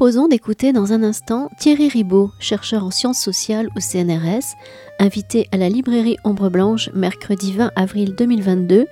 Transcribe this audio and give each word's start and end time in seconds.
proposons 0.00 0.28
d'écouter 0.28 0.72
dans 0.72 0.94
un 0.94 1.02
instant 1.02 1.50
Thierry 1.58 1.90
Ribaud, 1.90 2.30
chercheur 2.38 2.86
en 2.86 2.90
sciences 2.90 3.20
sociales 3.20 3.68
au 3.76 3.80
CNRS, 3.80 4.56
invité 4.98 5.46
à 5.52 5.58
la 5.58 5.68
librairie 5.68 6.16
Ombre 6.24 6.48
Blanche 6.48 6.88
mercredi 6.94 7.52
20 7.52 7.72
avril 7.76 8.14
2022 8.14 8.86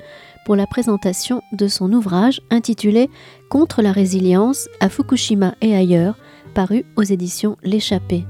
pour 0.44 0.54
la 0.54 0.66
présentation 0.66 1.40
de 1.52 1.66
son 1.66 1.94
ouvrage 1.94 2.42
intitulé 2.50 3.08
Contre 3.48 3.80
la 3.80 3.90
résilience 3.90 4.68
à 4.80 4.90
Fukushima 4.90 5.54
et 5.62 5.74
ailleurs, 5.74 6.18
paru 6.52 6.84
aux 6.94 7.04
éditions 7.04 7.56
L'échappée. 7.62 8.26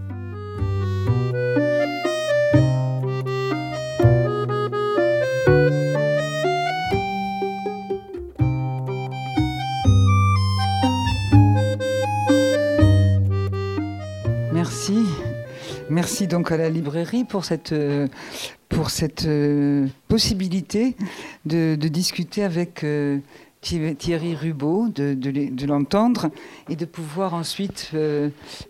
Donc 16.26 16.50
à 16.50 16.56
la 16.56 16.68
librairie 16.68 17.24
pour 17.24 17.44
cette, 17.44 17.72
euh, 17.72 18.08
pour 18.68 18.90
cette 18.90 19.26
euh, 19.26 19.86
possibilité 20.08 20.96
de, 21.44 21.76
discuter 21.76 22.42
avec 22.42 22.82
euh, 22.82 23.20
Thierry 23.60 24.34
Rubaud, 24.34 24.88
de, 24.88 25.66
l'entendre 25.66 26.30
et 26.68 26.76
de 26.76 26.84
pouvoir 26.84 27.34
ensuite 27.34 27.92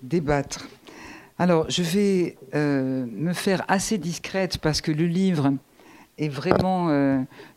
débattre. 0.03 0.69
Alors, 1.39 1.71
je 1.71 1.83
vais 1.83 2.37
me 2.55 3.33
faire 3.33 3.65
assez 3.69 3.99
discrète 3.99 4.59
parce 4.59 4.81
que 4.81 4.91
le 4.91 5.07
livre 5.07 5.53
est 6.17 6.29
vraiment 6.29 6.89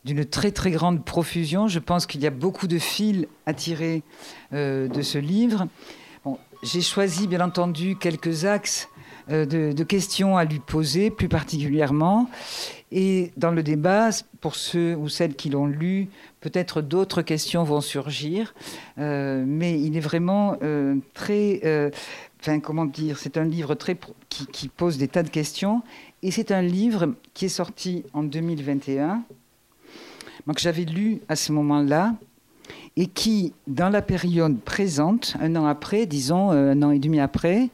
d'une 0.04 0.26
très 0.26 0.52
très 0.52 0.72
grande 0.72 1.04
profusion. 1.04 1.68
Je 1.68 1.80
pense 1.80 2.06
qu'il 2.06 2.22
y 2.22 2.28
a 2.28 2.32
beaucoup 2.32 2.68
de 2.68 2.80
fils 2.80 3.26
à 3.46 3.54
tirer 3.54 4.04
de 4.52 5.02
ce 5.02 5.18
livre. 5.18 5.68
J'ai 6.64 6.82
choisi 6.82 7.28
bien 7.28 7.42
entendu 7.42 7.96
quelques 7.96 8.46
axes 8.46 8.88
euh, 9.30 9.46
de, 9.46 9.84
questions 9.84 10.38
à 10.38 10.46
lui 10.46 10.60
poser 10.60 11.10
plus 11.10 11.28
particulièrement. 11.28 12.30
Et 12.92 13.32
dans 13.38 13.52
le 13.52 13.64
débat, 13.64 14.10
pour 14.42 14.56
ceux 14.56 14.96
ou 14.96 15.10
celles 15.10 15.36
qui 15.36 15.50
l'ont 15.50 15.66
lu, 15.66 16.10
peut-être 16.40 16.82
d'autres 16.82 17.22
questions 17.22 17.64
vont 17.64 17.82
surgir. 17.82 18.54
Euh, 18.98 19.44
mais 19.46 19.80
il 19.80 19.96
est 19.98 20.02
vraiment 20.02 20.58
euh, 20.64 20.96
très... 21.14 21.92
Enfin, 22.42 22.60
comment 22.60 22.86
dire 22.86 23.20
C'est 23.20 23.38
un 23.38 23.44
livre 23.44 23.76
très 23.76 23.96
qui, 24.30 24.48
qui, 24.48 24.68
pose 24.68 24.98
des 24.98 25.08
tas 25.08 25.22
de 25.22 25.30
questions. 25.30 25.84
Et 26.24 26.32
c'est 26.32 26.52
un 26.52 26.64
livre 26.64 27.14
qui 27.36 27.46
est 27.46 27.50
sorti 27.50 28.04
en 28.14 28.24
2021, 28.24 29.22
que 30.48 30.60
j'avais 30.60 30.86
lu 30.86 31.22
à 31.30 31.36
ce 31.36 31.52
moment-là, 31.52 32.16
et 32.98 33.06
qui, 33.06 33.54
dans 33.68 33.90
la 33.90 34.02
période 34.02 34.60
présente, 34.60 35.36
un 35.40 35.56
an 35.56 35.66
après, 35.66 36.08
disons 36.08 36.50
un 36.50 36.82
an 36.82 36.92
et 36.92 37.00
demi 37.00 37.20
après, 37.20 37.70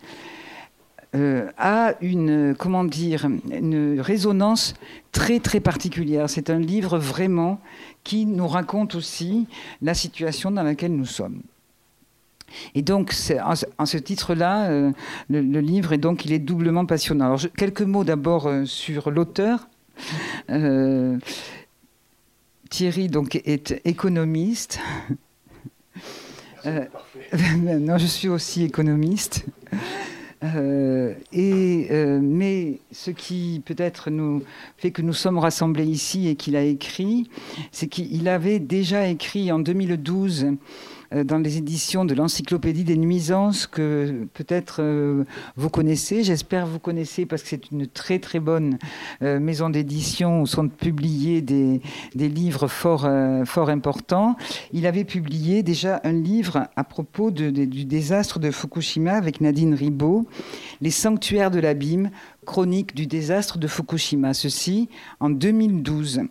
euh, 1.16 1.50
a 1.58 1.94
une, 2.02 2.54
comment 2.58 2.84
dire, 2.84 3.28
une 3.50 4.00
résonance 4.02 4.74
très 5.14 5.40
très 5.40 5.62
particulière. 5.62 6.30
C'est 6.30 6.50
un 6.50 6.60
livre 6.60 6.98
vraiment 6.98 7.62
qui 8.04 8.26
nous 8.26 8.48
raconte 8.48 8.96
aussi 8.96 9.48
la 9.82 9.94
situation 9.94 10.52
dans 10.52 10.64
laquelle 10.64 10.96
nous 10.96 11.06
sommes. 11.06 11.42
Et 12.76 12.82
donc, 12.82 13.14
en, 13.78 13.86
ce 13.86 13.98
titre-là, 13.98 14.70
euh, 14.70 14.92
le, 15.30 15.60
livre 15.62 15.94
est 15.94 15.98
donc 15.98 16.26
il 16.26 16.34
est 16.34 16.40
doublement 16.40 16.86
passionnant. 16.86 17.26
Alors, 17.26 17.42
quelques 17.58 17.82
mots 17.82 18.04
d'abord 18.04 18.48
euh, 18.48 18.66
sur 18.66 19.10
l'auteur. 19.10 19.70
Thierry 22.70 23.08
donc 23.08 23.36
est 23.36 23.82
économiste. 23.86 24.80
non, 26.66 27.98
je 27.98 28.06
suis 28.06 28.28
aussi 28.28 28.64
économiste. 28.64 29.46
Euh, 30.44 31.16
et, 31.34 31.88
euh, 31.90 32.20
mais 32.22 32.80
ce 32.92 33.10
qui 33.10 33.62
peut-être 33.66 34.12
nous 34.12 34.44
fait 34.78 34.92
que 34.92 35.02
nous 35.02 35.14
sommes 35.14 35.40
rassemblés 35.40 35.86
ici 35.86 36.28
et 36.28 36.36
qu'il 36.36 36.56
a 36.56 36.64
écrit, 36.64 37.30
c'est 37.72 37.88
qu'il 37.88 38.28
avait 38.28 38.60
déjà 38.60 39.08
écrit 39.08 39.52
en 39.52 39.58
2012 39.58 40.44
euh, 40.44 40.52
dans 41.12 41.38
les 41.38 41.58
éditions 41.58 42.06
de 42.06 42.14
l'Encyclopédie 42.14 42.84
des 42.84 42.98
nuisances 42.98 43.68
que 43.68 44.28
peut-être 44.34 44.82
euh, 44.82 45.24
vous 45.56 45.70
connaissez. 45.70 46.24
J'espère 46.24 46.68
vous 46.68 46.80
connaissez 46.80 47.26
parce 47.26 47.44
que 47.44 47.50
c'est 47.50 47.72
une 47.72 47.88
très 47.88 48.20
très 48.20 48.40
bonne 48.40 48.78
euh, 49.22 49.40
maison 49.40 49.70
d'édition 49.70 50.42
où 50.42 50.48
sont 50.48 50.68
publiés 50.68 51.42
des, 51.42 51.82
livres 52.16 52.68
fort, 52.68 53.06
importants. 53.06 54.36
Il 54.74 54.86
avait 54.86 55.06
publié 55.06 55.64
déjà 55.64 56.02
un 56.04 56.14
livre 56.14 56.68
à 56.76 56.84
propos 56.84 57.32
du 57.32 57.86
désastre 57.86 58.40
de 58.40 58.52
Fukushima 58.52 59.14
avec 59.14 59.42
Nadine 59.42 59.74
Ribaud, 59.74 60.28
Les 60.82 60.92
sanctuaires 60.92 61.52
de 61.52 61.60
l'abîme, 61.60 62.12
chronique 62.46 62.96
du 62.96 63.08
désastre 63.08 63.58
de 63.58 63.68
Fukushima. 63.68 64.34
Ceci 64.34 64.90
en 65.20 65.30
2012. 65.30 66.22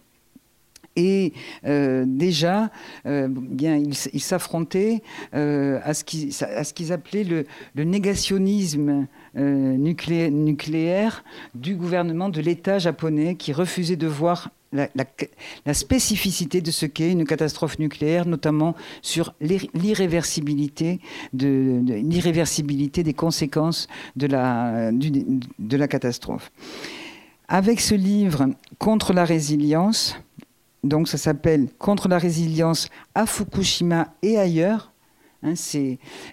Et 0.97 1.35
euh, 1.67 2.05
déjà, 2.07 2.71
euh, 3.05 3.29
bien, 3.31 3.77
ils 3.77 4.21
s'affrontaient 4.21 5.03
euh, 5.35 5.79
à 5.85 5.95
ce 5.95 6.05
qu'ils 6.73 6.93
appelaient 6.93 7.25
le, 7.25 7.85
négationnisme 7.85 9.07
nucléaire 9.35 11.25
du 11.55 11.77
gouvernement 11.77 12.31
de 12.31 12.41
l'État 12.41 12.79
japonais 12.79 13.35
qui 13.35 13.53
refusait 13.53 13.97
de 13.97 14.07
voir 14.07 14.51
la, 14.73 15.75
spécificité 15.75 16.61
de 16.61 16.71
ce 16.71 16.87
qu'est 16.87 17.13
une 17.13 17.25
catastrophe 17.25 17.79
nucléaire, 17.79 18.27
notamment 18.27 18.75
sur 19.03 19.35
l'irréversibilité 19.41 21.01
de, 21.33 21.81
l'irréversibilité 21.87 23.03
des 23.03 23.15
conséquences 23.15 23.89
de 24.17 24.27
la 24.27 25.89
catastrophe. 25.89 26.51
Avec 27.49 27.81
ce 27.81 27.95
livre 27.95 28.49
Contre 28.79 29.13
la 29.13 29.25
résilience, 29.25 30.17
donc 30.87 31.09
ça 31.09 31.19
s'appelle 31.19 31.69
Contre 31.79 32.09
la 32.09 32.19
résilience 32.19 32.89
à 33.15 33.27
Fukushima 33.27 34.09
et 34.23 34.39
ailleurs. 34.39 34.93
Hein, 35.43 35.55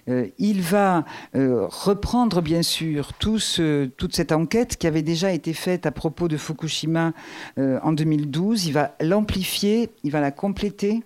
euh, 0.08 0.26
il 0.38 0.62
va 0.62 1.04
euh, 1.36 1.66
reprendre 1.68 2.40
bien 2.40 2.62
sûr 2.62 3.12
toute 3.12 4.14
cette 4.14 4.32
enquête 4.32 4.76
qui 4.76 4.86
avait 4.86 5.02
déjà 5.02 5.32
été 5.32 5.52
faite 5.52 5.86
à 5.86 5.92
propos 5.92 6.26
de 6.26 6.36
Fukushima 6.36 7.12
euh, 7.58 7.78
en 7.82 7.92
2012. 7.92 8.66
Il 8.66 8.72
va 8.72 8.96
l'amplifier, 9.00 9.90
il 10.02 10.10
va 10.10 10.20
la 10.20 10.30
compléter 10.30 11.02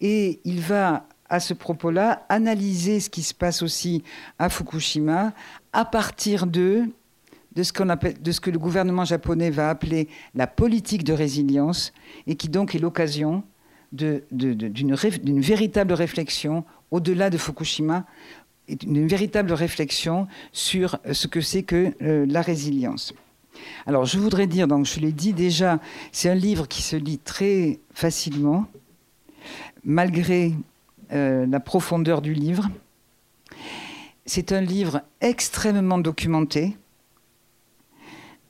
et 0.00 0.40
il 0.44 0.60
va 0.60 1.06
à 1.28 1.40
ce 1.40 1.54
propos-là 1.54 2.26
analyser 2.28 3.00
ce 3.00 3.08
qui 3.08 3.22
se 3.22 3.32
passe 3.32 3.62
aussi 3.62 4.02
à 4.38 4.50
Fukushima 4.50 5.32
à 5.72 5.84
partir 5.84 6.46
de 6.46 6.84
de 7.54 7.62
ce, 7.62 7.72
que 7.72 8.50
le 8.50 8.58
gouvernement 8.58 9.04
japonais 9.04 9.50
va 9.50 9.70
appeler 9.70 10.08
la 10.34 10.46
politique 10.46 11.04
de 11.04 11.12
résilience, 11.12 11.92
et 12.26 12.36
qui 12.36 12.48
donc 12.48 12.74
est 12.74 12.78
l'occasion 12.78 13.44
d'une, 13.92 15.40
véritable 15.40 15.92
réflexion 15.92 16.64
au-delà 16.90 17.30
de 17.30 17.36
Fukushima, 17.36 18.06
d'une 18.68 19.06
véritable 19.06 19.52
réflexion 19.52 20.28
sur 20.52 20.98
ce 21.10 21.26
que 21.26 21.40
c'est 21.40 21.62
que 21.62 21.92
euh, 22.00 22.24
la 22.26 22.42
résilience. 22.42 23.12
Alors 23.86 24.06
je 24.06 24.18
voudrais 24.18 24.46
dire, 24.46 24.66
donc 24.66 24.86
je 24.86 25.00
l'ai 25.00 25.12
dit 25.12 25.32
déjà, 25.32 25.78
c'est 26.10 26.30
un 26.30 26.34
livre 26.34 26.66
qui 26.66 26.80
se 26.80 26.96
lit 26.96 27.18
très 27.18 27.80
facilement, 27.92 28.66
malgré 29.84 30.54
euh, 31.12 31.44
la 31.46 31.60
profondeur 31.60 32.22
du 32.22 32.32
livre. 32.32 32.70
C'est 34.24 34.52
un 34.52 34.60
livre 34.60 35.02
extrêmement 35.20 35.98
documenté 35.98 36.76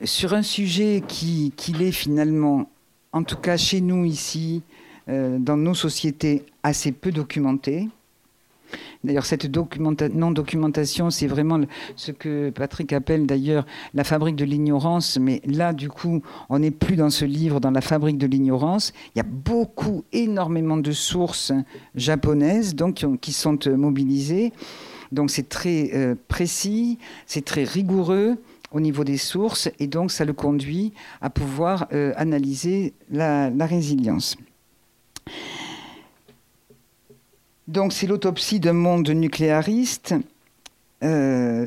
sur 0.05 0.35
un 0.35 0.43
sujet 0.43 1.03
qui, 1.07 1.53
est 1.81 1.93
finalement, 1.93 2.69
en 3.13 3.23
tout 3.23 3.37
cas 3.37 3.57
chez 3.57 3.81
nous 3.81 4.05
ici, 4.05 4.63
euh, 5.09 5.39
dans 5.39 5.57
nos 5.57 5.75
sociétés, 5.75 6.45
assez 6.63 6.93
peu 6.93 7.13
documenté. 7.13 7.89
D'ailleurs, 9.05 9.27
cette 9.27 9.55
non-documentation, 9.55 11.11
c'est 11.11 11.27
vraiment 11.27 11.61
ce 11.97 12.13
que 12.13 12.51
Patrick 12.51 12.93
appelle 12.93 13.27
d'ailleurs 13.27 13.67
la 13.95 14.05
fabrique 14.05 14.37
de 14.37 14.45
l'ignorance. 14.45 15.19
Mais 15.19 15.43
là, 15.45 15.73
du 15.73 15.89
coup, 15.89 16.23
on 16.49 16.61
n'est 16.61 16.71
plus 16.71 16.97
dans 16.97 17.11
ce 17.11 17.25
livre, 17.25 17.61
dans 17.61 17.73
la 17.73 17.81
fabrique 17.81 18.17
de 18.17 18.27
l'ignorance. 18.27 18.93
Il 19.15 19.19
y 19.19 19.21
a 19.21 19.27
beaucoup, 19.29 20.05
énormément 20.13 20.77
de 20.77 20.93
sources 20.93 21.53
japonaises 21.95 22.75
donc, 22.75 23.05
qui 23.21 23.33
sont 23.33 23.59
mobilisées. 23.77 24.53
Donc 25.11 25.31
c'est 25.31 25.49
très 25.49 25.91
euh, 25.93 26.15
précis, 26.29 26.99
c'est 27.27 27.45
très 27.45 27.65
rigoureux 27.65 28.39
au 28.73 28.81
niveau 28.81 29.05
des 29.05 29.19
sources 29.19 29.71
et 29.79 29.87
donc 29.87 30.11
ça 30.11 30.25
le 30.25 30.33
conduit 30.33 30.93
à 31.21 31.31
pouvoir 31.31 31.87
euh, 31.93 32.13
analyser 32.17 32.95
la, 33.11 33.51
résilience. 33.61 34.37
Donc 37.69 37.93
c'est 37.93 38.07
l'autopsie 38.07 38.61
d'un 38.61 38.73
monde 38.73 39.09
nucléariste. 39.11 40.15
Euh, 41.03 41.67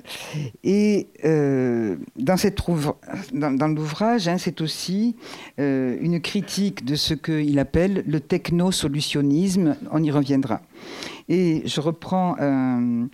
et 0.64 1.08
euh, 1.26 1.98
dans, 2.16 2.38
cette 2.38 2.60
dans, 3.34 3.68
l'ouvrage, 3.68 4.28
hein, 4.28 4.38
c'est 4.38 4.62
aussi 4.62 5.16
une 5.58 6.22
critique 6.22 6.86
de 6.86 6.96
ce 6.96 7.14
qu'il 7.14 7.60
appelle 7.60 8.04
le 8.08 8.20
techno-solutionnisme. 8.20 9.76
On 9.92 10.04
y 10.04 10.12
reviendra. 10.12 10.62
Et 11.28 11.64
je 11.66 11.82
reprends, 11.82 12.36
une 12.38 13.10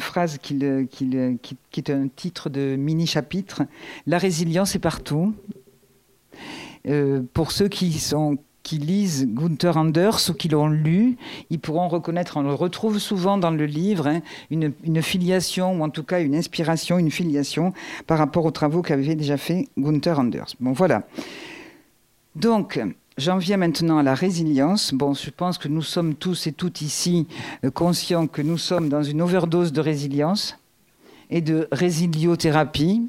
phrase 0.00 0.38
qui, 0.38 0.58
est 0.62 1.90
un 1.90 2.08
titre 2.08 2.50
de 2.50 2.76
mini-chapitre. 2.76 3.62
La 4.06 4.18
résilience 4.18 4.74
est 4.74 4.80
partout. 4.80 5.34
pour 7.32 7.52
ceux 7.52 7.68
qui 7.68 7.92
sont 7.92 8.38
qui 8.68 8.76
lisent 8.76 9.26
Gunther 9.26 9.78
Anders 9.78 10.28
ou 10.28 10.34
qui 10.34 10.50
l'ont 10.50 10.68
lu, 10.68 11.16
ils 11.48 11.58
pourront 11.58 11.88
reconnaître, 11.88 12.36
on 12.36 12.42
le 12.42 12.52
retrouve 12.52 12.98
souvent 12.98 13.38
dans 13.38 13.50
le 13.50 13.64
livre, 13.64 14.06
hein, 14.08 14.20
une, 14.50 15.00
filiation, 15.00 15.80
ou 15.80 15.82
en 15.82 15.88
tout 15.88 16.02
cas 16.02 16.20
une 16.20 16.34
inspiration, 16.34 16.98
une 16.98 17.10
filiation 17.10 17.72
par 18.06 18.18
rapport 18.18 18.44
aux 18.44 18.50
travaux 18.50 18.82
qu'avait 18.82 19.14
déjà 19.14 19.38
fait 19.38 19.68
Gunther 19.78 20.18
Anders. 20.18 20.54
Bon, 20.60 20.72
voilà. 20.72 21.04
Donc, 22.36 22.78
J'en 23.16 23.38
viens 23.38 23.56
maintenant 23.56 23.98
à 23.98 24.04
la 24.04 24.14
résilience. 24.14 24.94
Bon, 24.94 25.12
je 25.12 25.30
pense 25.30 25.58
que 25.58 25.66
nous 25.66 25.82
sommes 25.82 26.14
tous 26.14 26.46
et 26.46 26.52
toutes 26.52 26.82
ici 26.82 27.26
euh, 27.64 27.70
conscients 27.72 28.28
que 28.28 28.42
nous 28.42 28.58
sommes 28.58 28.88
dans 28.88 29.02
une 29.02 29.20
overdose 29.20 29.72
de 29.72 29.80
résilience 29.80 30.56
et 31.28 31.40
de 31.40 31.66
résiliothérapie. 31.72 33.08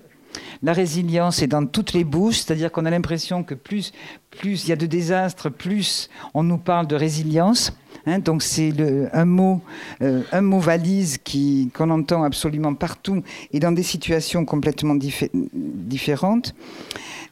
La 0.62 0.74
résilience 0.74 1.42
est 1.42 1.48
dans 1.48 1.66
toutes 1.66 1.94
les 1.94 2.04
bouches, 2.04 2.40
c'est-à-dire 2.40 2.72
qu'on 2.72 2.86
a 2.86 2.90
l'impression 2.90 3.44
que 3.44 3.56
plus, 3.56 3.92
plus 4.30 4.66
il 4.66 4.70
y 4.70 4.74
a 4.74 4.76
de 4.76 4.86
désastres, 4.86 5.50
plus 5.50 6.10
on 6.34 6.44
nous 6.44 6.58
parle 6.58 6.88
de 6.88 6.96
résilience. 6.96 7.74
Hein. 8.06 8.20
donc 8.20 8.44
c'est 8.44 8.74
un 9.12 9.26
mot, 9.26 9.62
euh, 10.02 10.24
un 10.32 10.42
mot 10.42 10.60
valise 10.60 11.18
qui 11.18 11.70
qu'on 11.74 11.90
entend 11.90 12.24
absolument 12.24 12.74
partout 12.74 13.24
et 13.52 13.60
dans 13.60 13.74
des 13.74 13.84
situations 13.84 14.46
complètement 14.46 14.96
différentes. 15.34 16.56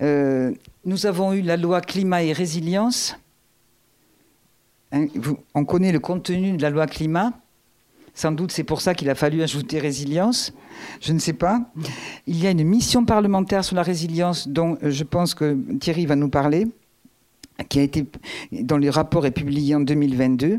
Euh, 0.01 0.51
nous 0.85 1.05
avons 1.05 1.33
eu 1.33 1.41
la 1.41 1.57
loi 1.57 1.81
climat 1.81 2.23
et 2.23 2.33
résilience. 2.33 3.17
Hein, 4.91 5.07
on 5.53 5.65
connaît 5.65 5.91
le 5.91 5.99
contenu 5.99 6.53
de 6.53 6.61
la 6.61 6.69
loi 6.69 6.88
climat. 6.88 7.33
Sans 8.18 8.31
doute 8.31 8.52
c'est 8.52 8.64
pour 8.64 8.81
ça 8.81 8.96
qu'il 8.96 9.12
a 9.12 9.16
fallu 9.16 9.44
ajouter 9.44 9.78
résilience. 9.78 10.52
Je 11.02 11.14
ne 11.14 11.19
sais 11.19 11.34
pas. 11.34 11.62
Il 12.25 12.42
y 12.42 12.48
a 12.48 12.50
une 12.50 12.64
mission 12.64 13.06
parlementaire 13.06 13.64
sur 13.64 13.75
la 13.75 13.84
résilience 13.84 14.48
dont 14.48 14.75
euh, 14.81 14.90
je 14.90 15.04
pense 15.04 15.36
que 15.36 15.56
Thierry 15.80 16.08
va 16.08 16.16
nous 16.16 16.28
parler, 16.28 16.66
qui 17.69 17.78
a 17.78 17.84
été, 17.84 18.08
dont 18.52 18.78
le 18.78 18.90
rapport 18.90 19.28
est 19.28 19.31
publié 19.31 19.75
en 19.75 19.81
2022. 19.81 20.58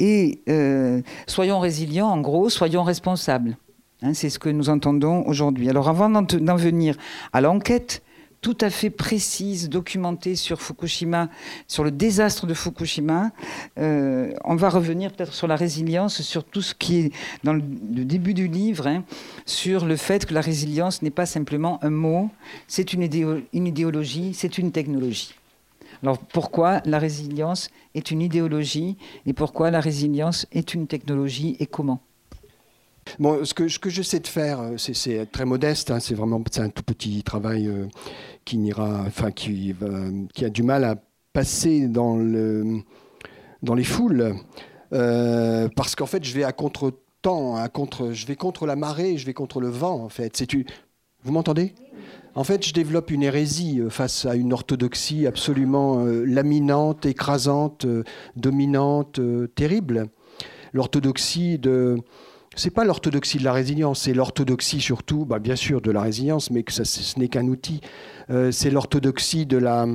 Et 0.00 0.40
euh, 0.48 1.02
soyons 1.28 1.60
résilients, 1.60 2.08
en 2.08 2.20
gros, 2.20 2.50
soyons 2.50 2.82
responsables. 2.82 3.56
Hein, 4.02 4.12
c'est 4.12 4.28
ce 4.28 4.40
que 4.40 4.48
nous 4.48 4.68
entendons 4.68 5.24
aujourd'hui. 5.28 5.70
Alors 5.70 5.88
avant 5.88 6.10
d'en 6.10 6.56
venir 6.56 6.96
à 7.32 7.40
l'enquête 7.40 8.02
tout 8.42 8.58
à 8.60 8.70
fait 8.70 8.90
précise, 8.90 9.70
documentée 9.70 10.34
sur 10.34 10.60
Fukushima, 10.60 11.28
sur 11.68 11.84
le 11.84 11.92
désastre 11.92 12.44
de 12.44 12.54
Fukushima. 12.54 13.30
Euh, 13.78 14.32
on 14.44 14.56
va 14.56 14.68
revenir 14.68 15.12
peut-être 15.12 15.32
sur 15.32 15.46
la 15.46 15.54
résilience, 15.54 16.20
sur 16.22 16.42
tout 16.44 16.60
ce 16.60 16.74
qui 16.74 16.98
est 16.98 17.12
dans 17.44 17.54
le, 17.54 17.62
début 17.62 18.34
du 18.34 18.48
livre, 18.48 18.88
hein, 18.88 19.04
sur 19.46 19.86
le 19.86 19.94
fait 19.96 20.26
que 20.26 20.34
la 20.34 20.40
résilience 20.40 21.02
n'est 21.02 21.10
pas 21.10 21.24
simplement 21.24 21.82
un 21.84 21.90
mot, 21.90 22.30
c'est 22.66 22.92
une, 22.92 23.08
une 23.52 23.66
idéologie, 23.66 24.34
c'est 24.34 24.58
une 24.58 24.72
technologie. 24.72 25.34
Alors 26.02 26.18
pourquoi 26.18 26.82
la 26.84 26.98
résilience 26.98 27.70
est 27.94 28.10
une 28.10 28.22
idéologie 28.22 28.96
et 29.24 29.32
pourquoi 29.32 29.70
la 29.70 29.78
résilience 29.78 30.46
est 30.50 30.74
une 30.74 30.88
technologie 30.88 31.56
et 31.60 31.66
comment? 31.66 32.00
Bon, 33.18 33.44
ce 33.44 33.52
que, 33.54 33.68
ce 33.68 33.78
que 33.78 33.90
j'essaie 33.90 34.20
de 34.20 34.26
faire, 34.26 34.60
euh, 34.60 34.76
c'est 34.76 35.30
très 35.30 35.44
modeste, 35.44 35.90
hein, 35.90 36.00
c'est 36.00 36.14
vraiment 36.14 36.42
un 36.58 36.68
tout 36.68 36.82
petit 36.82 37.22
travail 37.22 37.66
euh, 37.66 37.86
qui 38.44 38.58
n'ira, 38.58 39.04
enfin 39.06 39.30
qui, 39.30 39.74
qui 40.34 40.44
a 40.44 40.50
du 40.50 40.62
mal 40.62 40.84
à 40.84 40.96
passer 41.32 41.88
dans, 41.88 42.16
le, 42.16 42.80
dans 43.62 43.74
les 43.74 43.84
foules, 43.84 44.34
euh, 44.92 45.68
parce 45.74 45.94
qu'en 45.96 46.06
fait, 46.06 46.24
je 46.24 46.34
vais 46.34 46.44
à 46.44 46.52
contre-temps, 46.52 47.56
à 47.56 47.68
contre, 47.68 48.12
je 48.12 48.26
vais 48.26 48.36
contre 48.36 48.66
la 48.66 48.76
marée, 48.76 49.16
je 49.16 49.26
vais 49.26 49.34
contre 49.34 49.60
le 49.60 49.68
vent, 49.68 50.02
en 50.02 50.08
fait. 50.08 50.44
Vous 51.24 51.32
m'entendez? 51.32 51.74
En 52.34 52.44
fait, 52.44 52.66
je 52.66 52.72
développe 52.72 53.10
une 53.10 53.22
hérésie 53.22 53.80
euh, 53.80 53.90
face 53.90 54.26
à 54.26 54.34
une 54.36 54.52
orthodoxie 54.52 55.26
absolument 55.26 56.04
euh, 56.04 56.24
laminante, 56.24 57.06
écrasante, 57.06 57.86
dominante, 58.36 59.20
terrible. 59.54 60.08
L'orthodoxie 60.72 61.58
de 61.58 61.98
c'est 62.56 62.70
pas 62.70 62.84
l'orthodoxie 62.84 63.38
de 63.38 63.44
la 63.44 63.52
résilience, 63.52 64.02
c'est 64.02 64.14
l'orthodoxie 64.14 64.80
surtout, 64.80 65.24
bah 65.24 65.38
bien 65.38 65.56
sûr 65.56 65.80
de 65.80 65.90
la 65.90 66.02
résilience, 66.02 66.50
mais 66.50 66.62
que 66.62 66.72
ça, 66.72 66.84
ce 66.84 67.18
n'est 67.18 67.28
qu'un 67.28 67.46
outil. 67.48 67.80
Euh, 68.30 68.52
c'est 68.52 68.70
l'orthodoxie 68.70 69.46
de 69.46 69.56
la, 69.56 69.86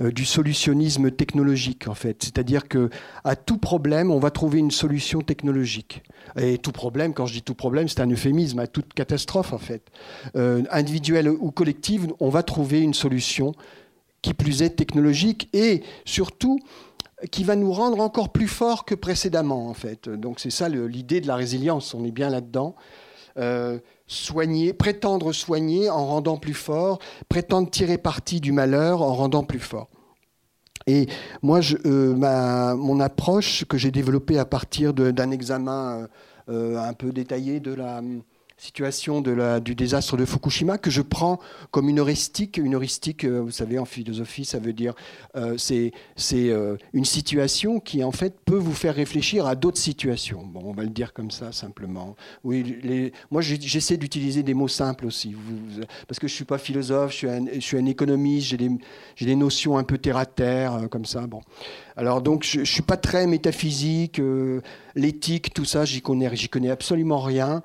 euh, 0.00 0.10
du 0.10 0.24
solutionnisme 0.24 1.12
technologique 1.12 1.86
en 1.86 1.94
fait. 1.94 2.24
C'est-à-dire 2.24 2.66
que 2.66 2.90
à 3.22 3.36
tout 3.36 3.58
problème, 3.58 4.10
on 4.10 4.18
va 4.18 4.32
trouver 4.32 4.58
une 4.58 4.72
solution 4.72 5.20
technologique. 5.20 6.02
Et 6.36 6.58
tout 6.58 6.72
problème, 6.72 7.14
quand 7.14 7.26
je 7.26 7.34
dis 7.34 7.42
tout 7.42 7.54
problème, 7.54 7.86
c'est 7.86 8.00
un 8.00 8.10
euphémisme 8.10 8.58
à 8.58 8.66
toute 8.66 8.92
catastrophe 8.92 9.52
en 9.52 9.58
fait. 9.58 9.82
Euh, 10.34 10.64
individuelle 10.72 11.28
ou 11.28 11.52
collective, 11.52 12.08
on 12.18 12.28
va 12.28 12.42
trouver 12.42 12.80
une 12.80 12.94
solution 12.94 13.52
qui 14.20 14.34
plus 14.34 14.62
est 14.62 14.70
technologique 14.70 15.48
et 15.52 15.82
surtout 16.04 16.58
qui 17.30 17.44
va 17.44 17.56
nous 17.56 17.72
rendre 17.72 18.00
encore 18.00 18.30
plus 18.30 18.48
forts 18.48 18.84
que 18.84 18.94
précédemment, 18.94 19.68
en 19.68 19.74
fait. 19.74 20.08
Donc 20.08 20.40
c'est 20.40 20.50
ça 20.50 20.68
l'idée 20.68 21.20
de 21.20 21.26
la 21.26 21.36
résilience, 21.36 21.94
on 21.94 22.04
est 22.04 22.12
bien 22.12 22.30
là-dedans. 22.30 22.74
Euh, 23.36 23.78
soigner, 24.06 24.72
prétendre 24.72 25.32
soigner 25.32 25.90
en 25.90 26.06
rendant 26.06 26.36
plus 26.36 26.54
fort, 26.54 26.98
prétendre 27.28 27.68
tirer 27.70 27.98
parti 27.98 28.40
du 28.40 28.52
malheur 28.52 29.02
en 29.02 29.14
rendant 29.14 29.42
plus 29.42 29.58
fort. 29.58 29.88
Et 30.86 31.08
moi, 31.42 31.60
euh, 31.86 32.14
mon 32.76 33.00
approche 33.00 33.64
que 33.64 33.78
j'ai 33.78 33.90
développée 33.90 34.38
à 34.38 34.44
partir 34.44 34.92
d'un 34.92 35.30
examen 35.30 36.06
euh, 36.50 36.78
un 36.78 36.92
peu 36.92 37.10
détaillé 37.10 37.58
de 37.58 37.72
la 37.72 38.02
situation 38.64 39.20
du 39.20 39.74
désastre 39.74 40.16
de 40.16 40.24
Fukushima 40.24 40.78
que 40.78 40.90
je 40.90 41.02
prends 41.02 41.38
comme 41.70 41.90
une 41.90 41.98
heuristique. 41.98 42.56
Une 42.56 42.74
heuristique, 42.74 43.24
euh, 43.24 43.40
vous 43.40 43.50
savez, 43.50 43.78
en 43.78 43.84
philosophie, 43.84 44.46
ça 44.46 44.58
veut 44.58 44.72
dire 44.72 44.94
euh, 45.36 45.56
c'est 45.58 45.92
euh, 46.32 46.76
une 46.94 47.04
situation 47.04 47.78
qui 47.78 48.02
en 48.02 48.10
fait 48.10 48.40
peut 48.46 48.56
vous 48.56 48.72
faire 48.72 48.94
réfléchir 48.94 49.46
à 49.46 49.54
d'autres 49.54 49.78
situations. 49.78 50.46
Bon, 50.46 50.62
on 50.64 50.72
va 50.72 50.82
le 50.82 50.88
dire 50.88 51.12
comme 51.12 51.30
ça 51.30 51.52
simplement. 51.52 52.16
Oui, 52.42 53.12
moi 53.30 53.42
j'essaie 53.42 53.98
d'utiliser 53.98 54.42
des 54.42 54.54
mots 54.54 54.68
simples 54.68 55.04
aussi, 55.04 55.36
parce 56.08 56.18
que 56.18 56.26
je 56.26 56.34
suis 56.34 56.44
pas 56.44 56.58
philosophe, 56.58 57.12
je 57.12 57.60
suis 57.60 57.76
un, 57.76 57.86
économiste, 57.86 58.48
j'ai 58.48 58.56
des, 58.56 58.70
des, 59.20 59.36
notions 59.36 59.76
un 59.76 59.84
peu 59.84 59.98
terre 59.98 60.16
à 60.16 60.26
terre 60.26 60.88
comme 60.90 61.04
ça. 61.04 61.26
Bon, 61.26 61.42
alors 61.96 62.22
donc 62.22 62.44
je, 62.44 62.60
ne 62.60 62.64
suis 62.64 62.82
pas 62.82 62.96
très 62.96 63.26
métaphysique, 63.26 64.18
euh, 64.18 64.60
l'éthique, 64.96 65.54
tout 65.54 65.64
ça, 65.64 65.84
j'y 65.84 66.02
connais, 66.02 66.30
connais 66.50 66.70
absolument 66.70 67.20
rien. 67.20 67.62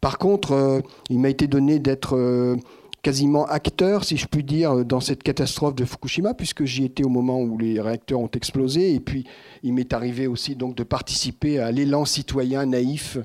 Par 0.00 0.18
contre, 0.18 0.52
euh, 0.52 0.80
il 1.10 1.18
m'a 1.18 1.28
été 1.28 1.46
donné 1.46 1.78
d'être 1.78 2.16
euh, 2.16 2.56
quasiment 3.02 3.44
acteur, 3.44 4.04
si 4.04 4.16
je 4.16 4.26
puis 4.26 4.42
dire, 4.42 4.86
dans 4.86 5.00
cette 5.00 5.22
catastrophe 5.22 5.74
de 5.74 5.84
Fukushima, 5.84 6.32
puisque 6.32 6.64
j'y 6.64 6.84
étais 6.84 7.04
au 7.04 7.10
moment 7.10 7.38
où 7.38 7.58
les 7.58 7.78
réacteurs 7.78 8.18
ont 8.18 8.30
explosé, 8.34 8.94
et 8.94 9.00
puis 9.00 9.26
il 9.62 9.74
m'est 9.74 9.92
arrivé 9.92 10.26
aussi 10.26 10.56
donc 10.56 10.74
de 10.74 10.82
participer 10.82 11.58
à 11.58 11.70
l'élan 11.70 12.06
citoyen 12.06 12.64
naïf 12.66 13.18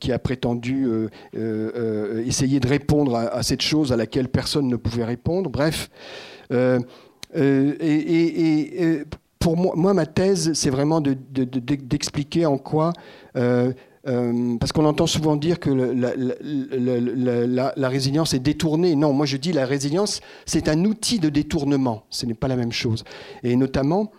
qui 0.00 0.12
a 0.12 0.18
prétendu 0.18 0.88
essayer 1.34 2.58
de 2.58 2.66
répondre 2.66 3.16
à, 3.16 3.42
cette 3.42 3.60
chose 3.60 3.92
à 3.92 3.96
laquelle 3.96 4.30
personne 4.30 4.68
ne 4.68 4.76
pouvait 4.76 5.04
répondre. 5.04 5.50
Bref. 5.50 5.90
et, 6.50 6.78
pour 9.44 9.58
moi, 9.58 9.92
ma 9.92 10.06
thèse, 10.06 10.54
c'est 10.54 10.70
vraiment 10.70 11.02
d'expliquer 11.02 12.46
en 12.46 12.56
quoi. 12.56 12.94
Euh, 13.36 13.74
euh, 14.06 14.56
parce 14.58 14.72
qu'on 14.72 14.86
entend 14.86 15.06
souvent 15.06 15.36
dire 15.36 15.60
que 15.60 15.68
la, 17.76 17.88
résilience 17.90 18.32
est 18.32 18.38
détournée. 18.38 18.96
Non, 18.96 19.12
moi 19.12 19.26
je 19.26 19.36
dis 19.36 19.52
la 19.52 19.66
résilience, 19.66 20.22
c'est 20.46 20.66
un 20.66 20.82
outil 20.86 21.18
de 21.18 21.28
détournement. 21.28 22.04
Ce 22.08 22.24
n'est 22.24 22.32
pas 22.32 22.48
la 22.48 22.56
même 22.56 22.72
chose. 22.72 23.04
Et 23.42 23.54
notamment, 23.54 24.12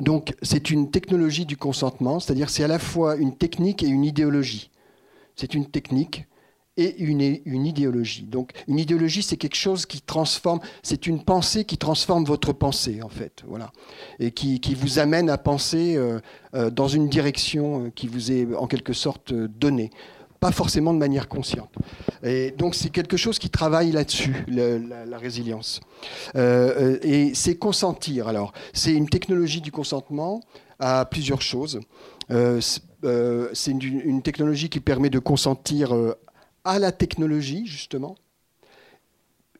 donc, 0.00 0.34
c'est 0.42 0.70
une 0.70 0.90
technologie 0.90 1.46
du 1.46 1.56
consentement, 1.56 2.18
c'est-à-dire 2.18 2.50
c'est 2.50 2.64
à 2.64 2.68
la 2.68 2.80
fois 2.80 3.14
une 3.14 3.36
technique 3.36 3.84
et 3.84 3.86
une 3.86 4.04
idéologie. 4.04 4.72
C'est 5.36 5.54
une 5.54 5.66
technique 5.66 6.26
et 6.76 6.98
une, 6.98 7.20
idéologie. 7.66 8.24
Donc 8.24 8.52
une 8.68 8.78
idéologie, 8.78 9.22
c'est 9.22 9.36
quelque 9.36 9.56
chose 9.56 9.86
qui 9.86 10.00
transforme, 10.02 10.60
c'est 10.82 11.06
une 11.06 11.22
pensée 11.22 11.64
qui 11.64 11.78
transforme 11.78 12.24
votre 12.24 12.52
pensée, 12.52 13.02
en 13.02 13.08
fait, 13.08 13.42
voilà, 13.46 13.72
et 14.18 14.30
qui, 14.30 14.60
vous 14.74 14.98
amène 14.98 15.30
à 15.30 15.38
penser 15.38 15.96
euh, 15.96 16.20
euh, 16.54 16.70
dans 16.70 16.88
une 16.88 17.08
direction 17.08 17.86
euh, 17.86 17.90
qui 17.94 18.08
vous 18.08 18.30
est 18.30 18.46
en 18.54 18.66
quelque 18.66 18.92
sorte 18.92 19.32
donnée 19.32 19.90
pas 20.38 20.52
forcément 20.52 20.92
de 20.92 20.98
manière 20.98 21.28
consciente. 21.28 21.70
Et 22.22 22.50
donc 22.50 22.74
c'est 22.74 22.90
quelque 22.90 23.16
chose 23.16 23.38
qui 23.38 23.48
travaille 23.48 23.90
là-dessus, 23.90 24.34
la, 24.48 25.16
résilience. 25.16 25.80
et 26.34 27.32
c'est 27.32 27.56
consentir. 27.56 28.28
Alors 28.28 28.52
c'est 28.74 28.92
une 28.92 29.08
technologie 29.08 29.62
du 29.62 29.72
consentement 29.72 30.42
à 30.78 31.06
plusieurs 31.06 31.40
choses. 31.40 31.80
c'est 32.28 33.70
une, 33.70 34.20
technologie 34.20 34.68
qui 34.68 34.80
permet 34.80 35.08
de 35.08 35.18
consentir 35.18 35.94
à 36.66 36.78
la 36.78 36.92
technologie, 36.92 37.66
justement, 37.66 38.16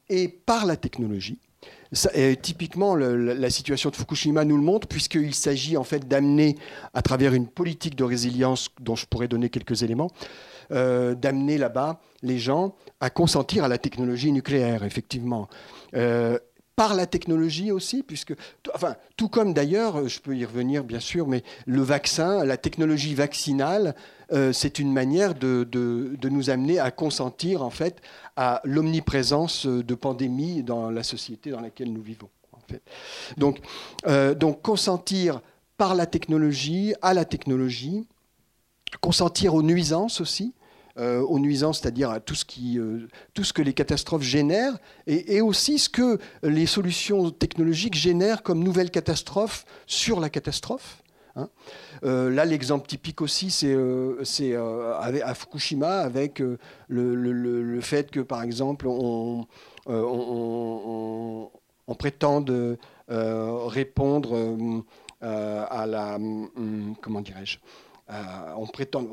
et 0.08 0.28
par 0.28 0.66
la 0.66 0.76
technologie. 0.76 1.38
typiquement, 2.42 2.94
la 2.96 3.50
situation 3.50 3.90
de 3.90 3.96
Fukushima 3.96 4.44
nous 4.44 4.56
le 4.56 4.62
montre, 4.62 4.86
puisqu'il 4.88 5.34
s'agit 5.34 5.76
en 5.76 5.84
fait 5.84 6.06
d'amener, 6.06 6.56
à 6.94 7.02
travers 7.02 7.32
une 7.32 7.46
politique 7.46 7.94
de 7.94 8.04
résilience 8.04 8.68
dont 8.80 8.96
je 8.96 9.06
pourrais 9.06 9.28
donner 9.28 9.48
quelques 9.48 9.82
éléments, 9.82 10.10
euh, 10.72 11.14
d'amener 11.14 11.58
là-bas 11.58 12.00
les 12.22 12.40
gens 12.40 12.75
à 12.98 13.08
consentir 13.08 13.62
à 13.62 13.68
la 13.68 13.78
technologie 13.78 14.32
nucléaire, 14.32 14.82
effectivement. 14.82 15.48
Euh, 15.94 16.38
par 16.76 16.95
la 16.95 17.06
technologie 17.06 17.73
aussi, 17.73 18.02
puisque, 18.02 18.35
enfin, 18.75 18.97
tout 19.16 19.30
comme 19.30 19.54
d'ailleurs, 19.54 20.09
je 20.09 20.21
peux 20.21 20.37
y 20.37 20.45
revenir 20.45 20.85
bien 20.85 21.00
sûr, 21.00 21.26
mais 21.26 21.42
le 21.64 21.80
vaccin, 21.80 22.45
la 22.45 22.59
technologie 22.59 23.14
vaccinale, 23.14 23.95
euh, 24.33 24.52
c'est 24.52 24.78
une 24.78 24.92
manière 24.92 25.35
de, 25.35 25.64
de, 25.64 26.28
nous 26.28 26.50
amener 26.50 26.78
à 26.78 26.90
consentir 26.90 27.62
en 27.62 27.71
fait 27.71 28.02
à 28.37 28.61
l'omniprésence 28.64 29.66
de 29.66 29.95
pandémies 29.95 30.62
dans 30.62 30.90
la 30.90 31.02
société 31.02 31.50
dans 31.50 31.61
laquelle 31.61 31.92
nous 31.92 32.02
vivons. 32.02 32.28
En 32.52 32.61
fait. 32.68 32.83
donc, 33.37 33.61
euh, 34.06 34.35
donc 34.35 34.61
consentir 34.61 35.40
par 35.76 35.95
la 35.95 36.06
technologie, 36.06 36.95
à 37.00 37.14
la 37.14 37.25
technologie, 37.25 38.06
consentir 39.00 39.54
aux 39.54 39.62
nuisances 39.62 40.21
aussi, 40.21 40.52
euh, 40.99 41.21
aux 41.21 41.38
nuisances, 41.38 41.81
c'est-à-dire 41.81 42.11
à 42.11 42.21
tout 42.21 42.35
ce, 42.35 42.45
ce 42.45 43.53
que 43.53 43.62
les 43.62 43.75
catastrophes 43.75 44.23
génèrent, 44.23 44.79
et, 45.07 45.41
aussi 45.41 45.79
ce 45.79 45.88
que 45.88 46.19
les 46.43 46.67
solutions 46.67 47.31
technologiques 47.31 47.95
génèrent 47.95 48.43
comme 48.43 48.62
nouvelles 48.62 48.91
catastrophes 48.91 49.65
sur 49.87 50.21
la 50.21 50.31
catastrophe. 50.31 51.03
Hein. 51.37 51.50
Euh, 52.05 52.31
là, 52.31 52.45
l'exemple 52.45 52.87
typique 52.87 53.21
aussi, 53.21 53.50
c'est 53.50 53.73
euh, 53.73 54.23
euh, 54.41 54.95
à 55.00 55.35
Fukushima, 55.35 55.99
avec 55.99 56.43
le, 56.88 57.81
fait 57.81 58.11
que, 58.11 58.21
par 58.21 58.43
exemple, 58.43 58.87
on, 58.88 59.47
on, 59.87 61.50
prétende 61.99 62.79
répondre 63.09 64.85
à 65.21 65.87
la... 65.87 66.15
Hum, 66.17 66.95
comment 67.00 67.21
dirais-je 67.21 67.59
On 68.57 68.67
prétend 68.67 69.07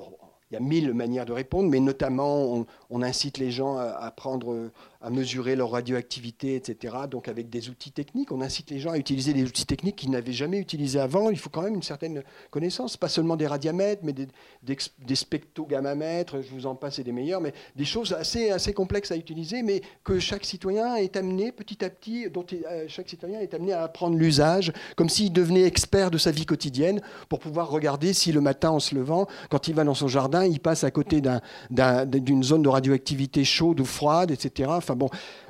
il 0.54 0.58
y 0.58 0.58
a 0.58 0.60
mille 0.60 0.94
manières 0.94 1.26
de 1.26 1.34
répondre, 1.34 1.68
mais 1.68 1.80
notamment 1.80 2.64
on, 2.92 3.02
incite 3.02 3.40
les 3.40 3.50
gens 3.50 3.78
à, 3.78 4.12
prendre 4.12 4.70
à 5.04 5.10
mesurer 5.10 5.58
leur 5.58 5.72
radioactivité, 5.72 6.56
etc. 6.56 6.96
Donc 7.12 7.28
avec 7.28 7.50
des 7.50 7.70
outils 7.70 7.92
techniques, 7.92 8.32
on 8.32 8.40
incite 8.40 8.72
les 8.72 8.80
gens 8.80 8.92
à 8.92 8.98
utiliser 8.98 9.34
des 9.34 9.44
outils 9.44 9.66
techniques 9.66 9.98
qu'ils 9.98 10.12
n'avaient 10.12 10.32
jamais 10.32 10.60
utilisés 10.60 11.00
avant. 11.00 11.30
Il 11.30 11.38
faut 11.38 11.50
quand 11.50 11.62
même 11.62 11.76
une 11.76 11.84
certaine 11.84 12.24
connaissance, 12.50 12.96
pas 12.96 13.10
seulement 13.10 13.36
des 13.36 13.46
radiamètres, 13.46 14.02
mais 14.06 14.14
des, 14.14 14.28
des, 14.64 14.78
je 15.08 16.54
vous 16.54 16.66
en 16.66 16.76
passe, 16.76 17.00
et 17.00 17.04
des 17.04 17.12
meilleurs, 17.12 17.42
mais 17.42 17.54
des 17.76 17.84
choses 17.84 18.14
assez, 18.14 18.50
assez 18.50 18.74
complexes 18.74 19.12
à 19.12 19.18
utiliser, 19.18 19.62
mais 19.62 19.82
que 20.06 20.20
chaque 20.20 20.46
citoyen 20.46 20.96
est 20.96 21.18
amené 21.18 21.52
petit 21.52 21.84
à 21.84 21.90
petit, 21.90 22.30
dont 22.30 22.46
euh, 22.54 22.86
chaque 22.88 23.10
citoyen 23.10 23.42
est 23.42 23.54
amené 23.54 23.74
à 23.74 23.84
apprendre 23.84 24.18
l'usage, 24.18 24.72
comme 24.96 25.10
s'il 25.10 25.34
devenait 25.34 25.64
expert 25.64 26.12
de 26.12 26.18
sa 26.18 26.32
vie 26.32 26.46
quotidienne, 26.46 27.02
pour 27.28 27.40
pouvoir 27.40 27.70
regarder 27.70 28.14
si 28.14 28.32
le 28.32 28.40
matin 28.40 28.72
en 28.72 28.80
se 28.80 28.96
levant, 28.96 29.28
quand 29.50 29.68
il 29.68 29.76
va 29.76 29.84
dans 29.84 29.94
son 29.94 30.08
jardin, 30.08 30.46
il 30.46 30.62
passe 30.62 30.86
à 30.86 30.92
côté 30.92 31.22
d'une 31.70 32.44
zone 32.44 32.62
de 32.62 32.70
radioactivité 32.70 33.44
chaude 33.44 33.82
ou 33.82 33.86
froide, 33.86 34.32
etc. 34.32 34.70
Enfin, 34.72 34.93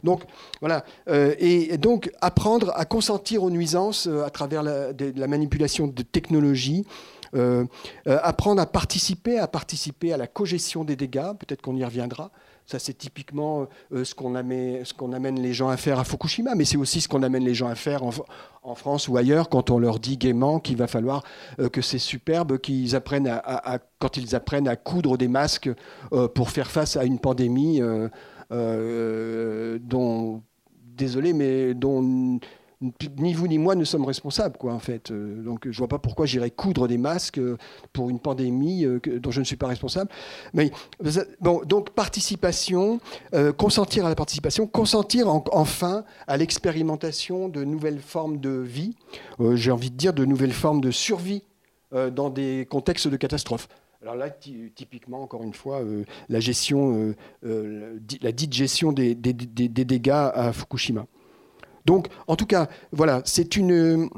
donc 0.03 0.23
voilà, 0.59 0.83
euh, 1.09 1.35
et, 1.39 1.77
donc 1.77 2.11
apprendre 2.21 2.71
à 2.75 2.85
consentir 2.85 3.43
aux 3.43 3.49
nuisances 3.49 4.07
euh, 4.07 4.23
à 4.23 4.29
travers 4.29 4.63
la, 4.63 4.91
la, 5.15 5.27
manipulation 5.27 5.87
de 5.87 6.01
technologies. 6.03 6.85
Euh, 7.35 7.65
apprendre 8.05 8.61
à 8.61 8.67
participer, 8.67 9.39
à 9.39 9.47
participer 9.47 10.13
à 10.13 10.17
la 10.17 10.27
cogestion 10.27 10.83
des 10.83 10.95
dégâts, 10.95 11.33
peut-être 11.39 11.63
qu'on 11.63 11.75
y 11.75 11.83
reviendra. 11.83 12.29
Ça, 12.67 12.77
c'est 12.77 12.93
typiquement 12.93 13.67
ce 13.91 14.13
qu'on 14.13 14.35
amène, 14.35 14.83
amène, 15.13 15.41
les 15.41 15.51
gens 15.51 15.69
à 15.69 15.75
faire 15.75 15.97
à 15.97 16.03
Fukushima, 16.03 16.53
mais 16.53 16.63
c'est 16.63 16.77
aussi 16.77 17.01
ce 17.01 17.07
qu'on 17.07 17.23
amène 17.23 17.43
les 17.43 17.55
gens 17.55 17.67
à 17.67 17.75
faire 17.75 18.03
en, 18.03 18.75
France 18.75 19.07
ou 19.07 19.17
ailleurs 19.17 19.49
quand 19.49 19.71
on 19.71 19.79
leur 19.79 19.99
dit 19.99 20.15
gaiement 20.15 20.59
qu'il 20.59 20.77
va 20.77 20.85
falloir 20.85 21.23
que 21.73 21.81
c'est 21.81 21.97
superbe, 21.97 22.59
qu'ils 22.59 22.95
apprennent 22.95 23.27
à, 23.27 23.79
quand 23.99 24.15
ils 24.15 24.35
apprennent 24.35 24.67
à 24.67 24.75
coudre 24.75 25.17
des 25.17 25.27
masques 25.27 25.71
pour 26.35 26.51
faire 26.51 26.69
face 26.69 26.95
à 26.97 27.03
une 27.03 27.19
pandémie. 27.19 27.81
Euh, 28.51 29.79
dont, 29.81 30.41
désolé, 30.95 31.33
mais 31.33 31.73
dont 31.73 32.39
ni 33.17 33.33
vous 33.33 33.47
ni 33.47 33.57
moi 33.57 33.75
ne 33.75 33.85
sommes 33.85 34.03
responsables, 34.03 34.57
quoi, 34.57 34.73
en 34.73 34.79
fait. 34.79 35.09
Euh, 35.11 35.41
donc, 35.41 35.69
je 35.69 35.77
vois 35.77 35.87
pas 35.87 35.99
pourquoi 35.99 36.25
j'irais 36.25 36.51
coudre 36.51 36.87
des 36.87 36.97
masques 36.97 37.39
euh, 37.39 37.57
pour 37.93 38.09
une 38.09 38.19
pandémie 38.19 38.85
dont 39.05 39.31
je 39.31 39.39
ne 39.39 39.45
suis 39.45 39.55
pas 39.55 39.67
responsable. 39.67 40.11
Mais 40.53 40.71
bon, 41.39 41.61
donc 41.65 41.91
participation, 41.91 42.99
consentir 43.57 44.05
à 44.05 44.09
la 44.09 44.15
participation, 44.15 44.67
consentir 44.67 45.27
enfin 45.51 46.03
à 46.27 46.37
l'expérimentation 46.37 47.47
de 47.47 47.63
nouvelles 47.63 48.01
formes 48.01 48.39
de 48.39 48.49
vie. 48.49 48.95
J'ai 49.53 49.71
envie 49.71 49.91
de 49.91 49.97
dire 49.97 50.13
de 50.13 50.25
nouvelles 50.25 50.53
formes 50.53 50.81
de 50.81 50.91
survie 50.91 51.43
dans 51.91 52.29
des 52.29 52.67
contextes 52.69 53.07
de 53.07 53.15
catastrophe. 53.15 53.67
Alors 54.03 54.15
là, 54.15 54.29
typiquement, 54.29 55.23
encore 55.23 55.43
une 55.43 55.53
fois, 55.53 55.81
euh, 55.81 56.03
la 56.27 56.41
gestion, 56.41 56.93
euh, 56.93 57.15
euh, 57.45 57.99
la 58.21 58.33
dite 58.33 58.51
gestion 58.51 58.91
des, 58.91 59.15
dégâts 59.15 60.09
à 60.11 60.51
Fukushima. 60.51 61.05
Donc, 61.85 62.09
en 62.27 62.35
tout 62.35 62.45
cas, 62.45 62.67
voilà, 62.91 63.21
c'est 63.23 63.55
une, 63.55 64.09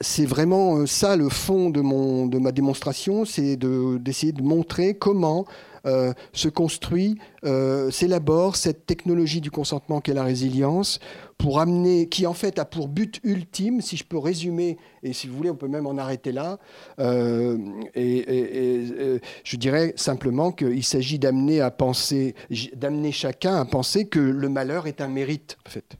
c'est 0.00 0.24
vraiment 0.24 0.86
ça 0.86 1.14
le 1.14 1.28
fond 1.28 1.68
de 1.68 1.82
mon, 1.82 2.26
de 2.26 2.38
ma 2.38 2.52
démonstration, 2.52 3.26
c'est 3.26 3.56
d'essayer 3.56 4.32
de 4.32 4.42
montrer 4.42 4.94
comment 4.94 5.44
euh, 5.86 6.12
se 6.32 6.48
construit, 6.48 7.16
euh, 7.44 7.90
s'élabore 7.90 8.56
cette 8.56 8.86
technologie 8.86 9.40
du 9.40 9.50
consentement 9.50 10.00
qu'est 10.00 10.14
la 10.14 10.24
résilience, 10.24 10.98
pour 11.38 11.60
amener, 11.60 12.08
qui 12.08 12.26
en 12.26 12.34
fait 12.34 12.58
a 12.58 12.64
pour 12.64 12.88
but 12.88 13.20
ultime, 13.22 13.80
si 13.80 13.96
je 13.96 14.04
peux 14.04 14.18
résumer, 14.18 14.78
et 15.02 15.12
si 15.12 15.28
vous 15.28 15.36
voulez, 15.36 15.50
on 15.50 15.56
peut 15.56 15.68
même 15.68 15.86
en 15.86 15.96
arrêter 15.96 16.32
là, 16.32 16.58
euh, 16.98 17.58
et, 17.94 19.20
je 19.44 19.56
dirais 19.56 19.92
simplement 19.96 20.50
qu'il 20.50 20.84
s'agit 20.84 21.18
d'amener 21.18 21.60
à 21.60 21.70
penser, 21.70 22.34
d'amener 22.74 23.12
chacun 23.12 23.56
à 23.56 23.64
penser 23.64 24.08
que 24.08 24.18
le 24.18 24.48
malheur 24.48 24.86
est 24.86 25.00
un 25.00 25.08
mérite, 25.08 25.56
en 25.66 25.70
fait. 25.70 25.96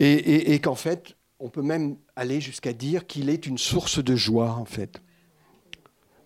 Et, 0.00 0.58
qu'en 0.60 0.74
fait, 0.74 1.16
on 1.38 1.48
peut 1.48 1.62
même 1.62 1.96
aller 2.14 2.40
jusqu'à 2.40 2.72
dire 2.72 3.06
qu'il 3.06 3.30
est 3.30 3.46
une 3.46 3.58
source 3.58 4.02
de 4.02 4.16
joie, 4.16 4.52
en 4.52 4.64
fait. 4.64 5.00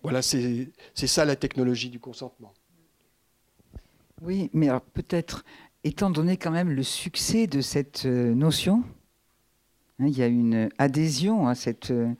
Voilà, 0.03 0.21
c'est 0.21 0.71
ça 0.95 1.25
la 1.25 1.35
technologie 1.35 1.89
du 1.89 1.99
consentement. 1.99 2.53
Oui, 4.21 4.49
mais 4.53 4.69
peut-être, 4.93 5.45
étant 5.83 6.09
donné 6.09 6.37
quand 6.37 6.51
même 6.51 6.71
le 6.71 6.83
succès 6.83 7.45
de 7.45 7.61
cette 7.61 8.05
euh, 8.05 8.33
notion, 8.33 8.83
hein, 9.99 10.07
il 10.07 10.17
y 10.17 10.23
a 10.23 10.27
une 10.27 10.69
adhésion 10.79 11.47
à 11.47 11.53
cette, 11.53 11.91
euh, 11.91 12.13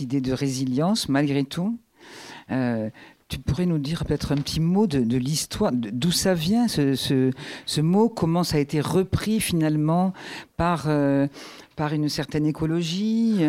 idée 0.00 0.22
de 0.22 0.32
résilience 0.32 1.10
malgré 1.10 1.44
tout. 1.44 1.78
Euh, 2.50 2.88
tu 3.28 3.38
pourrais 3.38 3.66
nous 3.66 3.78
dire 3.78 4.04
peut-être 4.06 4.32
un 4.32 4.36
petit 4.36 4.60
mot 4.60 4.86
de, 4.86 5.16
l'histoire, 5.18 5.72
d'où 5.72 6.12
ça 6.12 6.32
vient 6.32 6.68
ce, 6.68 6.94
ce, 6.94 7.80
mot, 7.80 8.08
comment 8.08 8.44
ça 8.44 8.56
a 8.56 8.60
été 8.60 8.80
repris 8.80 9.40
finalement 9.40 10.12
par, 10.56 10.88
par 11.76 11.92
une 11.92 12.08
certaine 12.08 12.46
écologie 12.46 13.42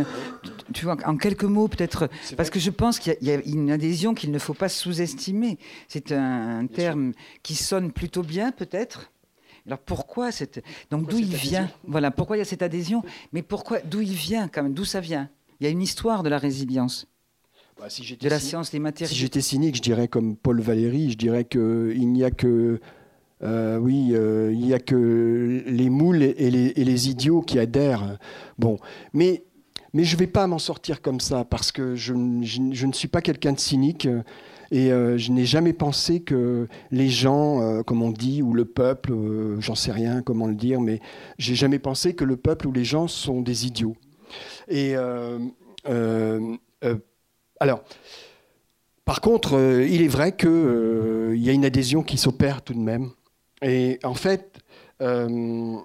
Tu 0.74 0.86
vois, 0.86 0.98
en 1.06 1.18
quelques 1.18 1.46
mots 1.46 1.68
peut-être, 1.68 2.10
parce 2.36 2.50
que 2.50 2.60
je 2.60 2.70
pense 2.70 3.00
qu'il 3.00 3.18
y, 3.22 3.32
a 3.32 3.42
une 3.46 3.72
adhésion 3.72 4.14
qu'il 4.14 4.32
ne 4.32 4.40
faut 4.40 4.54
pas 4.54 4.70
sous-estimer. 4.70 5.58
C'est 5.88 6.12
un, 6.12 6.68
terme 6.68 7.14
qui 7.42 7.56
sonne 7.56 7.92
plutôt 7.92 8.24
bien 8.24 8.52
peut-être. 8.52 9.12
Alors 9.66 9.80
pourquoi 9.80 10.32
cette 10.32 10.64
donc 10.92 11.10
d'où 11.10 11.18
il 11.18 11.36
vient 11.36 11.70
Voilà, 11.86 12.12
pourquoi 12.12 12.38
il 12.38 12.40
y 12.40 12.42
a 12.42 12.46
cette 12.46 12.62
adhésion? 12.62 13.04
Mais 13.34 13.42
pourquoi 13.42 13.80
d'où 13.80 14.02
il 14.02 14.14
vient 14.14 14.48
quand 14.48 14.64
même? 14.64 14.74
D'où 14.74 14.86
ça 14.86 15.00
vient? 15.00 15.30
Il 15.60 15.64
y 15.64 15.68
a 15.68 15.70
une 15.70 15.82
histoire 15.82 16.24
de 16.24 16.30
la 16.30 16.38
résilience. 16.38 17.08
Bah, 17.80 17.88
de 18.20 18.30
la 18.30 18.40
science 18.40 18.72
des 18.72 18.80
matériaux. 18.80 19.14
Si 19.14 19.20
j'étais 19.20 19.42
cynique, 19.42 19.76
je 19.76 19.82
dirais 19.84 20.08
comme 20.08 20.36
Paul 20.36 20.62
Valéry, 20.62 21.12
je 21.12 21.18
dirais 21.18 21.46
qu'il 21.46 22.12
n'y 22.12 22.24
a 22.24 22.32
que 22.32 22.80
euh, 23.44 23.78
oui, 23.78 24.10
euh, 24.14 24.52
il 24.52 24.60
n'y 24.60 24.74
a 24.74 24.80
que 24.80 25.64
les 25.66 25.90
moules 25.90 26.24
et 26.24 26.50
les, 26.50 27.10
idiots 27.10 27.42
qui 27.42 27.60
adhèrent. 27.60 28.18
Bon, 28.58 28.80
mais, 29.14 29.44
je 29.94 30.14
ne 30.14 30.20
vais 30.20 30.28
pas 30.28 30.48
m'en 30.48 30.60
sortir 30.60 31.02
comme 31.02 31.20
ça 31.20 31.44
parce 31.44 31.72
que 31.72 31.96
je, 31.96 32.14
ne 32.14 32.94
suis 32.94 33.08
pas 33.08 33.22
quelqu'un 33.22 33.54
de 33.54 33.60
cynique 33.60 34.08
et 34.70 34.92
euh, 34.92 35.18
je 35.18 35.32
n'ai 35.32 35.46
jamais 35.46 35.74
pensé 35.74 36.20
que 36.20 36.68
les 36.92 37.10
gens, 37.10 37.84
comme 37.84 38.02
on 38.02 38.12
dit, 38.12 38.42
ou 38.42 38.54
le 38.54 38.66
peuple, 38.66 39.14
j'en 39.60 39.76
sais 39.76 39.92
rien 39.92 40.22
comment 40.22 40.48
le 40.48 40.56
dire, 40.56 40.82
mais 40.82 41.00
j'ai 41.38 41.56
jamais 41.56 41.80
pensé 41.80 42.14
que 42.14 42.24
le 42.24 42.38
peuple 42.38 42.68
ou 42.68 42.72
les 42.72 42.86
gens 42.86 43.08
sont 43.08 43.42
des 43.42 43.66
idiots. 43.66 43.96
Et 44.68 44.96
alors. 47.60 47.84
Par 49.06 49.22
contre, 49.22 49.54
il 49.88 50.02
est 50.02 50.10
vrai 50.10 50.36
qu'il 50.36 51.38
y 51.38 51.50
a 51.50 51.54
une 51.54 51.64
adhésion 51.64 52.04
qui 52.04 52.18
s'opère 52.18 52.62
tout 52.62 52.74
de 52.74 52.80
même. 52.80 53.12
Et 53.62 54.00
en 54.04 54.14
fait, 54.14 54.60
euh, 55.02 55.78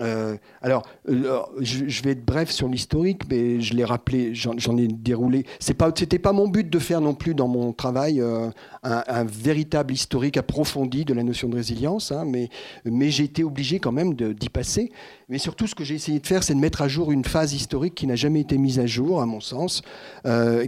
euh, 0.00 0.38
alors, 0.62 0.86
je, 1.06 2.02
vais 2.02 2.12
être 2.12 2.24
bref 2.24 2.50
sur 2.50 2.66
l'historique, 2.66 3.22
mais 3.28 3.60
je 3.60 3.74
l'ai 3.74 3.84
rappelé, 3.84 4.34
j'en 4.34 4.76
ai 4.76 4.88
déroulé. 4.88 5.44
C'est 5.60 5.74
pas, 5.74 5.92
c'était 5.94 6.18
pas 6.18 6.32
mon 6.32 6.48
but 6.48 6.68
de 6.68 6.78
faire 6.78 7.02
non 7.02 7.14
plus 7.14 7.34
dans 7.34 7.48
mon 7.48 7.72
travail 7.72 8.20
euh, 8.20 8.50
un, 8.82 9.24
véritable 9.24 9.92
historique 9.92 10.38
approfondi 10.38 11.04
de 11.04 11.12
la 11.12 11.22
notion 11.22 11.48
de 11.48 11.56
résilience, 11.56 12.10
hein, 12.10 12.24
mais 12.24 13.10
j'ai 13.10 13.24
été 13.24 13.44
obligé 13.44 13.80
quand 13.80 13.92
même 13.92 14.14
d'y 14.14 14.48
passer. 14.48 14.92
Mais 15.32 15.38
surtout, 15.38 15.66
ce 15.66 15.74
que 15.74 15.82
j'ai 15.82 15.94
essayé 15.94 16.20
de 16.20 16.26
faire, 16.26 16.42
c'est 16.42 16.54
de 16.54 16.58
mettre 16.58 16.82
à 16.82 16.88
jour 16.88 17.10
une 17.10 17.24
phase 17.24 17.54
historique 17.54 17.94
qui 17.94 18.06
n'a 18.06 18.16
jamais 18.16 18.40
été 18.40 18.58
mise 18.58 18.78
à 18.78 18.84
jour, 18.84 19.22
à 19.22 19.26
mon 19.26 19.40
sens, 19.40 19.80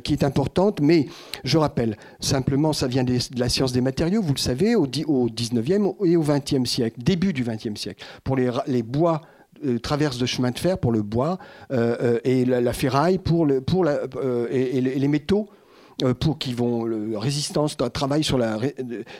qui 0.02 0.12
est 0.14 0.24
importante. 0.24 0.80
Mais 0.80 1.06
je 1.44 1.58
rappelle, 1.58 1.98
simplement, 2.18 2.72
ça 2.72 2.86
vient 2.86 3.04
de 3.04 3.18
la 3.36 3.50
science 3.50 3.72
des 3.72 3.82
matériaux, 3.82 4.22
vous 4.22 4.32
le 4.32 4.38
savez, 4.38 4.74
au, 4.74 4.84
au 4.84 5.28
19e 5.28 6.06
et 6.06 6.16
au 6.16 6.24
20e 6.24 6.64
siècle, 6.64 6.96
début 6.98 7.34
du 7.34 7.44
20e 7.44 7.76
siècle. 7.76 8.04
Pour 8.24 8.36
les, 8.36 8.82
bois 8.82 9.20
euh, 9.66 9.78
traverse 9.78 10.16
de 10.16 10.24
chemin 10.24 10.50
de 10.50 10.58
fer 10.58 10.78
pour 10.78 10.92
le 10.92 11.02
bois 11.02 11.38
euh, 11.70 11.96
euh, 12.00 12.18
et 12.24 12.46
la, 12.46 12.72
ferraille 12.72 13.18
pour, 13.18 13.46
et, 14.50 14.80
les 14.80 15.08
métaux 15.08 15.50
pour 16.20 16.38
qui 16.38 16.54
vont 16.54 16.84
le 16.84 17.16
résistance 17.16 17.76
travail 17.92 18.24
sur 18.24 18.38
la 18.38 18.58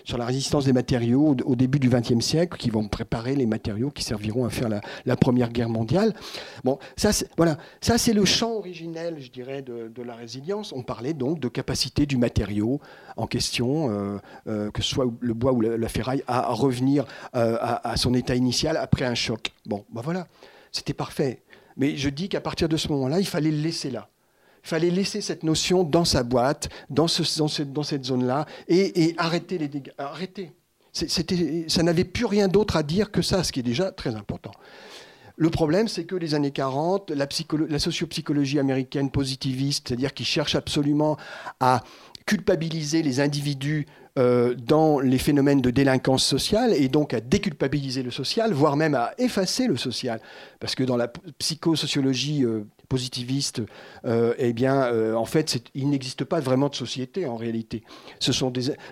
sur 0.05 0.19
la 0.19 0.27
résistance 0.27 0.65
des 0.65 0.73
matériaux 0.73 1.37
au, 1.45 1.57
début 1.57 1.79
du 1.79 1.89
XXe 1.89 2.25
siècle 2.25 2.59
qui 2.59 2.71
vont 2.71 2.89
préparer 2.89 3.37
les 3.37 3.47
matériaux 3.47 3.91
qui 3.91 4.03
serviront 4.03 4.45
à 4.45 4.51
faire 4.51 4.69
la, 4.69 5.17
première 5.17 5.51
guerre 5.51 5.69
mondiale 5.69 6.15
bon 6.65 6.79
ça 6.97 7.11
voilà 7.37 7.57
ça 7.81 7.99
c'est 7.99 8.13
le 8.13 8.25
champ 8.25 8.55
originel 8.55 9.17
je 9.19 9.31
dirais 9.31 9.63
de, 9.63 10.03
la 10.03 10.15
résilience 10.15 10.73
on 10.73 10.83
parlait 10.83 11.15
donc 11.15 11.39
de 11.41 11.49
capacité 11.49 12.07
du 12.07 12.17
matériau 12.17 12.81
en 13.17 13.27
question, 13.27 13.91
euh, 13.91 14.19
euh, 14.49 14.71
que 14.71 14.83
ce 14.83 14.91
soit 14.91 15.07
le 15.21 15.35
bois 15.35 15.53
ou 15.53 15.61
la, 15.61 15.89
ferraille, 15.89 16.23
à, 16.27 16.53
revenir 16.53 17.05
euh, 17.35 17.57
à, 17.61 17.97
son 17.97 18.15
état 18.15 18.35
initial 18.35 18.77
après 18.77 19.05
un 19.05 19.15
choc. 19.15 19.53
Bon, 19.67 19.85
ben 19.91 20.03
voilà, 20.03 20.27
c'était 20.73 20.95
parfait. 20.95 21.43
Mais 21.77 21.97
je 21.97 22.09
dis 22.09 22.29
qu'à 22.29 22.41
partir 22.41 22.69
de 22.69 22.77
ce 22.77 22.89
moment-là, 22.89 23.21
il 23.21 23.27
fallait 23.27 23.51
le 23.51 23.59
laisser 23.59 23.91
là. 23.91 24.09
Il 24.65 24.69
fallait 24.69 24.91
laisser 24.91 25.21
cette 25.21 25.43
notion 25.43 25.85
dans 25.85 26.05
sa 26.05 26.23
boîte, 26.23 26.71
dans, 26.89 27.07
ce, 27.07 27.63
dans, 27.65 27.83
cette 27.83 28.05
zone-là, 28.05 28.47
et, 28.69 29.15
arrêter 29.19 29.59
les 29.59 29.69
dégâts. 29.69 29.93
Arrêter. 29.99 30.53
ça 30.93 31.83
n'avait 31.83 32.05
plus 32.05 32.25
rien 32.25 32.49
d'autre 32.49 32.77
à 32.77 32.83
dire 32.83 33.11
que 33.11 33.21
ça, 33.21 33.45
ce 33.45 33.53
qui 33.53 33.61
est 33.61 33.65
déjà 33.65 33.93
très 33.93 34.15
important. 34.15 34.53
Le 35.37 35.51
problème, 35.51 35.89
c'est 35.89 36.05
que 36.05 36.15
les 36.15 36.35
années 36.35 36.53
40, 36.53 37.11
la, 37.11 37.27
la 37.69 37.79
sociopsychologie 37.79 38.59
américaine 38.59 39.11
positiviste, 39.11 39.89
c'est-à-dire 39.89 40.15
qui 40.15 40.25
cherche 40.25 40.55
absolument 40.55 41.19
à 41.61 41.83
culpabiliser 42.25 43.03
les 43.03 43.21
individus 43.21 43.87
euh, 44.17 44.55
dans 44.55 45.01
les 45.01 45.19
phénomènes 45.19 45.61
de 45.61 45.71
délinquance 45.71 46.25
sociale 46.25 46.73
et 46.73 46.89
donc 46.89 47.13
à 47.13 47.21
déculpabiliser 47.21 48.05
le 48.05 48.13
social, 48.13 48.53
voire 48.53 48.77
même 48.77 48.95
à 48.95 49.13
effacer 49.19 49.67
le 49.67 49.77
social. 49.77 50.21
Parce 50.61 50.77
que 50.77 50.85
dans 50.85 50.97
la 50.97 51.09
psychosociologie 51.39 52.45
euh, 52.45 52.65
positiviste, 52.89 53.63
euh, 54.05 54.35
eh 54.39 54.53
bien, 54.53 55.15
en 55.15 55.25
fait, 55.25 55.63
il 55.75 55.91
n'existe 55.91 56.25
pas 56.25 56.41
vraiment 56.41 56.69
de 56.69 56.75
société 56.75 57.27
en 57.27 57.37
réalité. 57.37 57.83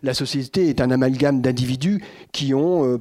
La 0.03 0.15
société 0.15 0.69
est 0.69 0.81
un 0.81 0.91
amalgame 0.91 1.41
d'individus 1.41 2.03
qui 2.33 2.55
ont, 2.55 2.99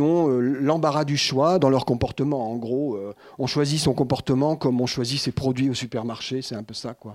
ont 0.00 0.28
l'embarras 0.28 1.04
du 1.04 1.16
choix 1.16 1.58
dans 1.58 1.70
leur 1.70 1.84
comportement. 1.84 2.50
En 2.50 2.56
gros, 2.56 2.98
on 3.38 3.46
choisit 3.46 3.78
son 3.80 3.94
comportement 3.94 4.56
comme 4.56 4.80
on 4.80 4.86
choisit 4.86 5.20
ses 5.20 5.32
produits 5.32 5.70
au 5.70 5.74
supermarché, 5.74 6.42
c'est 6.42 6.54
un 6.54 6.62
peu 6.62 6.74
ça, 6.74 6.94
quoi. 6.94 7.14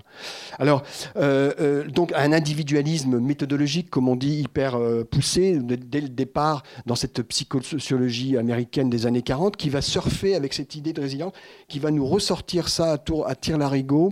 Alors, 0.58 0.82
donc, 1.14 2.12
un 2.14 2.32
individualisme 2.32 3.18
méthodologique, 3.18 3.90
comme 3.90 4.08
on 4.08 4.16
dit, 4.16 4.40
hyper 4.40 4.76
euh, 4.76 5.04
poussé 5.04 5.58
dès 5.60 6.00
le 6.00 6.08
départ 6.08 6.62
dans 6.86 6.94
cette 6.94 7.22
psychosociologie 7.22 8.36
américaine 8.36 8.90
des 8.90 9.06
années 9.06 9.22
40 9.22 9.56
qui 9.56 9.70
va 9.70 9.82
surfer 9.82 10.34
avec 10.34 10.54
cette 10.54 10.74
idée 10.74 10.92
de 10.92 11.00
résilience, 11.00 11.32
qui 11.68 11.78
va 11.78 11.90
nous 11.90 12.06
ressortir 12.06 12.68
ça 12.68 12.98
tour, 13.04 13.28
à 13.28 13.34
tire-larigot 13.34 14.10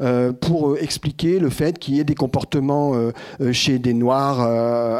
euh, 0.00 0.32
pour 0.32 0.70
euh, 0.70 0.82
expliquer 0.82 1.38
le 1.38 1.50
fait 1.50 1.78
qu'il 1.78 1.94
y 1.94 2.00
ait 2.00 2.04
des 2.04 2.14
comportements 2.14 2.92
chez 3.52 3.78
des 3.78 3.94
Noirs 3.94 4.40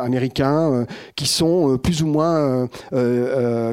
américains 0.02 0.86
qui 1.16 1.26
sont 1.26 1.78
plus 1.78 2.02
ou 2.02 2.06
moins 2.06 2.68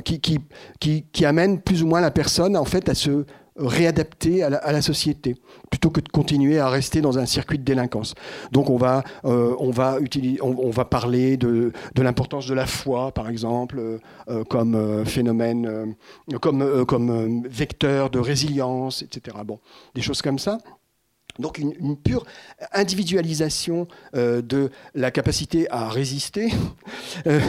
qui, 0.03 0.19
qui, 0.19 0.39
qui, 0.79 1.05
qui 1.11 1.25
amènent 1.25 1.61
plus 1.61 1.83
ou 1.83 1.87
moins 1.87 2.01
la 2.01 2.11
personne 2.11 2.57
en 2.57 2.65
fait 2.65 2.89
à 2.89 2.95
se 2.95 3.25
réadapter 3.59 4.43
à 4.43 4.49
la, 4.49 4.81
société, 4.81 5.35
plutôt 5.69 5.89
que 5.89 5.99
de 5.99 6.09
continuer 6.09 6.59
à 6.59 6.69
rester 6.69 7.01
dans 7.01 7.19
un 7.19 7.25
circuit 7.25 7.57
de 7.57 7.63
délinquance. 7.63 8.15
Donc 8.51 8.69
on 8.69 8.77
va, 8.77 9.03
euh, 9.25 9.55
on 9.59 9.71
va, 9.71 9.99
utiliser, 9.99 10.41
on, 10.41 10.69
va 10.69 10.85
parler 10.85 11.37
de, 11.37 11.73
de 11.95 12.01
l'importance 12.01 12.47
de 12.47 12.53
la 12.53 12.65
foi, 12.65 13.11
par 13.11 13.29
exemple, 13.29 13.79
euh, 13.79 13.97
euh, 14.29 14.43
comme 14.43 15.05
phénomène, 15.05 15.95
comme, 16.41 16.85
comme 16.85 17.47
vecteur 17.47 18.09
de 18.09 18.19
résilience, 18.19 19.01
etc. 19.01 19.37
Bon, 19.45 19.59
des 19.95 20.01
choses 20.01 20.21
comme 20.21 20.39
ça. 20.39 20.59
Donc 21.39 21.57
une, 21.57 21.95
pure 21.97 22.25
individualisation 22.73 23.87
euh, 24.15 24.41
de 24.41 24.69
la 24.93 25.09
capacité 25.09 25.69
à 25.71 25.89
résister. 25.89 26.49
Euh, 27.27 27.39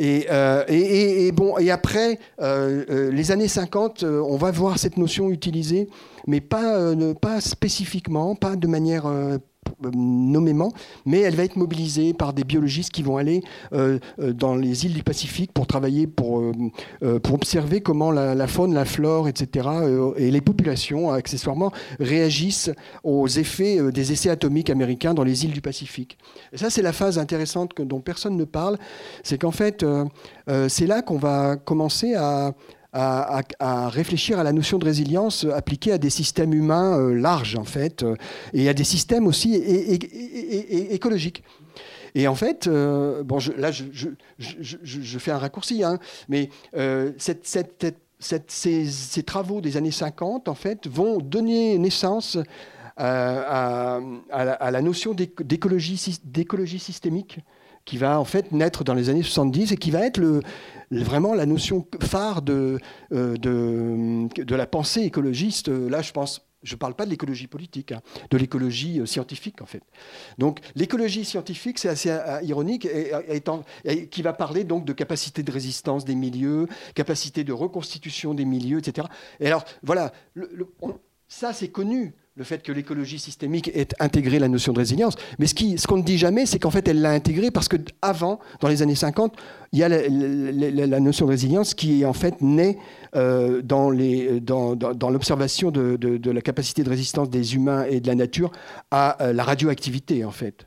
euh, 0.00 0.64
et, 0.68 1.70
après, 1.70 2.18
les 2.40 3.30
années 3.30 3.48
50, 3.48 4.02
on 4.04 4.36
va 4.36 4.50
voir 4.50 4.78
cette 4.78 4.96
notion 4.96 5.30
utilisée, 5.30 5.88
mais 6.26 6.40
pas, 6.40 6.94
spécifiquement, 7.40 8.34
pas 8.34 8.56
de 8.56 8.66
manière 8.66 9.04
nommément, 9.92 10.72
mais 11.06 11.20
elle 11.20 11.34
va 11.34 11.44
être 11.44 11.56
mobilisée 11.56 12.14
par 12.14 12.32
des 12.32 12.44
biologistes 12.44 12.90
qui 12.90 13.02
vont 13.02 13.16
aller 13.16 13.42
euh, 13.72 13.98
euh, 14.18 14.32
dans 14.32 14.54
les 14.54 14.86
îles 14.86 14.94
du 14.94 15.02
Pacifique 15.02 15.52
pour 15.52 15.66
travailler, 15.66 16.06
pour, 16.06 16.42
pour 17.22 17.34
observer 17.34 17.80
comment 17.80 18.10
la, 18.10 18.46
faune, 18.46 18.74
la 18.74 18.84
flore, 18.84 19.28
etc., 19.28 19.68
et 20.16 20.30
les 20.30 20.40
populations, 20.40 21.10
accessoirement, 21.10 21.72
réagissent 22.00 22.70
aux 23.02 23.28
effets 23.28 23.92
des 23.92 24.12
essais 24.12 24.30
atomiques 24.30 24.70
américains 24.70 25.14
dans 25.14 25.24
les 25.24 25.44
îles 25.44 25.52
du 25.52 25.60
Pacifique. 25.60 26.18
Et 26.52 26.58
ça, 26.58 26.70
c'est 26.70 26.82
la 26.82 26.92
phase 26.92 27.18
intéressante 27.18 27.72
dont 27.78 28.00
personne 28.00 28.36
ne 28.36 28.44
parle, 28.44 28.78
c'est 29.22 29.38
qu'en 29.38 29.50
fait, 29.50 29.84
c'est 30.68 30.86
là 30.86 31.02
qu'on 31.02 31.18
va 31.18 31.56
commencer 31.56 32.14
à 32.14 32.54
à, 32.94 33.88
réfléchir 33.88 34.38
à 34.38 34.44
la 34.44 34.52
notion 34.52 34.78
de 34.78 34.84
résilience 34.84 35.44
appliquée 35.52 35.92
à 35.92 35.98
des 35.98 36.10
systèmes 36.10 36.54
humains 36.54 36.98
euh, 36.98 37.14
larges, 37.14 37.56
en 37.56 37.64
fait, 37.64 38.02
euh, 38.02 38.14
et 38.52 38.68
à 38.68 38.74
des 38.74 38.84
systèmes 38.84 39.26
aussi 39.26 39.54
écologiques. 40.90 41.42
Et 42.14 42.28
en 42.28 42.36
fait, 42.36 42.68
euh, 42.68 43.24
bon, 43.24 43.38
là, 43.56 43.72
je, 43.72 45.18
fais 45.18 45.32
un 45.32 45.38
raccourci, 45.38 45.82
hein, 45.82 45.98
mais 46.28 46.50
cette, 47.18 47.44
ces, 48.48 49.22
travaux 49.26 49.60
des 49.60 49.76
années 49.76 49.90
50, 49.90 50.48
en 50.48 50.54
fait, 50.54 50.86
vont 50.86 51.18
donner 51.18 51.76
naissance 51.78 52.38
à, 52.96 53.98
à 54.30 54.70
la, 54.70 54.82
notion 54.82 55.14
d'écologie 55.14 55.98
systémique 56.78 57.40
qui 57.84 57.98
va 57.98 58.18
en 58.18 58.24
fait 58.24 58.52
naître 58.52 58.82
dans 58.82 58.94
les 58.94 59.08
années 59.08 59.22
70 59.22 59.72
et 59.72 59.76
qui 59.76 59.90
va 59.90 60.06
être 60.06 60.18
le, 60.18 60.40
vraiment 61.02 61.34
la 61.34 61.46
notion 61.46 61.86
phare 62.00 62.42
de, 62.42 62.78
euh, 63.12 63.36
de, 63.36 64.28
de, 64.42 64.54
la 64.54 64.66
pensée 64.66 65.02
écologiste. 65.02 65.68
Là, 65.68 66.02
je 66.02 66.12
pense 66.12 66.46
je 66.62 66.74
ne 66.74 66.78
parle 66.78 66.94
pas 66.94 67.04
de 67.04 67.10
l'écologie 67.10 67.46
politique, 67.46 67.92
hein, 67.92 68.00
de 68.30 68.38
l'écologie 68.38 68.98
euh, 68.98 69.06
scientifique 69.06 69.60
en 69.60 69.66
fait. 69.66 69.82
Donc 70.38 70.60
l'écologie 70.74 71.24
scientifique, 71.24 71.78
c'est 71.78 71.90
assez 71.90 72.10
euh, 72.10 72.40
ironique, 72.42 72.88
qui 74.10 74.22
va 74.22 74.32
parler 74.32 74.64
donc 74.64 74.84
de 74.86 74.92
capacité 74.92 75.42
de 75.42 75.52
résistance 75.52 76.04
des 76.04 76.14
milieux, 76.14 76.66
capacité 76.94 77.44
de 77.44 77.52
reconstitution 77.52 78.34
des 78.34 78.46
milieux, 78.46 78.78
etc. 78.78 79.06
Et 79.40 79.46
alors 79.46 79.64
voilà, 79.82 80.12
ça 81.28 81.52
c'est 81.52 81.68
connu 81.68 82.14
le 82.36 82.42
fait 82.42 82.62
que 82.62 82.72
l'écologie 82.72 83.18
systémique 83.18 83.68
ait 83.68 83.86
intégré 84.00 84.38
la 84.40 84.48
notion 84.48 84.72
de 84.72 84.78
résilience. 84.78 85.14
Mais 85.38 85.46
ce 85.46 85.86
qu'on 85.86 85.98
ne 85.98 86.02
dit 86.02 86.18
jamais, 86.18 86.46
c'est 86.46 86.58
qu'en 86.58 86.70
fait, 86.70 86.88
elle 86.88 87.00
l'a 87.00 87.12
intégrée 87.12 87.52
parce 87.52 87.68
qu'avant, 87.68 88.40
dans 88.60 88.66
les 88.66 88.82
années 88.82 88.96
50, 88.96 89.36
il 89.72 89.78
y 89.78 89.84
a 89.84 89.88
la, 89.88 91.00
notion 91.00 91.26
de 91.26 91.30
résilience 91.30 91.74
qui 91.74 92.02
est 92.02 92.04
en 92.04 92.12
fait 92.12 92.40
née 92.40 92.78
euh, 93.14 93.62
dans 93.62 93.90
l'observation 95.10 95.70
de, 95.70 96.30
la 96.30 96.40
capacité 96.40 96.82
de 96.82 96.90
résistance 96.90 97.30
des 97.30 97.54
humains 97.54 97.84
et 97.84 98.00
de 98.00 98.08
la 98.08 98.16
nature 98.16 98.50
à 98.90 99.22
euh, 99.22 99.32
la 99.32 99.44
radioactivité, 99.44 100.24
en 100.24 100.32
fait. 100.32 100.66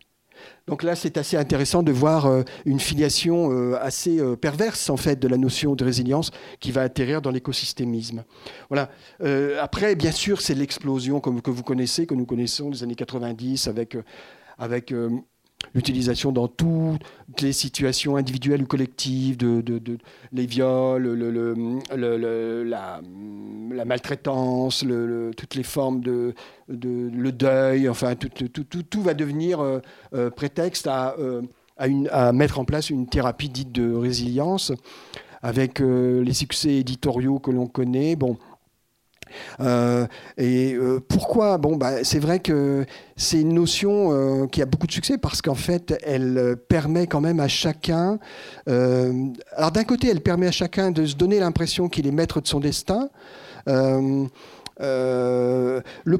Donc 0.67 0.83
là, 0.83 0.95
c'est 0.95 1.17
assez 1.17 1.37
intéressant 1.37 1.81
de 1.81 1.93
voir 1.93 2.25
euh, 2.25 2.43
une 2.65 2.79
filiation 2.79 3.51
euh, 3.51 3.77
assez 3.81 4.19
euh, 4.19 4.35
perverse 4.35 4.89
en 4.89 4.97
fait 4.97 5.17
de 5.17 5.27
la 5.27 5.37
notion 5.37 5.75
de 5.75 5.83
résilience 5.83 6.31
qui 6.59 6.71
va 6.73 6.81
atterrir 6.81 7.21
dans 7.21 7.31
l'écosystémisme. 7.31 8.25
Voilà. 8.69 8.89
après, 9.61 9.95
bien 9.95 10.11
sûr, 10.11 10.41
c'est 10.41 10.53
l'explosion 10.53 11.21
que 11.21 11.49
vous 11.49 11.63
connaissez, 11.63 12.05
que 12.05 12.15
nous 12.15 12.25
connaissons 12.25 12.69
des 12.69 12.83
années 12.83 12.95
90 12.95 13.67
avec 13.67 13.97
avec 14.57 14.93
l'utilisation 15.73 16.31
dans 16.31 16.47
toutes 16.47 17.41
les 17.41 17.53
situations 17.53 18.15
individuelles 18.15 18.63
ou 18.63 18.65
collectives, 18.65 19.37
de, 19.37 19.63
les 20.31 20.45
viols, 20.45 21.03
le, 21.03 22.63
la, 22.63 23.01
maltraitance, 23.85 24.85
toutes 25.35 25.55
les 25.55 25.63
formes 25.63 26.01
de, 26.01 26.33
le 26.67 27.31
deuil, 27.31 27.89
enfin 27.89 28.15
tout, 28.15 28.29
tout, 28.29 28.83
tout, 28.83 29.01
va 29.01 29.13
devenir 29.13 29.59
euh, 29.59 29.79
euh, 30.13 30.29
prétexte 30.29 30.87
à, 30.87 31.15
euh, 31.19 31.41
à, 31.77 32.31
mettre 32.31 32.59
en 32.59 32.65
place 32.65 32.89
une 32.89 33.07
thérapie 33.07 33.49
dite 33.49 33.71
de 33.71 33.93
résilience, 33.93 34.71
avec 35.41 35.79
les 35.79 36.33
succès 36.33 36.75
éditoriaux 36.75 37.39
que 37.39 37.51
l'on 37.51 37.67
connaît. 37.67 38.15
Bon, 38.15 38.37
euh, 39.59 40.07
et 40.37 40.73
euh, 40.73 40.99
pourquoi? 41.07 41.57
Bon, 41.57 41.75
bah, 41.75 42.03
c'est 42.03 42.19
vrai 42.19 42.39
que 42.39 42.85
c'est 43.15 43.41
une 43.41 43.53
notion 43.53 44.11
euh, 44.11 44.47
qui 44.47 44.61
a 44.61 44.65
beaucoup 44.65 44.87
de 44.87 44.91
succès 44.91 45.17
parce 45.17 45.41
qu'en 45.41 45.55
fait, 45.55 45.97
elle 46.03 46.55
permet 46.67 47.07
quand 47.07 47.21
même 47.21 47.39
à 47.39 47.47
chacun. 47.47 48.19
alors 48.67 49.71
d'un 49.71 49.83
côté, 49.83 50.09
elle 50.09 50.21
permet 50.21 50.47
à 50.47 50.51
chacun 50.51 50.91
de 50.91 51.05
se 51.05 51.15
donner 51.15 51.39
l'impression 51.39 51.89
qu'il 51.89 52.07
est 52.07 52.11
maître 52.11 52.41
de 52.41 52.47
son 52.47 52.59
destin. 52.59 53.09
le 53.67 54.29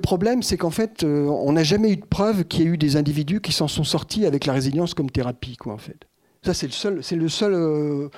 problème, 0.01 0.43
c'est 0.43 0.57
qu'en 0.57 0.71
fait, 0.71 1.03
on 1.03 1.51
n'a 1.51 1.63
jamais 1.63 1.91
eu 1.91 1.97
de 1.97 2.05
preuve 2.05 2.45
qu'il 2.45 2.61
y 2.61 2.63
ait 2.63 2.71
eu 2.71 2.77
des 2.77 2.95
individus 2.95 3.41
qui 3.41 3.51
s'en 3.51 3.67
sont 3.67 3.83
sortis 3.83 4.25
avec 4.25 4.45
la 4.45 4.53
résilience 4.53 4.93
comme 4.93 5.09
thérapie, 5.11 5.57
quoi, 5.57 5.73
en 5.73 5.77
fait. 5.77 6.07
Ça, 6.43 6.53
c'est 6.53 6.67
le 6.67 6.73
seul, 6.73 7.03
c'est 7.03 7.15
le 7.15 7.29
seul 7.29 8.09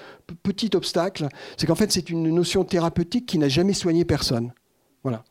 petit 0.43 0.69
obstacle. 0.75 1.27
C'est 1.57 1.65
qu'en 1.67 1.75
fait, 1.75 1.91
c'est 1.91 2.09
une 2.09 2.29
notion 2.29 2.63
thérapeutique 2.63 3.25
qui 3.25 3.39
n'a 3.39 3.49
jamais 3.49 3.73
soigné 3.73 4.05
personne. 4.05 4.51
Voilà. 5.03 5.23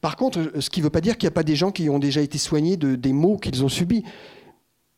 Par 0.00 0.16
contre, 0.16 0.60
ce 0.60 0.70
qui 0.70 0.80
ne 0.80 0.84
veut 0.84 0.90
pas 0.90 1.00
dire 1.00 1.16
qu'il 1.16 1.26
n'y 1.26 1.32
a 1.32 1.34
pas 1.34 1.42
des 1.42 1.56
gens 1.56 1.70
qui 1.70 1.88
ont 1.88 1.98
déjà 1.98 2.20
été 2.20 2.38
soignés 2.38 2.76
de, 2.76 2.94
des 2.94 3.12
maux 3.12 3.38
qu'ils 3.38 3.64
ont 3.64 3.68
subis. 3.68 4.04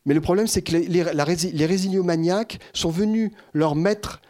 Mais 0.05 0.13
le 0.13 0.21
problème, 0.21 0.47
c'est 0.47 0.61
que 0.61 0.73
les, 0.73 0.87
les, 0.87 1.65
résiliomaniaques 1.65 2.59
sont 2.73 2.91
venus 2.91 3.31
leur 3.53 3.75
mettre, 3.75 4.21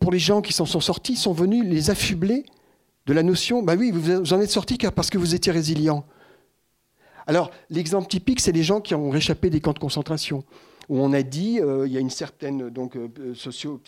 pour 0.00 0.12
les 0.12 0.18
gens 0.18 0.42
qui 0.42 0.52
s'en 0.52 0.66
sont 0.66 0.80
sortis, 0.80 1.16
sont 1.16 1.32
venus 1.32 1.64
les 1.64 1.90
affubler 1.90 2.44
de 3.06 3.12
la 3.12 3.22
notion, 3.22 3.62
bah 3.62 3.74
oui, 3.78 3.92
vous 3.92 4.32
en 4.32 4.40
êtes 4.40 4.50
sortis 4.50 4.78
parce 4.94 5.10
que 5.10 5.18
vous 5.18 5.34
étiez 5.34 5.52
résilient. 5.52 6.04
Alors, 7.26 7.50
l'exemple 7.70 8.08
typique, 8.08 8.40
c'est 8.40 8.52
les 8.52 8.62
gens 8.62 8.80
qui 8.80 8.94
ont 8.94 9.10
réchappé 9.10 9.50
des 9.50 9.60
camps 9.60 9.72
de 9.72 9.78
concentration, 9.78 10.44
où 10.88 11.00
on 11.00 11.12
a 11.12 11.22
dit, 11.22 11.60
euh, 11.60 11.86
il 11.86 11.92
y 11.92 11.96
a 11.96 12.00
une 12.00 12.10
certaine 12.10 12.68
donc, 12.70 12.96
euh, 12.96 13.08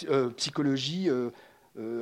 euh, 0.09 0.31
psychologie 0.31 1.09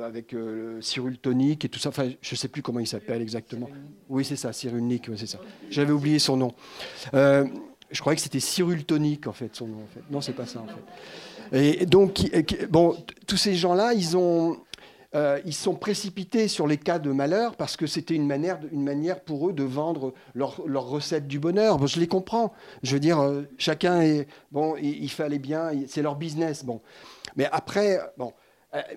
avec 0.03 0.33
euh, 0.33 0.81
Cyril 0.81 1.17
Tonic 1.17 1.65
et 1.65 1.69
tout 1.69 1.79
ça. 1.79 1.89
Enfin, 1.89 2.09
je 2.21 2.33
ne 2.33 2.37
sais 2.37 2.47
plus 2.47 2.61
comment 2.61 2.79
il 2.79 2.87
s'appelle 2.87 3.21
exactement. 3.21 3.69
Oui, 4.09 4.25
c'est 4.25 4.35
ça, 4.35 4.53
Cyrulnik, 4.53 5.09
c'est 5.15 5.27
ça. 5.27 5.39
J'avais 5.69 5.91
oublié 5.91 6.19
son 6.19 6.37
nom. 6.37 6.53
Euh, 7.13 7.45
je 7.91 7.99
croyais 8.01 8.15
que 8.15 8.21
c'était 8.21 8.39
Cyril 8.39 8.85
Tonic, 8.85 9.27
en 9.27 9.33
fait, 9.33 9.55
son 9.55 9.67
nom. 9.67 9.77
En 9.77 9.93
fait. 9.93 10.01
Non, 10.09 10.21
c'est 10.21 10.33
pas 10.33 10.45
ça, 10.45 10.61
en 10.61 10.67
fait. 10.67 11.81
Et 11.81 11.85
donc, 11.85 12.21
bon, 12.69 12.97
tous 13.25 13.37
ces 13.37 13.55
gens-là, 13.55 13.93
ils 13.93 14.17
ont. 14.17 14.57
ils 15.45 15.53
sont 15.53 15.75
précipités 15.75 16.47
sur 16.47 16.67
les 16.67 16.77
cas 16.77 16.99
de 16.99 17.11
malheur 17.11 17.55
parce 17.55 17.77
que 17.77 17.87
c'était 17.87 18.15
une 18.15 18.27
manière, 18.27 18.59
une 18.71 18.83
manière 18.83 19.21
pour 19.21 19.49
eux 19.49 19.53
de 19.53 19.63
vendre 19.63 20.13
leur, 20.35 20.57
recette 20.89 21.27
du 21.27 21.39
bonheur. 21.39 21.77
Bon, 21.77 21.87
je 21.87 21.99
les 21.99 22.07
comprends. 22.07 22.51
Je 22.83 22.93
veux 22.93 22.99
dire, 22.99 23.19
chacun 23.57 24.01
est 24.01 24.27
bon. 24.51 24.75
Il, 24.75 25.03
il 25.03 25.09
fallait 25.11 25.39
bien, 25.39 25.71
c'est 25.87 26.01
leur 26.01 26.15
business. 26.15 26.65
Bon, 26.65 26.81
mais 27.37 27.47
après, 27.51 27.99
bon, 28.17 28.33
euh, 28.33 28.46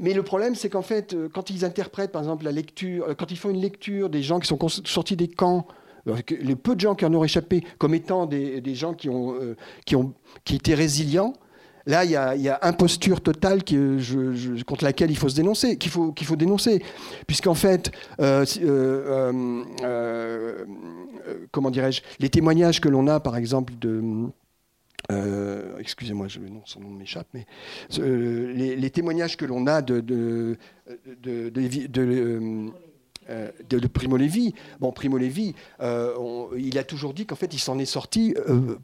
mais 0.00 0.14
le 0.14 0.22
problème, 0.22 0.54
c'est 0.54 0.68
qu'en 0.68 0.82
fait, 0.82 1.14
euh, 1.14 1.28
quand 1.32 1.50
ils 1.50 1.64
interprètent, 1.64 2.12
par 2.12 2.22
exemple, 2.22 2.44
la 2.44 2.52
lecture, 2.52 3.06
euh, 3.08 3.14
quand 3.14 3.30
ils 3.30 3.36
font 3.36 3.50
une 3.50 3.60
lecture 3.60 4.10
des 4.10 4.22
gens 4.22 4.40
qui 4.40 4.48
sont 4.48 4.58
sortis 4.68 5.16
des 5.16 5.28
camps, 5.28 5.66
les 6.28 6.56
peu 6.56 6.74
de 6.74 6.80
gens 6.80 6.94
qui 6.94 7.04
en 7.04 7.14
ont 7.14 7.22
échappé, 7.22 7.62
comme 7.78 7.94
étant 7.94 8.26
des, 8.26 8.74
gens 8.74 8.94
qui, 8.94 9.08
ont, 9.08 9.34
qui, 9.84 9.96
ont, 9.96 10.14
qui 10.44 10.56
étaient 10.56 10.74
résilients, 10.74 11.34
Là, 11.86 12.04
il 12.04 12.10
y, 12.10 12.16
a, 12.16 12.58
imposture 12.62 13.22
totale 13.22 13.64
contre 13.64 14.84
laquelle 14.84 15.10
il 15.10 15.16
faut 15.16 15.30
se 15.30 15.34
dénoncer, 15.34 15.78
qu'il 15.78 15.90
faut, 15.90 16.12
qu'il 16.12 16.26
faut 16.26 16.36
dénoncer, 16.36 16.82
puisqu'en 17.26 17.54
fait, 17.54 17.90
comment 21.50 21.70
dirais-je, 21.70 22.02
les 22.18 22.28
témoignages 22.28 22.80
que 22.82 22.88
l'on 22.88 23.06
a, 23.06 23.18
par 23.18 23.36
exemple, 23.36 23.72
de 23.80 24.02
euh, 25.10 25.78
excusez-moi, 25.78 26.28
son 26.64 26.80
nom 26.80 26.90
m'échappe, 26.90 27.28
mais 27.34 27.46
euh, 27.98 28.52
les, 28.52 28.90
témoignages 28.90 29.36
que 29.36 29.44
l'on 29.44 29.66
a 29.66 29.82
de, 29.82 30.56
euh, 33.28 33.88
Primo 33.92 34.16
Levi. 34.16 34.54
Bon, 34.80 34.92
Primo 34.92 35.18
Levi, 35.18 35.54
il 35.80 36.78
a 36.78 36.84
toujours 36.84 37.14
dit 37.14 37.26
qu'en 37.26 37.36
fait, 37.36 37.52
il 37.52 37.58
s'en 37.58 37.78
est 37.78 37.86
sorti 37.86 38.34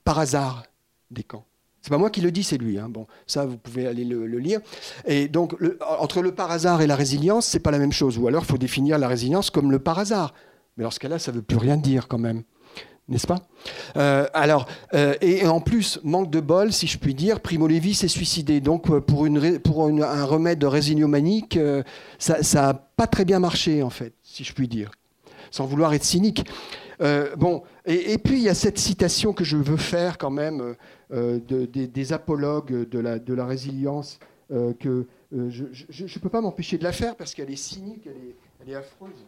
par 0.05 0.19
hasard 0.19 0.65
des 1.11 1.23
camps. 1.23 1.45
C'est 1.83 1.91
pas 1.91 1.99
moi 1.99 2.11
qui 2.11 2.21
le 2.21 2.33
dis, 2.33 2.43
c'est 2.43 2.59
lui. 2.59 2.81
Hein. 2.81 2.89
Bon, 2.89 3.07
ça, 3.29 3.47
vous 3.47 3.59
pouvez 3.59 3.87
aller 3.87 4.05
le, 4.05 4.27
lire. 4.39 4.61
Et 5.07 5.29
donc, 5.29 5.55
entre 5.81 6.21
le 6.21 6.35
par 6.35 6.51
hasard 6.51 6.83
et 6.83 6.89
la 6.89 6.97
résilience, 6.97 7.47
c'est 7.47 7.61
pas 7.61 7.71
la 7.71 7.79
même 7.79 7.93
chose. 7.93 8.19
Ou 8.19 8.27
alors, 8.27 8.43
il 8.43 8.47
faut 8.47 8.59
définir 8.59 8.99
la 8.99 9.07
résilience 9.07 9.51
comme 9.51 9.71
le 9.71 9.79
par 9.79 10.01
hasard. 10.01 10.35
Mais 10.77 10.83
dans 10.83 10.91
ce 10.91 10.99
cas-là, 10.99 11.21
ça 11.21 11.31
veut 11.31 11.43
plus 11.43 11.59
rien 11.59 11.77
dire 11.77 12.09
quand 12.09 12.19
même 12.19 12.43
n'est-ce 13.09 13.27
pas? 13.27 13.39
Euh, 13.97 14.27
Alors, 14.35 14.67
euh, 14.95 15.15
et, 15.21 15.47
en 15.47 15.61
plus, 15.61 16.01
manque 16.03 16.31
de 16.31 16.41
bol, 16.41 16.73
si 16.73 16.87
je 16.87 16.99
puis 16.99 17.15
dire, 17.15 17.41
Primo 17.41 17.67
Levi 17.69 17.95
s'est 17.95 18.09
suicidé. 18.09 18.61
Donc, 18.61 18.91
euh, 18.91 19.01
pour, 19.01 19.27
une, 19.27 19.59
pour 19.61 19.87
un 19.87 20.25
remède 20.25 20.59
de 20.59 20.67
résiliomanique, 20.67 21.59
ça 22.19 22.41
n'a 22.55 22.75
pas 22.75 23.07
très 23.07 23.25
bien 23.25 23.39
marché, 23.39 23.83
en 23.83 23.91
fait, 23.91 24.13
si 24.23 24.45
je 24.45 24.53
puis 24.53 24.69
dire, 24.69 24.91
sans 25.51 25.67
vouloir 25.67 25.95
être 25.95 26.05
cynique. 26.05 26.49
bon, 27.37 27.63
et, 27.85 28.19
puis 28.19 28.39
il 28.39 28.43
y 28.43 28.49
a 28.49 28.55
cette 28.55 28.79
citation 28.79 29.33
que 29.33 29.45
je 29.45 29.57
veux 29.57 29.77
faire 29.77 30.19
quand 30.19 30.31
même 30.31 30.75
des, 31.11 32.13
apologues 32.13 32.89
de 32.89 32.99
la, 32.99 33.19
de 33.19 33.35
la 33.35 33.47
résilience, 33.47 34.19
que 34.51 35.07
je 35.31 35.65
ne 35.65 36.21
peux 36.21 36.29
pas 36.29 36.41
m'empêcher 36.41 36.79
de 36.79 36.85
la 36.85 36.93
faire 36.93 37.15
parce 37.15 37.35
qu'elle 37.35 37.51
est 37.51 37.57
cynique, 37.57 38.07
elle 38.07 38.13
est, 38.13 38.37
elle 38.63 38.73
est 38.73 38.77
affreuse. 38.77 39.27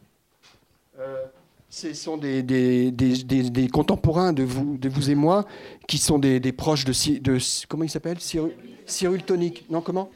Ce 1.71 1.93
sont 1.93 2.17
des, 2.17 3.69
contemporains 3.73 4.33
de 4.33 4.43
vous, 4.43 4.79
et 5.11 5.15
moi 5.15 5.45
qui 5.87 5.99
sont 5.99 6.19
des, 6.19 6.41
proches 6.53 6.85
de, 6.85 7.39
Comment 7.69 7.85
il 7.85 7.91
s'appelle 7.91 8.19
Tonic. 9.27 9.67
Non, 9.71 9.83
comment? 9.83 10.11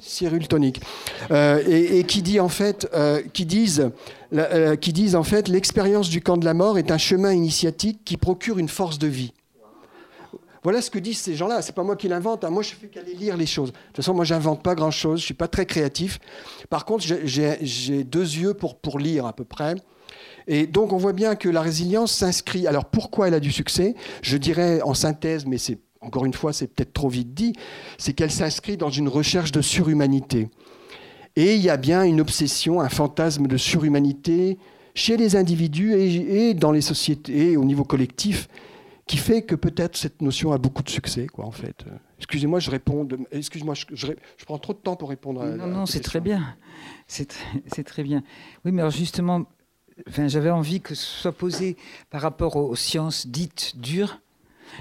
Cyril 0.00 0.48
Tonic. 0.48 0.80
Euh, 1.30 1.62
et, 1.66 2.04
qui, 2.04 2.22
dit 2.22 2.40
en 2.40 2.48
fait, 2.48 2.88
euh, 2.92 3.22
qui, 3.32 3.46
disent, 3.46 3.90
euh, 4.34 4.74
qui 4.74 4.92
disent 4.92 5.14
en 5.14 5.22
fait 5.22 5.48
l'expérience 5.48 6.08
du 6.08 6.20
camp 6.20 6.36
de 6.36 6.44
la 6.44 6.54
mort 6.54 6.76
est 6.76 6.90
un 6.90 6.98
chemin 6.98 7.32
initiatique 7.32 8.00
qui 8.04 8.16
procure 8.16 8.58
une 8.58 8.68
force 8.68 8.98
de 8.98 9.06
vie. 9.06 9.32
Voilà 10.64 10.80
ce 10.80 10.90
que 10.90 10.98
disent 10.98 11.18
ces 11.18 11.34
gens-là. 11.34 11.60
C'est 11.62 11.74
pas 11.74 11.82
moi 11.82 11.96
qui 11.96 12.08
l'invente. 12.08 12.44
Hein. 12.44 12.50
Moi, 12.50 12.62
je 12.62 12.70
fais 12.70 12.86
qu'aller 12.86 13.14
lire 13.14 13.36
les 13.36 13.46
choses. 13.46 13.70
De 13.72 13.76
toute 13.76 13.96
façon, 13.96 14.14
moi, 14.14 14.24
j'invente 14.24 14.62
pas 14.62 14.74
grand-chose. 14.74 15.20
Je 15.20 15.24
suis 15.24 15.34
pas 15.34 15.48
très 15.48 15.66
créatif. 15.66 16.20
Par 16.70 16.84
contre, 16.84 17.04
j'ai 17.04 18.04
deux 18.04 18.36
yeux 18.36 18.54
pour 18.54 18.98
lire 18.98 19.26
à 19.26 19.32
peu 19.32 19.44
près. 19.44 19.74
Et 20.46 20.66
donc 20.66 20.92
on 20.92 20.96
voit 20.96 21.12
bien 21.12 21.34
que 21.34 21.48
la 21.48 21.60
résilience 21.60 22.12
s'inscrit. 22.12 22.66
Alors 22.66 22.86
pourquoi 22.86 23.28
elle 23.28 23.34
a 23.34 23.40
du 23.40 23.52
succès? 23.52 23.94
Je 24.22 24.36
dirais 24.36 24.80
en 24.82 24.94
synthèse, 24.94 25.46
mais 25.46 25.58
c'est 25.58 25.78
encore 26.00 26.24
une 26.24 26.34
fois 26.34 26.52
c'est 26.52 26.66
peut-être 26.66 26.92
trop 26.92 27.08
vite 27.08 27.34
dit, 27.34 27.54
c'est 27.98 28.12
qu'elle 28.12 28.30
s'inscrit 28.30 28.76
dans 28.76 28.90
une 28.90 29.08
recherche 29.08 29.52
de 29.52 29.60
surhumanité. 29.60 30.48
Et 31.36 31.54
il 31.54 31.62
y 31.62 31.70
a 31.70 31.76
bien 31.76 32.02
une 32.02 32.20
obsession, 32.20 32.80
un 32.80 32.88
fantasme 32.88 33.46
de 33.46 33.56
surhumanité 33.56 34.58
chez 34.94 35.16
les 35.16 35.36
individus 35.36 35.94
et, 35.94 36.54
dans 36.54 36.72
les 36.72 36.82
sociétés, 36.82 37.56
au 37.56 37.64
niveau 37.64 37.84
collectif, 37.84 38.48
qui 39.06 39.16
fait 39.16 39.42
que 39.42 39.54
peut-être 39.54 39.96
cette 39.96 40.20
notion 40.20 40.52
a 40.52 40.58
beaucoup 40.58 40.82
de 40.82 40.90
succès, 40.90 41.26
quoi, 41.26 41.46
en 41.46 41.50
fait. 41.50 41.84
Excusez-moi, 42.18 42.60
je 42.60 42.70
réponds. 42.70 43.08
Excuse-moi, 43.30 43.74
je, 43.74 44.06
prends 44.44 44.58
trop 44.58 44.74
de 44.74 44.78
temps 44.78 44.96
pour 44.96 45.08
répondre. 45.08 45.42
À, 45.42 45.48
non, 45.56 45.66
non, 45.66 45.86
c'est 45.86 46.00
très 46.00 46.20
bien. 46.20 46.56
C'est 47.08 47.84
très 47.84 48.02
bien. 48.02 48.22
Oui, 48.64 48.72
mais 48.72 48.80
alors 48.80 48.92
justement, 48.92 49.44
j'avais 50.06 50.50
envie 50.50 50.80
que 50.80 50.94
ce 50.94 51.04
soit 51.04 51.32
posé 51.32 51.76
par 52.10 52.22
rapport 52.22 52.56
aux, 52.56 52.76
sciences 52.76 53.26
dites 53.26 53.74
dures, 53.76 54.20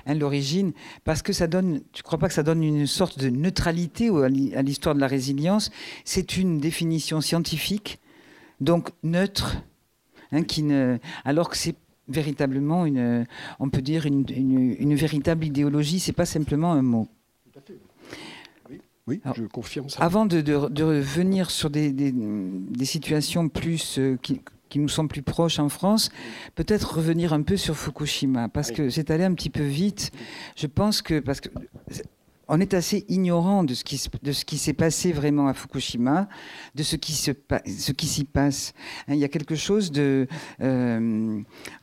hein, 0.06 0.16
l'origine, 0.16 0.74
parce 1.04 1.22
que 1.22 1.34
ça 1.34 1.48
donne, 1.48 1.82
tu 1.94 2.04
crois 2.04 2.20
pas 2.20 2.28
que 2.28 2.34
ça 2.34 2.44
donne 2.44 2.64
une 2.64 2.88
sorte 2.88 3.20
de 3.20 3.30
neutralité 3.30 4.10
à 4.56 4.62
l'histoire 4.62 4.96
de 4.96 5.00
la 5.00 5.08
résilience? 5.08 5.72
C'est 6.06 6.38
une 6.38 6.60
définition 6.60 7.22
scientifique, 7.22 8.00
donc 8.60 8.90
neutre, 9.04 9.58
hein, 10.32 10.44
qui 10.44 10.64
ne, 10.64 10.98
alors 11.26 11.50
que 11.50 11.58
c'est 11.58 11.76
véritablement 12.08 12.86
une, 12.86 13.26
on 13.60 13.70
peut 13.70 13.82
dire 13.82 14.06
une, 14.06 14.26
une, 14.30 14.96
véritable 14.96 15.46
idéologie, 15.46 16.00
c'est 16.00 16.12
pas 16.12 16.26
simplement 16.26 16.74
un 16.74 16.82
mot. 16.82 17.08
Oui, 19.08 19.20
je 19.36 19.44
confirme 19.46 19.90
ça. 19.90 20.04
Avant 20.04 20.26
de, 20.26 20.42
de, 20.42 20.84
revenir 20.84 21.50
sur 21.50 21.70
des, 21.70 21.92
des, 21.92 22.86
situations 22.86 23.50
plus 23.50 23.98
euh, 23.98 24.18
qui, 24.22 24.42
qui 24.72 24.80
nous 24.80 24.90
sont 24.90 25.08
plus 25.08 25.22
proches 25.22 25.60
en 25.60 25.70
France, 25.70 26.10
peut-être 26.56 26.96
revenir 26.96 27.34
un 27.34 27.42
peu 27.42 27.58
sur 27.58 27.76
Fukushima, 27.76 28.48
parce 28.48 28.72
que 28.72 28.90
c'est 28.90 29.12
allé 29.12 29.26
un 29.26 29.34
petit 29.34 29.50
peu 29.50 29.64
vite. 29.64 30.12
Je 30.56 30.66
pense 30.66 31.02
que, 31.02 31.20
parce 31.20 31.42
que 31.42 31.50
on 32.48 32.60
est 32.60 32.74
assez 32.74 33.06
ignorant 33.08 33.64
de 33.64 33.74
ce 33.74 33.84
qui, 33.84 34.02
de 34.24 34.32
ce 34.32 34.46
qui 34.46 34.58
s'est 34.58 34.74
passé 34.74 35.12
vraiment 35.12 35.48
à 35.48 35.54
Fukushima, 35.54 36.28
de 36.74 36.84
ce 36.84 36.96
qui, 36.96 37.12
se, 37.12 37.32
ce 37.66 37.92
qui 37.92 38.08
s'y 38.08 38.24
passe. 38.24 38.74
Hein, 39.08 39.14
il 39.14 39.20
y 39.20 39.26
a 39.26 39.30
quelque 39.30 39.56
chose 39.56 39.92
de... 39.92 40.28
Euh, 40.62 41.42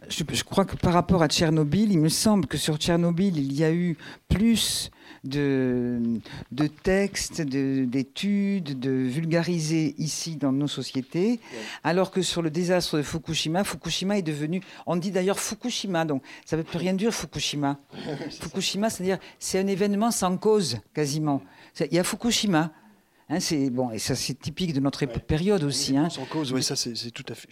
je, 0.09 0.24
je, 0.31 0.44
crois 0.44 0.64
que 0.64 0.77
par 0.77 0.94
rapport 0.94 1.22
à 1.22 1.29
Tchernobyl, 1.29 1.92
il 1.92 1.98
me 1.98 2.09
semble 2.09 2.46
que 2.46 2.57
sur 2.57 2.77
Tchernobyl, 2.79 3.37
il 3.37 3.53
y 3.53 3.64
a 3.64 3.72
eu 3.72 3.96
plus 4.29 4.90
de, 5.29 5.99
de 6.53 6.67
textes, 6.67 7.41
d'études, 7.41 8.79
de, 8.79 8.91
vulgariser 8.91 9.95
ici 9.99 10.37
dans 10.37 10.53
nos 10.53 10.69
sociétés, 10.69 11.41
alors 11.85 12.11
que 12.11 12.23
sur 12.23 12.43
le 12.43 12.51
désastre 12.51 12.99
de 12.99 13.03
Fukushima, 13.03 13.64
Fukushima 13.64 14.19
est 14.19 14.23
devenu, 14.23 14.61
on 14.87 14.97
dit 14.97 15.11
d'ailleurs 15.11 15.38
Fukushima, 15.38 16.05
donc 16.05 16.23
ça 16.45 16.57
ne 16.57 16.62
veut 16.62 16.67
plus 16.67 16.79
rien 16.79 16.95
dire 16.95 17.12
Fukushima. 17.12 17.79
Fukushima, 18.41 18.91
c'est-à-dire 18.91 19.19
c'est 19.38 19.59
un 19.59 19.67
événement 19.67 20.11
sans 20.11 20.37
cause 20.37 20.79
quasiment. 20.95 21.43
Il 21.81 21.95
y 21.95 21.99
a 21.99 22.05
Fukushima. 22.05 22.73
Hein, 23.31 23.41
c'est 23.41 23.69
bon, 23.69 23.91
et 23.91 23.99
ça 23.99 24.17
c'est 24.17 24.33
typique 24.33 24.73
de 24.73 24.81
notre 24.81 25.05
période 25.05 25.62
aussi. 25.62 25.95
Hein. 25.99 26.09
Sans 26.09 26.25
cause, 26.25 26.51
oui, 26.51 26.62
ça 26.62 26.77
c'est 26.77 27.11
tout 27.11 27.27
à 27.29 27.35
fait. 27.35 27.49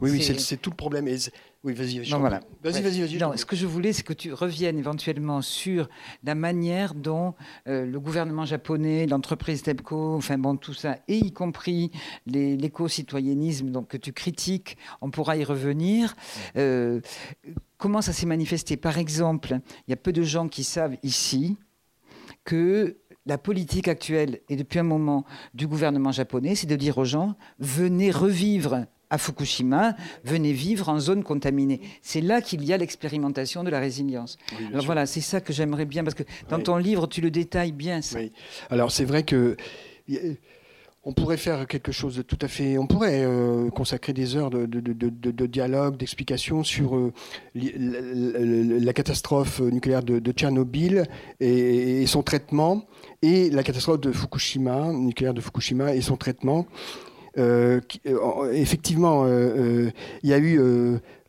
Oui, 0.00 0.10
oui, 0.10 0.22
c'est 0.22 0.56
tout 0.56 0.70
le 0.70 0.76
problème. 0.76 1.06
Oui, 1.66 1.74
vas-y, 1.74 1.98
vas-y. 1.98 2.20
Voilà. 2.20 2.38
Vas-y, 2.62 2.80
vas-y, 2.80 3.00
vas-y. 3.00 3.38
ce 3.38 3.44
que 3.44 3.56
je 3.56 3.66
voulais, 3.66 3.92
c'est 3.92 4.04
que 4.04 4.12
tu 4.12 4.32
reviennes 4.32 4.78
éventuellement 4.78 5.42
sur 5.42 5.88
la 6.22 6.36
manière 6.36 6.94
dont 6.94 7.34
euh, 7.66 7.84
le 7.84 7.98
gouvernement 7.98 8.44
japonais, 8.44 9.08
l'entreprise 9.08 9.64
TEPCO, 9.64 10.14
enfin 10.14 10.38
bon, 10.38 10.56
tout 10.56 10.74
ça, 10.74 10.98
et 11.08 11.18
y 11.18 11.32
compris 11.32 11.90
l'éco-citoyennisme 12.26 13.70
donc, 13.70 13.88
que 13.88 13.96
tu 13.96 14.12
critiques, 14.12 14.78
on 15.00 15.10
pourra 15.10 15.36
y 15.36 15.42
revenir. 15.42 16.14
Euh, 16.56 17.00
comment 17.78 18.00
ça 18.00 18.12
s'est 18.12 18.26
manifesté? 18.26 18.76
Par 18.76 18.96
exemple, 18.96 19.58
il 19.88 19.90
y 19.90 19.92
a 19.92 19.96
peu 19.96 20.12
de 20.12 20.22
gens 20.22 20.46
qui 20.46 20.62
savent 20.62 20.96
ici 21.02 21.56
que 22.44 22.96
la 23.26 23.38
politique 23.38 23.88
actuelle 23.88 24.38
et 24.48 24.54
depuis 24.54 24.78
un 24.78 24.84
moment 24.84 25.24
du 25.52 25.66
gouvernement 25.66 26.12
japonais, 26.12 26.54
c'est 26.54 26.68
de 26.68 26.76
dire 26.76 26.96
aux 26.98 27.04
gens 27.04 27.34
venez 27.58 28.12
revivre 28.12 28.86
à 29.10 29.18
Fukushima, 29.18 29.94
venez 30.24 30.52
vivre 30.52 30.88
en 30.88 30.98
zone 30.98 31.22
contaminée. 31.22 31.80
C'est 32.02 32.20
là 32.20 32.40
qu'il 32.40 32.64
y 32.64 32.72
a 32.72 32.76
l'expérimentation 32.76 33.64
de 33.64 33.70
la 33.70 33.78
résilience. 33.78 34.36
Alors 34.72 34.84
voilà, 34.84 35.06
c'est 35.06 35.20
ça 35.20 35.40
que 35.40 35.52
j'aimerais 35.52 35.84
bien, 35.84 36.04
parce 36.04 36.14
que 36.14 36.24
dans 36.48 36.60
ton 36.60 36.76
livre, 36.76 37.06
tu 37.06 37.20
le 37.20 37.30
détailles 37.30 37.72
bien. 37.72 38.00
Oui. 38.14 38.32
Alors 38.70 38.90
c'est 38.90 39.04
vrai 39.04 39.22
que 39.22 39.56
on 41.08 41.12
pourrait 41.12 41.36
faire 41.36 41.68
quelque 41.68 41.92
chose 41.92 42.16
de 42.16 42.22
tout 42.22 42.38
à 42.42 42.48
fait. 42.48 42.78
On 42.78 42.88
pourrait 42.88 43.24
euh, 43.24 43.70
consacrer 43.70 44.12
des 44.12 44.34
heures 44.34 44.50
de, 44.50 45.46
dialogue, 45.46 45.96
d'explication 45.96 46.64
sur 46.64 46.96
euh, 46.96 47.12
la, 47.54 48.92
catastrophe 48.92 49.60
nucléaire 49.60 50.02
de, 50.02 50.32
Tchernobyl 50.32 51.06
et, 51.38 52.04
son 52.06 52.24
traitement, 52.24 52.86
et 53.22 53.50
la 53.50 53.62
catastrophe 53.62 54.00
de 54.00 54.10
Fukushima, 54.10 54.92
nucléaire 54.92 55.32
de 55.32 55.40
Fukushima 55.40 55.94
et 55.94 56.00
son 56.00 56.16
traitement. 56.16 56.66
Euh, 57.38 57.80
effectivement, 58.52 59.26
il 59.26 59.92
y 60.28 60.32
a 60.32 60.38
eu 60.38 60.58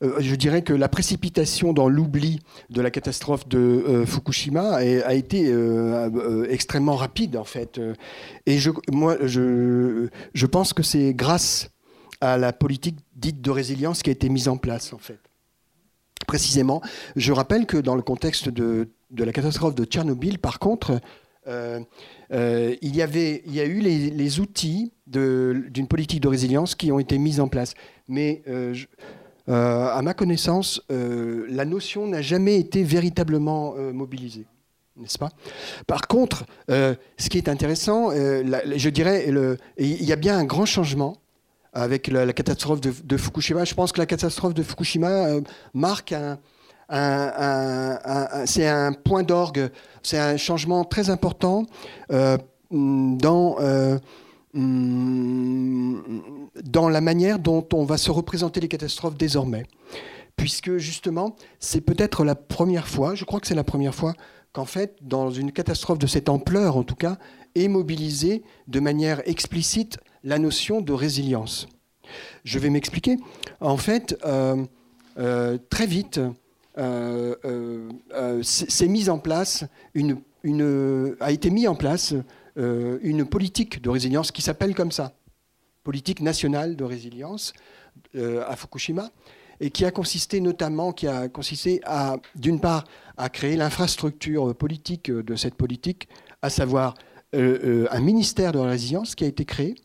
euh, 0.03 0.15
je 0.19 0.35
dirais 0.35 0.61
que 0.61 0.73
la 0.73 0.89
précipitation 0.89 1.73
dans 1.73 1.89
l'oubli 1.89 2.39
de 2.69 2.81
la 2.81 2.91
catastrophe 2.91 3.47
de 3.47 3.57
euh, 3.57 4.05
Fukushima 4.05 4.75
a, 4.75 5.13
été 5.13 5.47
euh, 5.47 6.45
extrêmement 6.49 6.95
rapide 6.95 7.35
en 7.35 7.43
fait. 7.43 7.81
Et 8.45 8.59
moi, 8.91 9.17
je, 9.23 10.45
pense 10.45 10.73
que 10.73 10.83
c'est 10.83 11.13
grâce 11.13 11.71
à 12.21 12.37
la 12.37 12.53
politique 12.53 12.97
dite 13.15 13.41
de 13.41 13.51
résilience 13.51 14.03
qui 14.03 14.09
a 14.09 14.13
été 14.13 14.29
mise 14.29 14.47
en 14.47 14.57
place 14.57 14.93
en 14.93 14.99
fait. 14.99 15.19
Précisément, 16.27 16.81
je 17.15 17.31
rappelle 17.31 17.65
que 17.65 17.77
dans 17.77 17.95
le 17.95 18.01
contexte 18.01 18.49
de 18.49 18.87
la 19.11 19.31
catastrophe 19.31 19.75
de 19.75 19.85
Tchernobyl, 19.85 20.39
par 20.39 20.59
contre, 20.59 20.99
il, 21.47 22.95
y 22.95 23.01
avait, 23.01 23.41
il 23.45 23.53
y 23.53 23.59
a 23.59 23.65
eu 23.65 23.79
les, 23.79 24.39
outils 24.39 24.91
d'une 25.05 25.87
politique 25.87 26.21
de 26.21 26.27
résilience 26.27 26.75
qui 26.75 26.91
ont 26.91 26.99
été 26.99 27.17
mis 27.17 27.39
en 27.39 27.47
place. 27.47 27.73
Mais 28.07 28.43
euh, 29.49 29.87
à 29.87 30.01
ma 30.01 30.13
connaissance, 30.13 30.81
euh, 30.91 31.45
la 31.49 31.63
notion 31.63 32.05
n'a 32.07 32.21
jamais 32.21 32.59
été 32.59 32.83
véritablement 32.83 33.75
euh, 33.77 33.93
mobilisée. 33.93 34.45
N'est-ce 34.97 35.17
pas? 35.17 35.29
Par 35.85 36.07
contre, 36.07 36.45
ce 36.67 37.29
qui 37.29 37.37
est 37.37 37.49
intéressant, 37.49 38.09
je 38.09 38.89
dirais, 38.89 39.31
il 39.77 40.03
y 40.03 40.11
a 40.11 40.15
bien 40.15 40.35
un 40.35 40.43
grand 40.43 40.65
changement 40.65 41.17
avec 41.71 42.07
la, 42.07 42.33
catastrophe 42.33 42.81
de, 42.81 43.17
Fukushima. 43.17 43.63
Je 43.63 43.75
pense 43.75 43.91
que 43.91 43.99
la 43.99 44.07
catastrophe 44.07 44.55
de 44.55 44.63
Fukushima 44.63 45.39
marque 45.75 46.13
un, 46.13 46.39
c'est 46.89 48.67
un 48.67 48.93
point 48.93 49.23
d'orgue, 49.23 49.69
c'est 50.03 50.19
un 50.19 50.37
changement 50.37 50.83
très 50.85 51.09
important 51.09 51.65
dans 52.71 53.99
Hum, 54.57 56.23
dans 56.63 56.89
la 56.89 56.99
manière 56.99 57.37
dont 57.37 57.67
on 57.73 57.83
va 57.83 57.97
se 57.97 58.09
représenter 58.09 58.59
les 58.59 58.67
catastrophes 58.67 59.17
désormais. 59.17 59.65
Puisque 60.35 60.77
justement, 60.77 61.35
c'est 61.59 61.81
peut-être 61.81 62.23
la 62.23 62.35
première 62.35 62.87
fois, 62.87 63.13
je 63.13 63.23
crois 63.23 63.39
que 63.39 63.47
c'est 63.47 63.55
la 63.55 63.63
première 63.63 63.93
fois, 63.93 64.13
qu'en 64.53 64.65
fait, 64.65 64.97
dans 65.01 65.29
une 65.29 65.51
catastrophe 65.51 65.99
de 65.99 66.07
cette 66.07 66.29
ampleur 66.29 66.75
en 66.75 66.83
tout 66.83 66.95
cas, 66.95 67.17
est 67.55 67.67
mobilisée 67.67 68.43
de 68.67 68.79
manière 68.79 69.21
explicite 69.27 69.99
la 70.23 70.39
notion 70.39 70.81
de 70.81 70.93
résilience. 70.93 71.67
Je 72.43 72.57
vais 72.57 72.69
m'expliquer. 72.69 73.17
En 73.59 73.77
fait, 73.77 74.17
euh, 74.25 74.65
euh, 75.19 75.57
très 75.69 75.85
vite, 75.85 76.17
euh, 76.17 76.31
s'est 78.43 78.87
mise 78.87 79.09
en 79.09 79.19
place 79.19 79.65
une, 79.93 80.21
a 81.19 81.31
été 81.31 81.49
mis 81.49 81.67
en 81.67 81.75
place 81.75 82.13
euh, 82.57 82.97
une 83.01 83.25
politique 83.25 83.81
de 83.81 83.89
résilience 83.89 84.31
qui 84.31 84.41
s'appelle 84.41 84.73
comme 84.73 84.91
ça, 84.91 85.13
politique 85.83 86.21
nationale 86.21 86.75
de 86.75 86.83
résilience 86.83 87.53
euh, 88.15 88.43
à 88.47 88.55
Fukushima, 88.55 89.11
et 89.59 89.69
qui 89.69 89.85
a 89.85 89.91
consisté 89.91 90.39
notamment, 90.39 90.91
qui 90.91 91.07
a 91.07 91.29
consisté 91.29 91.81
à, 91.83 92.17
d'une 92.35 92.59
part, 92.59 92.83
à 93.15 93.29
créer 93.29 93.55
l'infrastructure 93.55 94.55
politique 94.55 95.11
de 95.11 95.35
cette 95.35 95.55
politique, 95.55 96.07
à 96.41 96.49
savoir 96.49 96.95
euh, 97.35 97.87
un 97.91 97.99
ministère 97.99 98.51
de 98.51 98.59
la 98.59 98.69
résilience 98.69 99.13
qui 99.15 99.23
a 99.23 99.27
été 99.27 99.45
créé. 99.45 99.75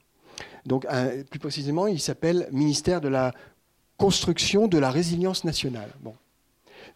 Donc, 0.65 0.87
plus 1.31 1.41
précisément, 1.41 1.89
il 1.89 2.01
s'appelle 2.01 2.49
ministère 2.53 3.01
de 3.01 3.09
la 3.09 3.33
construction 3.97 4.69
de 4.69 4.79
la 4.79 4.91
résilience 4.91 5.43
nationale. 5.45 5.91
Bon. 6.01 6.15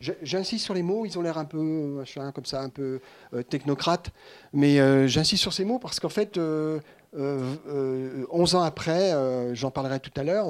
J'insiste 0.01 0.65
sur 0.65 0.75
les 0.75 0.83
mots, 0.83 1.07
ils 1.07 1.19
ont 1.19 1.23
l'air 1.23 1.39
un 1.39 1.45
peu 1.45 2.03
comme 2.35 2.45
ça, 2.45 2.61
un 2.61 2.69
peu 2.69 3.01
euh, 3.35 3.43
technocrate, 3.43 4.11
mais 4.53 4.79
euh, 4.79 5.07
j'insiste 5.07 5.43
sur 5.43 5.53
ces 5.53 5.65
mots 5.65 5.79
parce 5.79 6.01
qu'en 6.01 6.09
fait, 6.09 6.37
11 6.37 6.81
euh, 7.17 8.27
ans 8.55 8.63
après, 8.63 9.13
j'en 9.55 9.71
parlerai 9.71 10.01
tout 10.01 10.13
à 10.17 10.23
l'heure, 10.23 10.47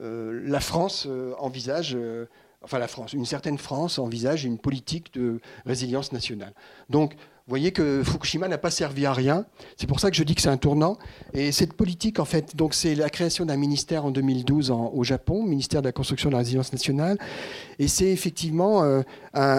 la 0.00 0.60
France 0.60 1.08
envisage 1.38 1.96
enfin 2.62 2.78
la 2.78 2.88
France, 2.88 3.12
une 3.12 3.26
certaine 3.26 3.58
France 3.58 3.98
envisage 3.98 4.44
une 4.44 4.58
politique 4.58 5.12
de 5.12 5.40
résilience 5.66 6.12
nationale. 6.12 6.54
Donc 6.88 7.14
vous 7.46 7.50
voyez 7.50 7.72
que 7.72 8.02
Fukushima 8.02 8.48
n'a 8.48 8.56
pas 8.56 8.70
servi 8.70 9.04
à 9.04 9.12
rien. 9.12 9.44
C'est 9.76 9.86
pour 9.86 10.00
ça 10.00 10.10
que 10.10 10.16
je 10.16 10.22
dis 10.22 10.34
que 10.34 10.40
c'est 10.40 10.48
un 10.48 10.56
tournant. 10.56 10.96
Et 11.34 11.52
cette 11.52 11.74
politique, 11.74 12.18
en 12.18 12.24
fait, 12.24 12.56
donc 12.56 12.72
c'est 12.72 12.94
la 12.94 13.10
création 13.10 13.44
d'un 13.44 13.58
ministère 13.58 14.06
en 14.06 14.10
2012 14.10 14.70
au 14.70 15.04
Japon, 15.04 15.42
ministère 15.42 15.82
de 15.82 15.88
la 15.88 15.92
construction 15.92 16.30
de 16.30 16.32
la 16.32 16.38
résilience 16.38 16.72
nationale. 16.72 17.18
Et 17.78 17.86
c'est 17.86 18.10
effectivement, 18.10 18.82
euh, 18.82 19.02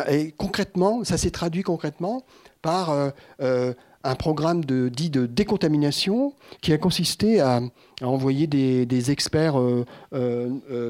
et 0.09 0.31
concrètement, 0.31 1.03
ça 1.03 1.19
s'est 1.19 1.29
traduit 1.29 1.61
concrètement 1.61 2.23
par 2.63 2.89
euh, 2.89 3.11
euh, 3.41 3.75
un 4.03 4.15
programme 4.15 4.65
dit 4.65 5.11
de 5.11 5.27
décontamination 5.27 6.33
qui 6.61 6.73
a 6.73 6.79
consisté 6.79 7.39
à, 7.39 7.61
envoyer 8.01 8.47
des, 8.47 9.11
experts 9.11 9.57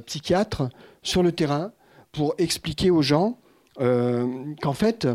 psychiatres 0.06 0.70
sur 1.04 1.24
le 1.24 1.34
terrain 1.34 1.74
pour 2.14 2.36
expliquer 2.38 2.90
aux 2.90 3.02
gens 3.02 3.38
qu'en 3.78 4.74
fait, 4.74 5.08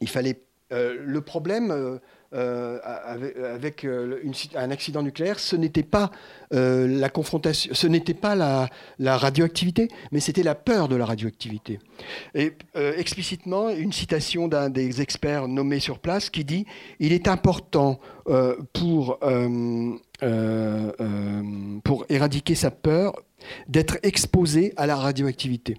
il 0.00 0.08
fallait 0.08 0.40
le 0.72 1.20
problème 1.20 2.00
euh, 2.34 2.78
euh, 2.84 3.54
avec, 3.54 3.84
un 3.84 4.70
accident 4.70 5.02
nucléaire, 5.02 5.38
ce 5.38 5.54
n'était 5.54 5.82
pas 5.82 6.10
la 6.50 7.08
confrontation, 7.10 7.74
ce 7.74 7.86
n'était 7.86 8.14
pas 8.14 8.34
la, 8.34 8.68
radioactivité, 9.18 9.88
mais 10.12 10.20
c'était 10.20 10.42
la 10.42 10.54
peur 10.54 10.88
de 10.88 10.96
la 10.96 11.04
radioactivité. 11.04 11.78
Et 12.34 12.52
explicitement, 12.74 13.68
une 13.68 13.92
citation 13.92 14.48
d'un 14.48 14.70
des 14.70 15.02
experts 15.02 15.46
nommés 15.48 15.80
sur 15.80 15.98
place 15.98 16.30
qui 16.30 16.44
dit 16.44 16.66
il 17.00 17.12
est 17.12 17.28
important 17.28 18.00
pour 18.72 19.18
pour 21.84 22.06
éradiquer 22.08 22.54
sa 22.54 22.70
peur 22.70 23.14
d'être 23.68 23.98
exposé 24.02 24.72
à 24.76 24.86
la 24.86 24.96
radioactivité. 24.96 25.76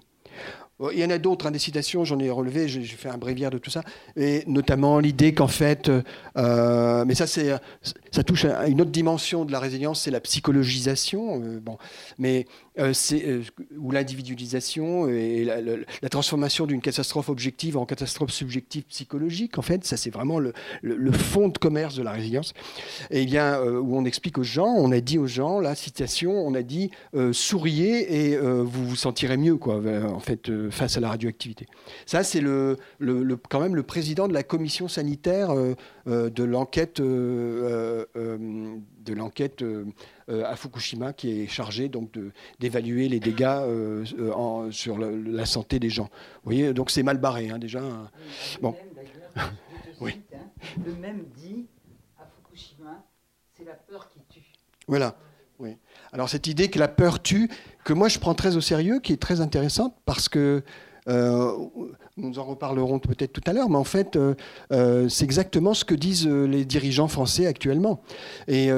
Il 0.92 0.98
y 0.98 1.04
en 1.04 1.10
a 1.10 1.18
d'autres, 1.18 1.46
hein, 1.46 1.50
des 1.50 1.58
citations, 1.58 2.04
j'en 2.04 2.18
ai 2.18 2.30
relevé, 2.30 2.68
j'ai 2.68 2.82
fait 2.84 3.08
un 3.08 3.18
bréviaire 3.18 3.50
de 3.50 3.58
tout 3.58 3.70
ça, 3.70 3.82
et 4.16 4.44
notamment 4.46 4.98
l'idée 4.98 5.32
qu'en 5.34 5.48
fait, 5.48 5.90
euh, 6.36 7.04
mais 7.04 7.14
ça, 7.14 7.26
ça 7.26 8.22
touche 8.24 8.44
à 8.44 8.66
une 8.68 8.80
autre 8.80 8.90
dimension 8.90 9.44
de 9.44 9.52
la 9.52 9.60
résilience, 9.60 10.02
c'est 10.02 10.10
la 10.10 10.20
psychologisation, 10.20 11.40
euh, 11.42 11.60
bon, 11.60 11.78
mais 12.18 12.46
euh, 12.73 12.73
ou 12.76 13.90
l'individualisation 13.90 15.08
et 15.08 15.44
la, 15.44 16.08
transformation 16.08 16.66
d'une 16.66 16.80
catastrophe 16.80 17.28
objective 17.28 17.76
en 17.76 17.86
catastrophe 17.86 18.30
subjective 18.30 18.84
psychologique. 18.84 19.58
En 19.58 19.62
fait, 19.62 19.84
ça, 19.84 19.96
c'est 19.96 20.10
vraiment 20.10 20.38
le, 20.38 20.52
fond 21.12 21.48
de 21.48 21.58
commerce 21.58 21.94
de 21.94 22.02
la 22.02 22.12
résilience. 22.12 22.52
Et 23.10 23.24
bien, 23.24 23.60
où 23.62 23.96
on 23.96 24.04
explique 24.04 24.38
aux 24.38 24.44
gens, 24.44 24.66
on 24.66 24.90
a 24.92 25.00
dit 25.00 25.18
aux 25.18 25.26
gens, 25.26 25.60
la 25.60 25.74
citation, 25.74 26.32
on 26.32 26.54
a 26.54 26.62
dit 26.62 26.90
souriez 27.32 28.30
et 28.30 28.36
vous 28.38 28.88
vous 28.88 28.96
sentirez 28.96 29.36
mieux, 29.36 29.56
quoi. 29.56 29.80
En 30.08 30.20
fait 30.20 30.50
face 30.70 30.96
à 30.96 31.00
la 31.00 31.08
radioactivité. 31.08 31.66
Ça, 32.06 32.24
c'est 32.24 32.40
le, 32.40 32.78
quand 33.48 33.60
même 33.60 33.76
le 33.76 33.82
président 33.82 34.28
de 34.28 34.34
la 34.34 34.42
commission 34.42 34.88
sanitaire 34.88 35.54
de 36.06 36.44
l'enquête 36.44 37.00
de 39.04 39.14
l'enquête 39.14 39.64
à 40.28 40.56
Fukushima 40.56 41.12
qui 41.12 41.42
est 41.42 41.46
chargé 41.46 41.88
donc 41.88 42.12
d'évaluer 42.58 43.08
les 43.08 43.20
dégâts 43.20 43.60
en, 44.34 44.70
sur 44.70 44.98
la 44.98 45.46
santé 45.46 45.78
des 45.78 45.90
gens. 45.90 46.10
Vous 46.42 46.52
voyez, 46.52 46.72
donc 46.72 46.90
c'est 46.90 47.02
mal 47.02 47.18
barré 47.18 47.50
hein, 47.50 47.58
déjà. 47.58 47.82
Bon. 48.60 48.74
oui. 50.00 50.20
Hein. 50.34 50.38
Le 50.84 50.94
même 50.94 51.24
dit 51.36 51.66
à 52.18 52.26
Fukushima, 52.26 53.04
c'est 53.56 53.64
la 53.64 53.74
peur 53.74 54.08
qui 54.08 54.20
tue. 54.28 54.52
Voilà. 54.86 55.16
Oui. 55.58 55.76
Alors 56.12 56.28
cette 56.28 56.46
idée 56.46 56.68
que 56.68 56.78
la 56.78 56.88
peur 56.88 57.22
tue, 57.22 57.48
que 57.84 57.92
moi 57.92 58.08
je 58.08 58.18
prends 58.18 58.34
très 58.34 58.56
au 58.56 58.60
sérieux, 58.60 59.00
qui 59.00 59.12
est 59.12 59.20
très 59.22 59.40
intéressante 59.40 59.94
parce 60.04 60.28
que 60.28 60.62
euh, 61.08 61.68
nous 62.16 62.38
en 62.38 62.44
reparlerons 62.44 62.98
peut-être 63.00 63.32
tout 63.32 63.42
à 63.46 63.52
l'heure, 63.52 63.68
mais 63.68 63.76
en 63.76 63.84
fait, 63.84 64.16
euh, 64.16 64.34
euh, 64.72 65.08
c'est 65.08 65.24
exactement 65.24 65.74
ce 65.74 65.84
que 65.84 65.94
disent 65.94 66.26
les 66.28 66.64
dirigeants 66.64 67.08
français 67.08 67.46
actuellement. 67.46 68.00
Et 68.48 68.70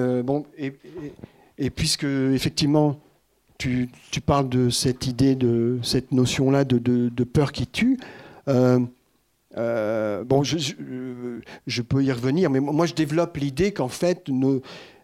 puisque 1.75 2.05
effectivement, 2.05 2.99
tu, 3.59 3.91
parles 4.25 4.49
de 4.49 4.71
cette 4.71 5.07
idée, 5.07 5.35
de 5.35 5.79
cette 5.83 6.13
notion-là 6.13 6.65
de, 6.65 7.25
peur 7.25 7.53
qui 7.53 7.67
tue. 7.67 7.99
je, 8.47 8.87
peux 11.83 12.05
y 12.05 12.13
revenir, 12.13 12.51
mais 12.51 12.61
moi 12.61 12.87
je 12.87 12.95
développe 12.95 13.37
l'idée 13.37 13.73
qu'en 13.73 13.89
fait, 13.89 14.31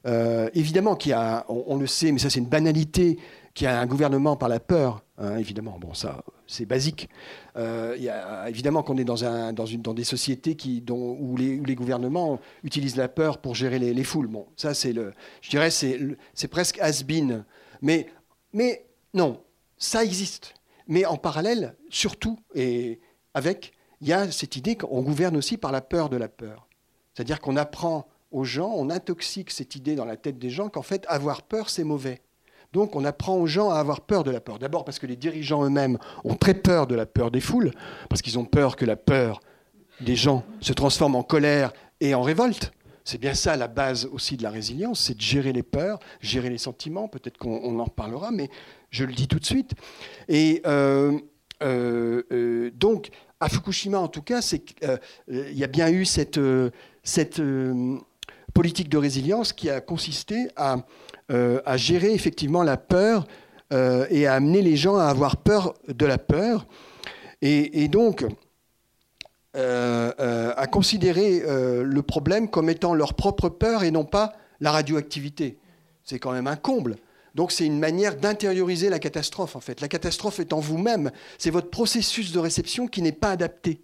euh, 0.06 0.48
évidemment 0.54 0.98
on, 1.48 1.76
le 1.76 1.86
sait, 1.86 2.12
mais 2.12 2.18
ça 2.18 2.30
c'est 2.30 2.40
une 2.40 2.46
banalité, 2.46 3.18
qu'il 3.54 3.66
y 3.66 3.68
a 3.68 3.78
un 3.78 3.86
gouvernement 3.86 4.36
par 4.36 4.48
la 4.48 4.60
peur. 4.60 5.02
Hein, 5.18 5.36
évidemment, 5.36 5.78
bon 5.78 5.94
ça 5.94 6.24
c'est 6.52 6.66
basique. 6.66 7.08
Euh, 7.56 7.96
y 7.98 8.08
a, 8.08 8.48
évidemment 8.48 8.82
qu'on 8.82 8.96
est 8.98 9.04
dans, 9.04 9.24
un, 9.24 9.52
dans, 9.52 9.66
une, 9.66 9.82
dans, 9.82 9.94
des 9.94 10.04
sociétés 10.04 10.56
où, 10.90 11.36
les, 11.36 11.74
gouvernements 11.74 12.38
utilisent 12.62 12.96
la 12.96 13.08
peur 13.08 13.38
pour 13.38 13.54
gérer 13.54 13.78
les, 13.78 13.94
les 13.94 14.04
foules. 14.04 14.28
Bon, 14.28 14.46
ça 14.56 14.74
c'est 14.74 14.92
le, 14.92 15.12
je 15.40 15.50
dirais 15.50 15.70
c'est, 15.70 15.98
c'est 16.34 16.48
presque 16.48 16.78
has-been. 16.80 17.44
Mais, 17.80 18.06
mais 18.52 18.86
non, 19.14 19.40
ça 19.78 20.04
existe. 20.04 20.54
Mais 20.88 21.04
en 21.04 21.16
parallèle, 21.16 21.76
surtout 21.88 22.38
et 22.54 23.00
avec, 23.34 23.72
il 24.00 24.08
y 24.08 24.12
a 24.12 24.30
cette 24.30 24.56
idée 24.56 24.76
qu'on 24.76 25.02
gouverne 25.02 25.36
aussi 25.36 25.56
par 25.56 25.72
la 25.72 25.80
peur 25.80 26.08
de 26.08 26.16
la 26.16 26.28
peur. 26.28 26.68
C'est-à-dire 27.14 27.40
qu'on 27.40 27.56
apprend 27.56 28.06
aux 28.30 28.44
gens, 28.44 28.72
on 28.74 28.90
intoxique 28.90 29.50
cette 29.50 29.76
idée 29.76 29.94
dans 29.94 30.04
la 30.04 30.16
tête 30.16 30.38
des 30.38 30.50
gens 30.50 30.68
qu'en 30.68 30.82
fait, 30.82 31.04
avoir 31.08 31.42
peur, 31.42 31.70
c'est 31.70 31.84
mauvais. 31.84 32.20
Donc 32.72 32.96
on 32.96 33.04
apprend 33.04 33.36
aux 33.36 33.46
gens 33.46 33.70
à 33.70 33.76
avoir 33.76 34.00
peur 34.00 34.24
de 34.24 34.30
la 34.30 34.40
peur. 34.40 34.58
D'abord 34.58 34.84
parce 34.84 34.98
que 34.98 35.06
les 35.06 35.16
dirigeants 35.16 35.64
eux-mêmes 35.64 35.98
ont 36.24 36.34
très 36.34 36.54
peur 36.54 36.86
de 36.86 36.94
la 36.94 37.06
peur 37.06 37.30
des 37.30 37.40
foules, 37.40 37.72
parce 38.08 38.22
qu'ils 38.22 38.38
ont 38.38 38.44
peur 38.44 38.76
que 38.76 38.84
la 38.84 38.96
peur 38.96 39.40
des 40.00 40.16
gens 40.16 40.44
se 40.60 40.72
transforme 40.72 41.14
en 41.14 41.22
colère 41.22 41.72
et 42.00 42.14
en 42.14 42.22
révolte. 42.22 42.72
C'est 43.04 43.18
bien 43.18 43.34
ça 43.34 43.56
la 43.56 43.68
base 43.68 44.08
aussi 44.12 44.36
de 44.36 44.42
la 44.42 44.50
résilience, 44.50 45.00
c'est 45.00 45.16
de 45.16 45.20
gérer 45.20 45.52
les 45.52 45.64
peurs, 45.64 45.98
gérer 46.20 46.50
les 46.50 46.58
sentiments. 46.58 47.08
Peut-être 47.08 47.36
qu'on 47.36 47.78
en 47.78 47.84
reparlera, 47.84 48.30
mais 48.30 48.48
je 48.90 49.04
le 49.04 49.12
dis 49.12 49.26
tout 49.26 49.40
de 49.40 49.44
suite. 49.44 49.72
Et 50.28 50.62
euh, 50.66 51.18
euh, 51.62 52.22
euh, 52.30 52.70
donc, 52.74 53.10
à 53.40 53.48
Fukushima, 53.48 53.98
en 53.98 54.08
tout 54.08 54.22
cas, 54.22 54.40
il 55.28 55.58
y 55.58 55.64
a 55.64 55.66
bien 55.66 55.90
eu 55.90 56.04
cette, 56.04 56.38
cette 57.02 57.42
politique 58.54 58.88
de 58.88 58.98
résilience 58.98 59.52
qui 59.52 59.68
a 59.68 59.80
consisté 59.80 60.48
à, 60.54 60.76
euh, 61.30 61.60
gérer 61.76 62.12
effectivement 62.12 62.62
la 62.62 62.76
peur 62.76 63.26
euh, 63.72 64.06
et 64.10 64.26
à 64.26 64.34
amener 64.34 64.60
les 64.60 64.76
gens 64.76 64.96
à 64.96 65.04
avoir 65.04 65.38
peur 65.38 65.74
de 65.88 66.06
la 66.06 66.18
peur. 66.18 66.66
Et, 67.44 67.88
donc, 67.88 68.24
euh, 69.56 70.52
à 70.56 70.66
considérer 70.68 71.42
le 71.44 72.02
problème 72.02 72.48
comme 72.48 72.70
étant 72.70 72.94
leur 72.94 73.14
propre 73.14 73.48
peur 73.48 73.82
et 73.82 73.90
non 73.90 74.04
pas 74.04 74.34
la 74.60 74.70
radioactivité. 74.70 75.58
C'est 76.04 76.20
quand 76.20 76.30
même 76.30 76.46
un 76.46 76.54
comble. 76.54 76.96
Donc 77.34 77.50
c'est 77.50 77.66
une 77.66 77.80
manière 77.80 78.16
d'intérioriser 78.16 78.90
la 78.90 79.00
catastrophe 79.00 79.56
en 79.56 79.60
fait. 79.60 79.80
La 79.80 79.88
catastrophe 79.88 80.38
est 80.38 80.52
en 80.52 80.60
vous-même. 80.60 81.10
C'est 81.38 81.50
votre 81.50 81.70
processus 81.70 82.30
de 82.30 82.38
réception 82.38 82.86
qui 82.86 83.02
n'est 83.02 83.10
pas 83.10 83.30
adapté 83.30 83.82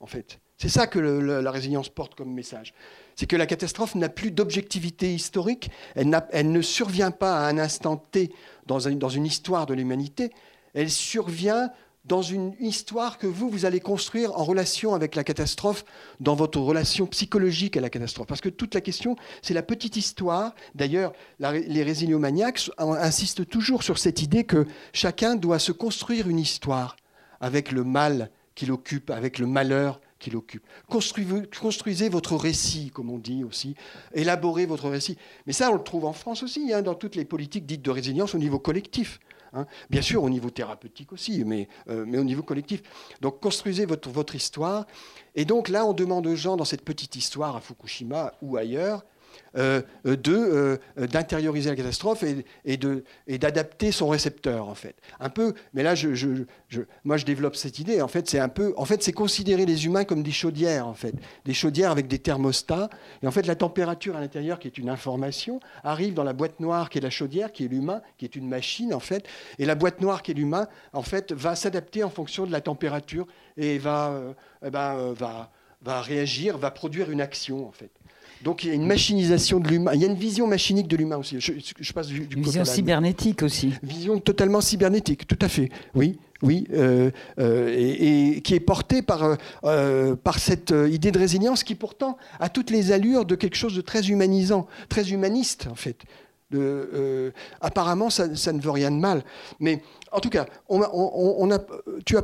en 0.00 0.06
fait. 0.06 0.40
C'est 0.64 0.70
ça 0.70 0.86
que 0.86 0.98
la 0.98 1.50
résilience 1.50 1.90
porte 1.90 2.14
comme 2.14 2.32
message 2.32 2.72
c'est 3.16 3.26
que 3.26 3.36
la 3.36 3.44
catastrophe 3.44 3.94
n'a 3.96 4.08
plus 4.08 4.30
d'objectivité 4.30 5.14
historique, 5.14 5.70
elle, 5.94 6.10
ne 6.50 6.62
survient 6.62 7.10
pas 7.10 7.38
à 7.38 7.48
un 7.48 7.58
instant 7.58 7.98
T 7.98 8.32
dans, 8.66 8.78
une 8.80 9.26
histoire 9.26 9.66
de 9.66 9.74
l'humanité, 9.74 10.32
elle 10.72 10.90
survient 10.90 11.70
dans 12.06 12.22
une 12.22 12.54
histoire 12.60 13.18
que 13.18 13.26
vous, 13.26 13.50
vous 13.50 13.66
allez 13.66 13.78
construire 13.78 14.32
en 14.38 14.42
relation 14.42 14.94
avec 14.94 15.14
la 15.14 15.22
catastrophe, 15.22 15.84
dans 16.18 16.34
votre 16.34 16.58
relation 16.58 17.06
psychologique 17.06 17.76
à 17.76 17.82
la 17.82 17.90
catastrophe. 17.90 18.26
Parce 18.26 18.40
que 18.40 18.48
toute 18.48 18.74
la 18.74 18.80
question, 18.80 19.16
c'est 19.42 19.54
la 19.54 19.62
petite 19.62 19.96
histoire. 19.96 20.54
D'ailleurs, 20.74 21.12
les 21.38 21.82
résiliomaniacs 21.82 22.70
insistent 22.78 23.46
toujours 23.46 23.82
sur 23.82 23.98
cette 23.98 24.22
idée 24.22 24.44
que 24.44 24.66
chacun 24.94 25.36
doit 25.36 25.58
se 25.58 25.72
construire 25.72 26.26
une 26.26 26.38
histoire 26.38 26.96
avec 27.40 27.70
le 27.70 27.84
mal 27.84 28.30
qu'il 28.54 28.72
occupe, 28.72 29.10
avec 29.10 29.38
le 29.38 29.46
malheur 29.46 30.00
l'occupe. 30.30 30.66
Construisez, 30.88 32.08
votre 32.08 32.36
récit, 32.36 32.90
comme 32.90 33.10
on 33.10 33.18
dit 33.18 33.44
aussi. 33.44 33.74
Élaborez 34.12 34.66
votre 34.66 34.88
récit. 34.88 35.16
Mais 35.46 35.52
ça, 35.52 35.70
on 35.70 35.74
le 35.74 35.82
trouve 35.82 36.04
en 36.04 36.12
France 36.12 36.42
aussi, 36.42 36.72
hein, 36.72 36.82
dans 36.82 36.94
toutes 36.94 37.16
les 37.16 37.24
politiques 37.24 37.66
dites 37.66 37.82
de 37.82 37.90
résilience 37.90 38.34
au 38.34 38.38
niveau 38.38 38.58
collectif. 38.58 39.20
Hein. 39.52 39.66
Bien 39.88 40.02
sûr, 40.02 40.22
au 40.22 40.30
niveau 40.30 40.50
thérapeutique 40.50 41.12
aussi, 41.12 41.44
mais, 41.44 41.68
euh, 41.88 42.04
mais 42.06 42.18
au 42.18 42.24
niveau 42.24 42.42
collectif. 42.42 42.82
Donc, 43.20 43.40
construisez 43.40 43.86
votre, 43.86 44.10
votre 44.10 44.34
histoire. 44.34 44.86
Et 45.34 45.44
donc 45.44 45.68
là, 45.68 45.86
on 45.86 45.92
demande 45.92 46.26
aux 46.26 46.36
gens, 46.36 46.56
dans 46.56 46.64
cette 46.64 46.84
petite 46.84 47.16
histoire 47.16 47.56
à 47.56 47.60
Fukushima 47.60 48.32
ou 48.42 48.56
ailleurs, 48.56 49.04
d'intérioriser 49.54 51.70
la 51.70 51.76
catastrophe 51.76 52.22
et, 52.22 52.44
et 52.64 53.38
d'adapter 53.38 53.92
son 53.92 54.08
récepteur 54.08 54.68
en 54.68 54.74
fait. 54.74 54.96
Un 55.20 55.30
peu, 55.30 55.54
mais 55.72 55.82
là 55.82 55.94
je, 55.94 56.14
je, 56.14 56.44
moi 57.04 57.16
je 57.16 57.24
développe 57.24 57.56
cette 57.56 57.78
idée. 57.78 58.02
En 58.02 58.08
fait, 58.08 58.28
c'est 58.28 58.38
un 58.38 58.48
peu, 58.48 58.74
en 58.76 58.84
fait, 58.84 59.02
c'est 59.02 59.12
considérer 59.12 59.66
les 59.66 59.86
humains 59.86 60.04
comme 60.04 60.22
des 60.22 60.32
chaudières 60.32 60.86
en 60.86 60.94
fait, 60.94 61.14
des 61.44 61.54
chaudières 61.54 61.90
avec 61.90 62.08
des 62.08 62.18
thermostats. 62.18 62.90
Et 63.22 63.26
en 63.26 63.30
fait, 63.30 63.46
la 63.46 63.56
température 63.56 64.16
à 64.16 64.20
l'intérieur, 64.20 64.58
qui 64.58 64.68
est 64.68 64.78
une 64.78 64.88
information, 64.88 65.60
arrive 65.82 66.14
dans 66.14 66.24
la 66.24 66.32
boîte 66.32 66.60
noire 66.60 66.90
qui 66.90 66.98
est 66.98 67.02
la 67.02 67.10
chaudière, 67.10 67.52
qui 67.52 67.64
est 67.64 67.68
l'humain, 67.68 68.02
qui 68.18 68.24
est 68.24 68.36
une 68.36 68.48
machine 68.48 68.94
en 68.94 69.00
fait. 69.00 69.26
Et 69.58 69.66
la 69.66 69.74
boîte 69.74 70.00
noire 70.00 70.22
qui 70.22 70.32
est 70.32 70.34
l'humain, 70.34 70.68
en 70.92 71.02
fait, 71.02 71.32
va 71.32 71.54
s'adapter 71.54 72.04
en 72.04 72.10
fonction 72.10 72.46
de 72.46 72.52
la 72.52 72.60
température 72.60 73.26
et 73.56 73.78
va, 73.78 74.10
euh, 74.10 74.32
eh 74.64 74.70
ben, 74.70 75.12
va 75.12 75.50
va 75.84 76.00
réagir, 76.00 76.56
va 76.56 76.70
produire 76.70 77.10
une 77.10 77.20
action 77.20 77.68
en 77.68 77.72
fait. 77.72 77.90
Donc 78.42 78.64
il 78.64 78.68
y 78.68 78.72
a 78.72 78.74
une 78.74 78.86
machinisation 78.86 79.60
de 79.60 79.68
l'humain. 79.68 79.92
Il 79.94 80.00
y 80.00 80.04
a 80.04 80.08
une 80.08 80.16
vision 80.16 80.46
machinique 80.46 80.88
de 80.88 80.96
l'humain 80.96 81.16
aussi. 81.16 81.36
Je, 81.38 81.92
passe 81.92 82.08
du, 82.08 82.26
vision 82.36 82.64
cybernétique 82.64 83.42
aussi. 83.42 83.72
Vision 83.82 84.18
totalement 84.18 84.60
cybernétique, 84.60 85.26
tout 85.26 85.38
à 85.40 85.48
fait. 85.48 85.70
Oui, 85.94 86.18
oui, 86.44 86.66
euh, 86.72 87.10
euh, 87.38 87.74
et, 87.76 88.42
qui 88.42 88.54
est 88.54 88.60
portée 88.60 89.02
par, 89.02 89.38
euh, 89.64 90.14
par 90.14 90.38
cette 90.38 90.74
idée 90.88 91.10
de 91.10 91.18
résilience 91.18 91.64
qui 91.64 91.74
pourtant 91.74 92.18
a 92.38 92.48
toutes 92.48 92.70
les 92.70 92.92
allures 92.92 93.24
de 93.24 93.34
quelque 93.34 93.56
chose 93.56 93.74
de 93.74 93.80
très 93.80 94.08
humanisant, 94.10 94.66
très 94.88 95.10
humaniste 95.10 95.66
en 95.70 95.74
fait. 95.74 95.96
apparemment, 97.60 98.10
ça, 98.10 98.52
ne 98.52 98.60
veut 98.60 98.70
rien 98.70 98.90
de 98.90 98.98
mal. 98.98 99.24
Mais 99.58 99.82
en 100.14 100.20
tout 100.20 100.30
cas, 100.30 100.46
on 100.68 100.80
a, 101.50 101.58
tu, 102.06 102.16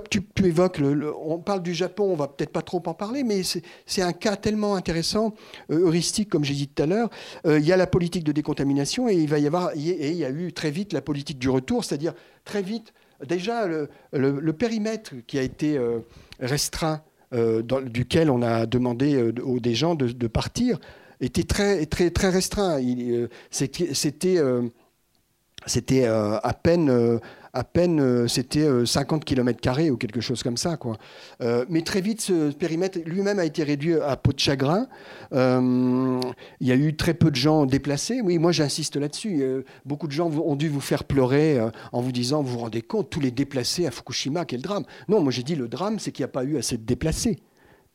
évoques, 0.44 0.78
le, 0.78 1.12
on 1.16 1.38
parle 1.38 1.60
du 1.60 1.74
Japon, 1.74 2.04
on 2.04 2.14
va 2.14 2.28
peut-être 2.28 2.52
pas 2.52 2.62
trop 2.62 2.80
en 2.86 2.94
parler, 2.94 3.24
mais 3.24 3.42
c'est 3.42 4.02
un 4.02 4.12
cas 4.12 4.36
tellement 4.36 4.76
intéressant, 4.76 5.34
euh, 5.72 5.86
heuristique, 5.86 6.28
comme 6.28 6.44
j'ai 6.44 6.54
dit 6.54 6.68
tout 6.68 6.84
à 6.84 6.86
l'heure. 6.86 7.10
Euh, 7.46 7.58
il 7.58 7.66
y 7.66 7.72
a 7.72 7.76
la 7.76 7.88
politique 7.88 8.22
de 8.22 8.30
décontamination 8.30 9.08
et 9.08 9.14
il 9.14 9.28
va 9.28 9.40
y 9.40 9.46
avoir, 9.48 9.74
il 9.74 9.82
y 9.82 10.24
a 10.24 10.30
eu 10.30 10.52
très 10.52 10.70
vite 10.70 10.92
la 10.92 11.00
politique 11.00 11.40
du 11.40 11.48
retour, 11.48 11.84
c'est-à-dire 11.84 12.14
très 12.44 12.62
vite, 12.62 12.94
déjà 13.26 13.66
le, 13.66 14.52
périmètre 14.52 15.14
qui 15.26 15.36
a 15.40 15.42
été 15.42 15.76
euh, 15.76 15.98
restreint, 16.38 17.02
duquel 17.32 18.30
on 18.30 18.42
a 18.42 18.66
demandé 18.66 19.32
aux 19.42 19.60
des 19.60 19.74
gens 19.74 19.96
de, 19.96 20.26
partir, 20.26 20.78
était 21.20 21.44
très, 21.44 21.86
très, 21.86 22.10
très 22.10 22.28
restreint. 22.28 22.80
C'était 23.50 24.38
à 26.06 26.54
peine 26.54 27.20
à 27.52 27.64
peine, 27.64 28.00
euh, 28.00 28.28
c'était 28.28 28.66
50 28.86 29.22
euh, 29.22 29.24
km 29.24 29.90
ou 29.90 29.96
quelque 29.96 30.20
chose 30.20 30.42
comme 30.42 30.56
ça. 30.56 30.76
Quoi. 30.76 30.96
Euh, 31.42 31.64
mais 31.68 31.82
très 31.82 32.00
vite, 32.00 32.20
ce 32.20 32.52
périmètre 32.52 32.98
lui-même 33.04 33.38
a 33.38 33.44
été 33.44 33.62
réduit 33.62 33.94
à 33.94 34.16
peau 34.16 34.32
de 34.32 34.38
chagrin. 34.38 34.86
il 35.32 36.66
y 36.66 36.72
a 36.72 36.76
eu 36.76 36.94
très 36.96 37.14
peu 37.14 37.30
de 37.30 37.36
gens 37.36 37.66
déplacés. 37.66 38.20
Oui, 38.22 38.38
moi 38.38 38.52
j'insiste 38.52 38.96
là-dessus. 38.96 39.42
beaucoup 39.84 40.06
de 40.06 40.12
gens 40.12 40.30
ont 40.30 40.56
dû 40.56 40.68
vous 40.68 40.80
faire 40.80 41.04
pleurer 41.04 41.58
en 41.92 42.00
vous 42.00 42.12
disant, 42.12 42.42
vous 42.42 42.52
vous 42.52 42.58
rendez 42.58 42.82
compte, 42.82 43.10
tous 43.10 43.20
les 43.20 43.30
déplacés 43.30 43.86
à 43.86 43.90
Fukushima, 43.90 44.44
quel 44.44 44.62
drame. 44.62 44.84
Non, 45.08 45.20
moi 45.20 45.32
j'ai 45.32 45.42
dit, 45.42 45.56
le 45.56 45.68
drame, 45.68 45.98
c'est 45.98 46.12
qu'il 46.12 46.22
n'y 46.22 46.30
a 46.30 46.32
pas 46.32 46.44
eu 46.44 46.56
assez 46.56 46.76
de 46.76 46.84
déplacés. 46.84 47.38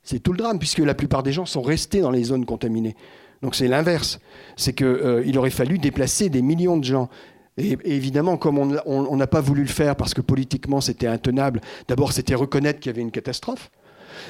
C'est 0.04 0.20
tout 0.20 0.32
le 0.34 0.38
drame, 0.38 0.60
puisque 0.60 0.80
la 0.80 0.94
plupart 0.94 1.24
des 1.24 1.32
gens 1.32 1.46
sont 1.46 1.64
restés 1.64 2.00
dans 2.02 2.12
les 2.12 2.26
zones 2.26 2.46
contaminées. 2.46 2.96
Donc 3.42 3.56
c'est 3.56 3.68
l'inverse. 3.68 4.20
C'est 4.56 4.74
qu'il 4.74 5.38
aurait 5.38 5.50
fallu 5.50 5.78
déplacer 5.78 6.30
des 6.30 6.42
millions 6.42 6.78
de 6.78 6.84
gens. 6.84 7.10
Et, 7.58 7.78
évidemment, 7.86 8.38
comme 8.38 8.58
on 8.58 9.16
n'a 9.16 9.28
pas 9.28 9.42
voulu 9.42 9.62
le 9.62 9.68
faire 9.68 9.96
parce 9.96 10.14
que 10.14 10.22
politiquement 10.22 10.82
c'était 10.82 11.08
intenable, 11.08 11.62
d'abord 11.88 12.12
c'était 12.12 12.36
reconnaître 12.36 12.80
qu'il 12.80 12.92
y 12.92 12.94
avait 12.94 13.02
une 13.02 13.12
catastrophe, 13.12 13.72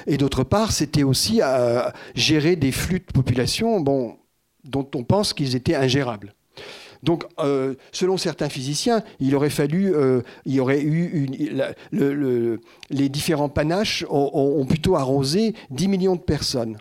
et 0.07 0.17
d'autre 0.17 0.43
part 0.43 0.71
c'était 0.71 1.03
aussi 1.03 1.41
à 1.41 1.93
gérer 2.13 2.55
des 2.55 2.71
flux 2.71 2.99
de 2.99 3.11
population 3.13 3.81
dont 3.81 4.17
on 4.93 5.03
pense 5.03 5.33
qu'ils 5.33 5.55
étaient 5.55 5.75
ingérables. 5.75 6.33
Donc, 7.05 7.23
euh, 7.39 7.75
selon 7.91 8.17
certains 8.17 8.49
physiciens, 8.49 9.03
il 9.19 9.35
aurait 9.35 9.51
fallu, 9.51 9.93
euh, 9.93 10.21
il 10.45 10.53
y 10.53 10.59
aurait 10.59 10.81
eu 10.81 11.27
les 12.89 13.09
différents 13.09 13.49
panaches 13.49 14.03
ont, 14.09 14.65
plutôt 14.65 14.95
arrosé 14.95 15.53
10 15.69 15.87
millions 15.87 16.15
de 16.15 16.21
personnes. 16.21 16.77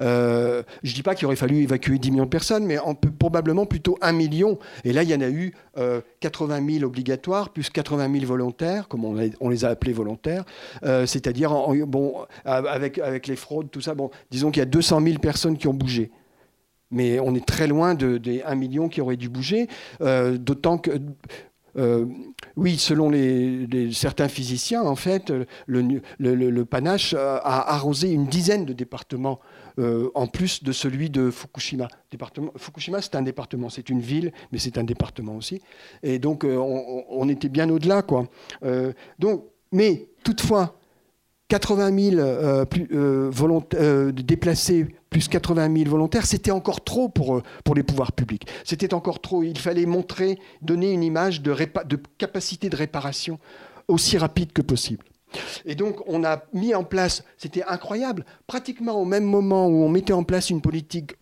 Euh, 0.00 0.62
je 0.82 0.90
ne 0.90 0.94
dis 0.94 1.02
pas 1.02 1.14
qu'il 1.14 1.26
aurait 1.26 1.36
fallu 1.36 1.62
évacuer 1.62 1.98
10 1.98 2.10
millions 2.10 2.24
de 2.24 2.30
personnes, 2.30 2.66
mais 2.66 2.78
probablement 3.18 3.66
plutôt 3.66 3.98
1 4.00 4.12
million. 4.12 4.58
Et 4.84 4.92
là, 4.92 5.02
il 5.02 5.10
y 5.10 5.14
en 5.14 5.20
a 5.20 5.28
eu 5.28 5.54
80 6.20 6.66
000 6.78 6.84
obligatoires, 6.84 7.50
plus 7.50 7.70
80 7.70 8.12
000 8.12 8.26
volontaires, 8.26 8.88
comme 8.88 9.04
on, 9.04 9.48
les 9.48 9.64
a 9.64 9.68
appelés 9.68 9.92
volontaires. 9.92 10.44
C'est-à-dire, 10.82 11.50
bon, 11.86 12.14
avec, 12.44 12.98
avec 12.98 13.26
les 13.26 13.36
fraudes, 13.36 13.70
tout 13.70 13.80
ça, 13.80 13.94
bon, 13.94 14.10
disons 14.30 14.50
qu'il 14.50 14.60
y 14.60 14.62
a 14.62 14.66
200 14.66 15.00
000 15.02 15.18
personnes 15.18 15.56
qui 15.56 15.68
ont 15.68 15.74
bougé. 15.74 16.10
Mais 16.90 17.18
on 17.18 17.34
est 17.34 17.44
très 17.44 17.66
loin 17.66 17.94
des 17.94 18.42
1 18.42 18.54
million 18.54 18.88
qui 18.88 19.00
aurait 19.00 19.16
dû 19.16 19.28
bouger, 19.28 19.68
euh, 20.00 20.38
d'autant 20.38 20.78
que 20.78 20.92
euh, 21.78 22.06
oui, 22.56 22.78
selon 22.78 23.12
certains 23.92 24.28
physiciens, 24.28 24.82
en 24.82 24.96
fait, 24.96 25.30
le, 25.66 26.64
panache 26.64 27.12
a 27.12 27.74
arrosé 27.74 28.10
une 28.10 28.26
dizaine 28.26 28.64
de 28.64 28.72
départements 28.72 29.40
euh, 29.78 30.10
en 30.14 30.26
plus 30.26 30.62
de 30.62 30.72
celui 30.72 31.10
de 31.10 31.30
Fukushima. 31.30 31.88
Fukushima, 32.56 33.02
c'est 33.02 33.14
un 33.14 33.22
département, 33.22 33.68
c'est 33.68 33.88
une 33.88 34.00
ville, 34.00 34.32
mais 34.52 34.58
c'est 34.58 34.78
un 34.78 34.84
département 34.84 35.36
aussi. 35.36 35.60
Et 36.02 36.18
donc, 36.18 36.44
on, 36.44 37.28
était 37.28 37.48
bien 37.48 37.68
au-delà, 37.70 38.02
quoi. 38.02 38.26
donc, 39.18 39.44
mais 39.72 40.08
toutefois, 40.24 40.78
80 41.48 42.16
000 42.16 42.66
plus, 42.66 42.88
déplacés 44.12 44.86
plus 45.16 45.28
80 45.28 45.74
000 45.74 45.88
volontaires, 45.88 46.26
c'était 46.26 46.50
encore 46.50 46.84
trop 46.84 47.08
pour, 47.08 47.36
euh, 47.36 47.42
les 47.74 47.82
pouvoirs 47.82 48.12
publics. 48.12 48.46
C'était 48.64 48.92
encore 48.92 49.20
trop. 49.20 49.42
Il 49.42 49.58
fallait 49.58 49.86
montrer, 49.86 50.38
donner 50.60 50.92
une 50.92 51.02
image 51.02 51.40
de 51.40 51.54
capacité 52.18 52.68
de 52.68 52.76
réparation 52.76 53.38
aussi 53.88 54.18
rapide 54.18 54.52
que 54.52 54.60
possible. 54.60 55.04
Et 55.64 55.74
donc, 55.74 55.96
on 56.06 56.24
a 56.24 56.42
mis 56.52 56.74
en 56.74 56.84
place, 56.84 57.24
c'était 57.36 57.64
incroyable, 57.64 58.24
pratiquement 58.46 59.00
au 59.00 59.04
même 59.04 59.24
moment 59.24 59.66
où 59.66 59.82
on 59.82 59.88
mettait 59.88 60.12
en 60.12 60.24
place 60.24 60.50
une 60.50 60.60
politique 60.60 61.14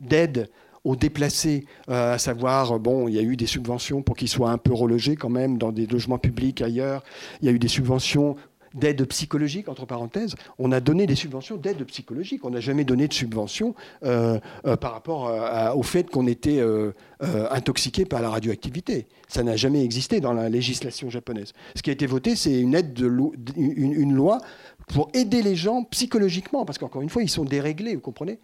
d'aide 0.00 0.48
aux 0.84 0.96
déplacés, 0.96 1.66
euh, 1.90 2.14
à 2.14 2.18
savoir, 2.18 2.78
bon, 2.78 3.06
il 3.06 3.14
y 3.14 3.18
a 3.18 3.22
eu 3.22 3.36
des 3.36 3.46
subventions 3.46 4.02
pour 4.02 4.16
qu'ils 4.16 4.28
soient 4.28 4.50
un 4.50 4.58
peu 4.58 4.72
relogés 4.72 5.14
quand 5.14 5.28
même 5.28 5.58
dans 5.58 5.72
des 5.72 5.86
logements 5.86 6.18
publics 6.18 6.62
ailleurs. 6.62 7.04
Il 7.42 7.46
y 7.46 7.48
a 7.48 7.52
eu 7.52 7.58
des 7.58 7.68
subventions 7.68 8.36
d'aide 8.74 9.04
psychologique, 9.06 9.68
entre 9.68 9.84
parenthèses. 9.84 10.34
On 10.58 10.72
a 10.72 10.80
donné 10.80 11.06
des 11.06 11.14
subventions 11.14 11.56
d'aide 11.56 11.82
psychologique. 11.84 12.44
On 12.44 12.50
n'a 12.50 12.60
jamais 12.60 12.84
donné 12.84 13.08
de 13.08 13.12
subventions 13.12 13.74
euh, 14.04 14.38
euh, 14.66 14.76
par 14.76 14.92
rapport 14.92 15.32
au 15.76 15.82
fait 15.82 16.10
qu'on 16.10 16.26
était 16.26 16.58
euh, 16.60 16.92
intoxiqué 17.50 18.04
par 18.04 18.22
la 18.22 18.30
radioactivité. 18.30 19.06
Ça 19.28 19.42
n'a 19.42 19.56
jamais 19.56 19.84
existé 19.84 20.20
dans 20.20 20.32
la 20.32 20.48
législation 20.48 21.10
japonaise. 21.10 21.52
Ce 21.74 21.82
qui 21.82 21.90
a 21.90 21.92
été 21.92 22.06
voté, 22.06 22.36
c'est 22.36 22.60
une, 22.60 24.14
loi 24.14 24.38
pour 24.88 25.08
aider 25.14 25.42
les 25.42 25.56
gens 25.56 25.84
psychologiquement, 25.84 26.64
parce 26.64 26.78
qu'encore 26.78 27.02
une 27.02 27.10
fois, 27.10 27.22
ils 27.22 27.30
sont 27.30 27.44
déréglés, 27.44 27.94
vous 27.94 28.00
comprenez? 28.00 28.38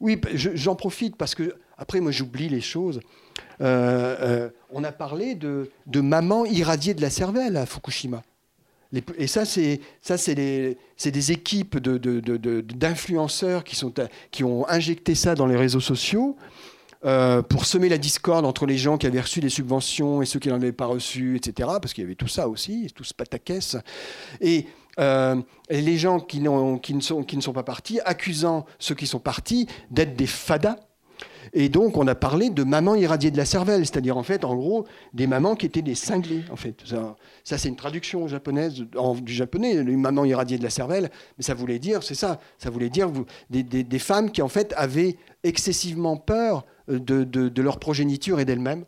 Oui, 0.00 0.20
j'en 0.34 0.76
profite 0.76 1.16
parce 1.16 1.34
que 1.34 1.56
après, 1.76 2.00
moi, 2.00 2.12
j'oublie 2.12 2.48
les 2.48 2.60
choses. 2.60 3.00
on 3.60 4.84
a 4.84 4.92
parlé 4.92 5.34
de, 5.34 5.70
de 5.86 6.00
maman 6.00 6.44
irradiée 6.44 6.94
de 6.94 7.02
la 7.02 7.10
cervelle 7.10 7.56
à 7.56 7.66
Fukushima 7.66 8.22
et 8.92 9.26
ça, 9.26 9.44
c'est 9.44 10.34
des 10.34 11.32
équipes 11.32 11.78
d'influenceurs 11.78 13.64
qui, 13.64 13.76
sont, 13.76 13.92
qui 14.30 14.44
ont 14.44 14.66
injecté 14.68 15.14
ça 15.14 15.34
dans 15.34 15.46
les 15.46 15.56
réseaux 15.56 15.80
sociaux 15.80 16.36
euh, 17.04 17.42
pour 17.42 17.64
semer 17.64 17.88
la 17.88 17.98
discorde 17.98 18.44
entre 18.44 18.66
les 18.66 18.76
gens 18.76 18.98
qui 18.98 19.06
avaient 19.06 19.20
reçu 19.20 19.40
des 19.40 19.50
subventions 19.50 20.20
et 20.20 20.26
ceux 20.26 20.40
qui 20.40 20.48
n'en 20.48 20.56
avaient 20.56 20.72
pas 20.72 20.86
reçu, 20.86 21.36
etc. 21.36 21.68
Parce 21.80 21.92
qu'il 21.92 22.02
y 22.02 22.06
avait 22.06 22.16
tout 22.16 22.28
ça 22.28 22.48
aussi, 22.48 22.90
tout 22.94 23.04
ce 23.04 23.14
pataquès. 23.14 23.76
Et, 24.40 24.66
euh, 24.98 25.40
les 25.70 25.96
gens 25.96 26.18
qui 26.18 26.40
ne 26.40 27.00
sont 27.00 27.52
pas 27.52 27.62
partis, 27.62 28.00
accusant 28.04 28.66
ceux 28.80 28.96
qui 28.96 29.06
sont 29.06 29.20
partis 29.20 29.68
d'être 29.92 30.16
des 30.16 30.26
fadas 30.26 30.76
et 31.52 31.68
donc, 31.68 31.96
on 31.96 32.06
a 32.06 32.14
parlé 32.14 32.50
de 32.50 32.64
mamans 32.64 32.94
irradiées 32.94 33.30
de 33.30 33.36
la 33.36 33.44
cervelle, 33.44 33.86
c'est-à-dire, 33.86 34.16
en 34.16 34.22
fait, 34.22 34.44
en 34.44 34.54
gros, 34.54 34.86
des 35.12 35.26
mamans 35.26 35.54
qui 35.54 35.66
étaient 35.66 35.82
des 35.82 35.94
cinglés, 35.94 36.44
en 36.50 36.56
fait. 36.56 36.82
Ça, 37.44 37.58
c'est 37.58 37.68
une 37.68 37.76
traduction 37.76 38.28
japonaise, 38.28 38.84
du 39.22 39.32
japonais, 39.32 39.82
les 39.82 39.96
mamans 39.96 40.24
irradiées 40.24 40.58
de 40.58 40.62
la 40.62 40.70
cervelle, 40.70 41.10
mais 41.36 41.44
ça 41.44 41.54
voulait 41.54 41.78
dire, 41.78 42.02
c'est 42.02 42.14
ça, 42.14 42.40
ça 42.58 42.70
voulait 42.70 42.90
dire 42.90 43.10
des, 43.50 43.98
femmes 43.98 44.30
qui, 44.30 44.42
en 44.42 44.48
fait, 44.48 44.74
avaient 44.76 45.16
excessivement 45.44 46.16
peur 46.16 46.64
de, 46.88 47.24
de, 47.24 47.62
leur 47.62 47.78
progéniture 47.78 48.40
et 48.40 48.44
d'elles-mêmes. 48.44 48.84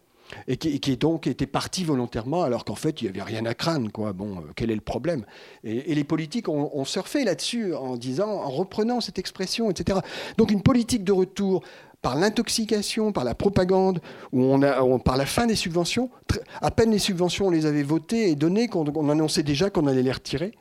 Et 0.46 0.56
qui, 0.56 0.78
qui, 0.78 0.96
donc 0.96 1.26
étaient 1.26 1.46
parties 1.46 1.82
volontairement, 1.82 2.44
alors 2.44 2.64
qu'en 2.64 2.76
fait, 2.76 3.02
il 3.02 3.04
n'y 3.06 3.10
avait 3.10 3.22
rien 3.22 3.44
à 3.46 3.54
craindre. 3.54 3.90
Quoi. 3.90 4.12
Bon, 4.12 4.36
euh, 4.36 4.42
quel 4.54 4.70
est 4.70 4.76
le 4.76 4.80
problème? 4.80 5.24
Et, 5.64 5.92
les 5.92 6.04
politiques 6.04 6.48
ont, 6.48 6.70
ont 6.72 6.84
surfé 6.84 7.24
là-dessus 7.24 7.74
en 7.74 7.96
disant, 7.96 8.28
en 8.28 8.48
reprenant 8.48 9.00
cette 9.00 9.18
expression, 9.18 9.72
etc. 9.72 9.98
Donc 10.36 10.52
une 10.52 10.62
politique 10.62 11.02
de 11.02 11.10
retour 11.10 11.64
par 12.02 12.16
l'intoxication, 12.16 13.12
par 13.12 13.24
la 13.24 13.34
propagande, 13.34 14.00
par 15.04 15.16
la 15.16 15.26
fin 15.26 15.46
des 15.46 15.56
subventions. 15.56 16.10
À 16.60 16.70
peine 16.70 16.90
les 16.90 16.98
subventions, 16.98 17.48
on 17.48 17.50
les 17.50 17.66
avait 17.66 17.82
votées 17.82 18.30
et 18.30 18.36
données, 18.36 18.68
qu'on 18.68 18.84
on 18.94 19.08
annonçait 19.10 19.42
déjà 19.42 19.70
qu'on 19.70 19.86
allait 19.86 20.02
les 20.02 20.12
retirer. 20.12 20.52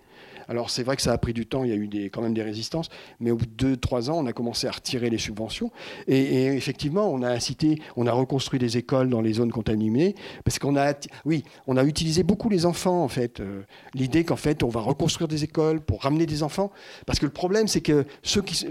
Alors 0.50 0.72
c'est 0.72 0.82
vrai 0.82 0.95
que 0.95 1.02
ça 1.04 1.14
a 1.14 1.18
pris 1.20 1.34
du 1.34 1.45
temps, 1.45 1.64
il 1.64 1.70
y 1.70 1.74
a 1.74 1.76
eu 1.76 2.10
quand 2.12 2.22
même 2.24 2.34
des 2.34 2.41
résistances, 2.41 2.89
mais 3.20 3.30
au 3.30 3.36
bout 3.36 3.45
de 3.45 3.52
deux, 3.52 3.78
trois 3.78 4.10
ans, 4.10 4.18
on 4.18 4.26
a 4.26 4.34
commencé 4.34 4.68
à 4.68 4.72
retirer 4.72 5.12
les 5.12 5.20
subventions. 5.20 5.72
Et, 6.08 6.47
effectivement, 6.47 7.08
on 7.14 7.22
a 7.22 7.30
incité, 7.30 7.80
on 7.95 8.08
a 8.08 8.12
reconstruit 8.12 8.60
des 8.60 8.78
écoles 8.78 9.10
dans 9.10 9.22
les 9.22 9.34
zones 9.34 9.52
contaminées, 9.52 10.16
parce 10.43 10.58
qu'on 10.58 10.76
a 10.76 11.84
utilisé 11.84 12.24
beaucoup 12.24 12.50
les 12.50 12.66
enfants 12.66 13.04
en 13.04 13.08
fait. 13.08 13.39
Euh, 13.39 13.62
l'idée 13.93 14.24
qu'en 14.24 14.36
fait, 14.36 14.64
on 14.64 14.70
va 14.70 14.82
reconstruire 14.82 15.28
des 15.28 15.43
écoles 15.43 15.82
pour 15.82 16.02
ramener 16.02 16.26
des 16.26 16.41
enfants, 16.41 16.72
parce 17.06 17.20
que 17.20 17.26
le 17.26 17.32
problème, 17.32 17.68
c'est 17.68 17.82
que 17.82 18.06
ceux 18.24 18.41
qui, 18.41 18.66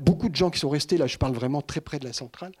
beaucoup 0.00 0.28
de 0.28 0.36
gens 0.36 0.50
qui 0.50 0.60
sont 0.60 0.68
restés 0.68 0.96
là, 0.96 1.08
je 1.08 1.18
parle 1.18 1.34
vraiment 1.34 1.62
très 1.62 1.80
près 1.80 1.98
de 1.98 2.04
la 2.04 2.12
centrale, 2.12 2.52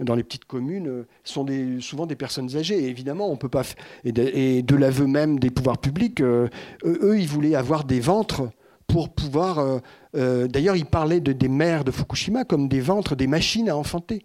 dans 0.00 0.14
les 0.14 0.22
petites 0.22 0.44
communes 0.44 0.88
euh, 0.88 1.06
sont 1.24 1.46
souvent 1.80 2.06
des 2.06 2.16
personnes 2.16 2.56
âgées. 2.56 2.88
Évidemment, 2.88 3.30
on 3.30 3.36
peut 3.36 3.48
pas. 3.48 3.62
Et 4.04 4.12
de, 4.62 4.76
l'aveu 4.76 5.06
même 5.06 5.38
des 5.38 5.50
pouvoirs 5.50 5.78
publics, 5.78 6.20
euh, 6.20 6.48
eux, 6.84 7.18
ils 7.18 7.28
voulaient 7.28 7.54
avoir 7.54 7.84
des 7.84 8.00
ventres 8.00 8.42
pour 8.86 9.10
pouvoir. 9.10 9.80
Euh, 10.14 10.48
d'ailleurs, 10.48 10.76
ils 10.76 10.86
parlaient 10.86 11.20
de, 11.20 11.32
des 11.32 11.48
mères 11.48 11.84
de 11.84 11.90
Fukushima 11.90 12.44
comme 12.44 12.68
des 12.68 12.80
ventres, 12.80 13.16
des 13.16 13.26
machines 13.26 13.68
à 13.68 13.76
enfanter. 13.76 14.24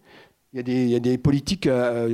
Il 0.53 0.89
y 0.89 0.95
a 0.95 0.99
des, 0.99 1.17
politiques 1.17 1.67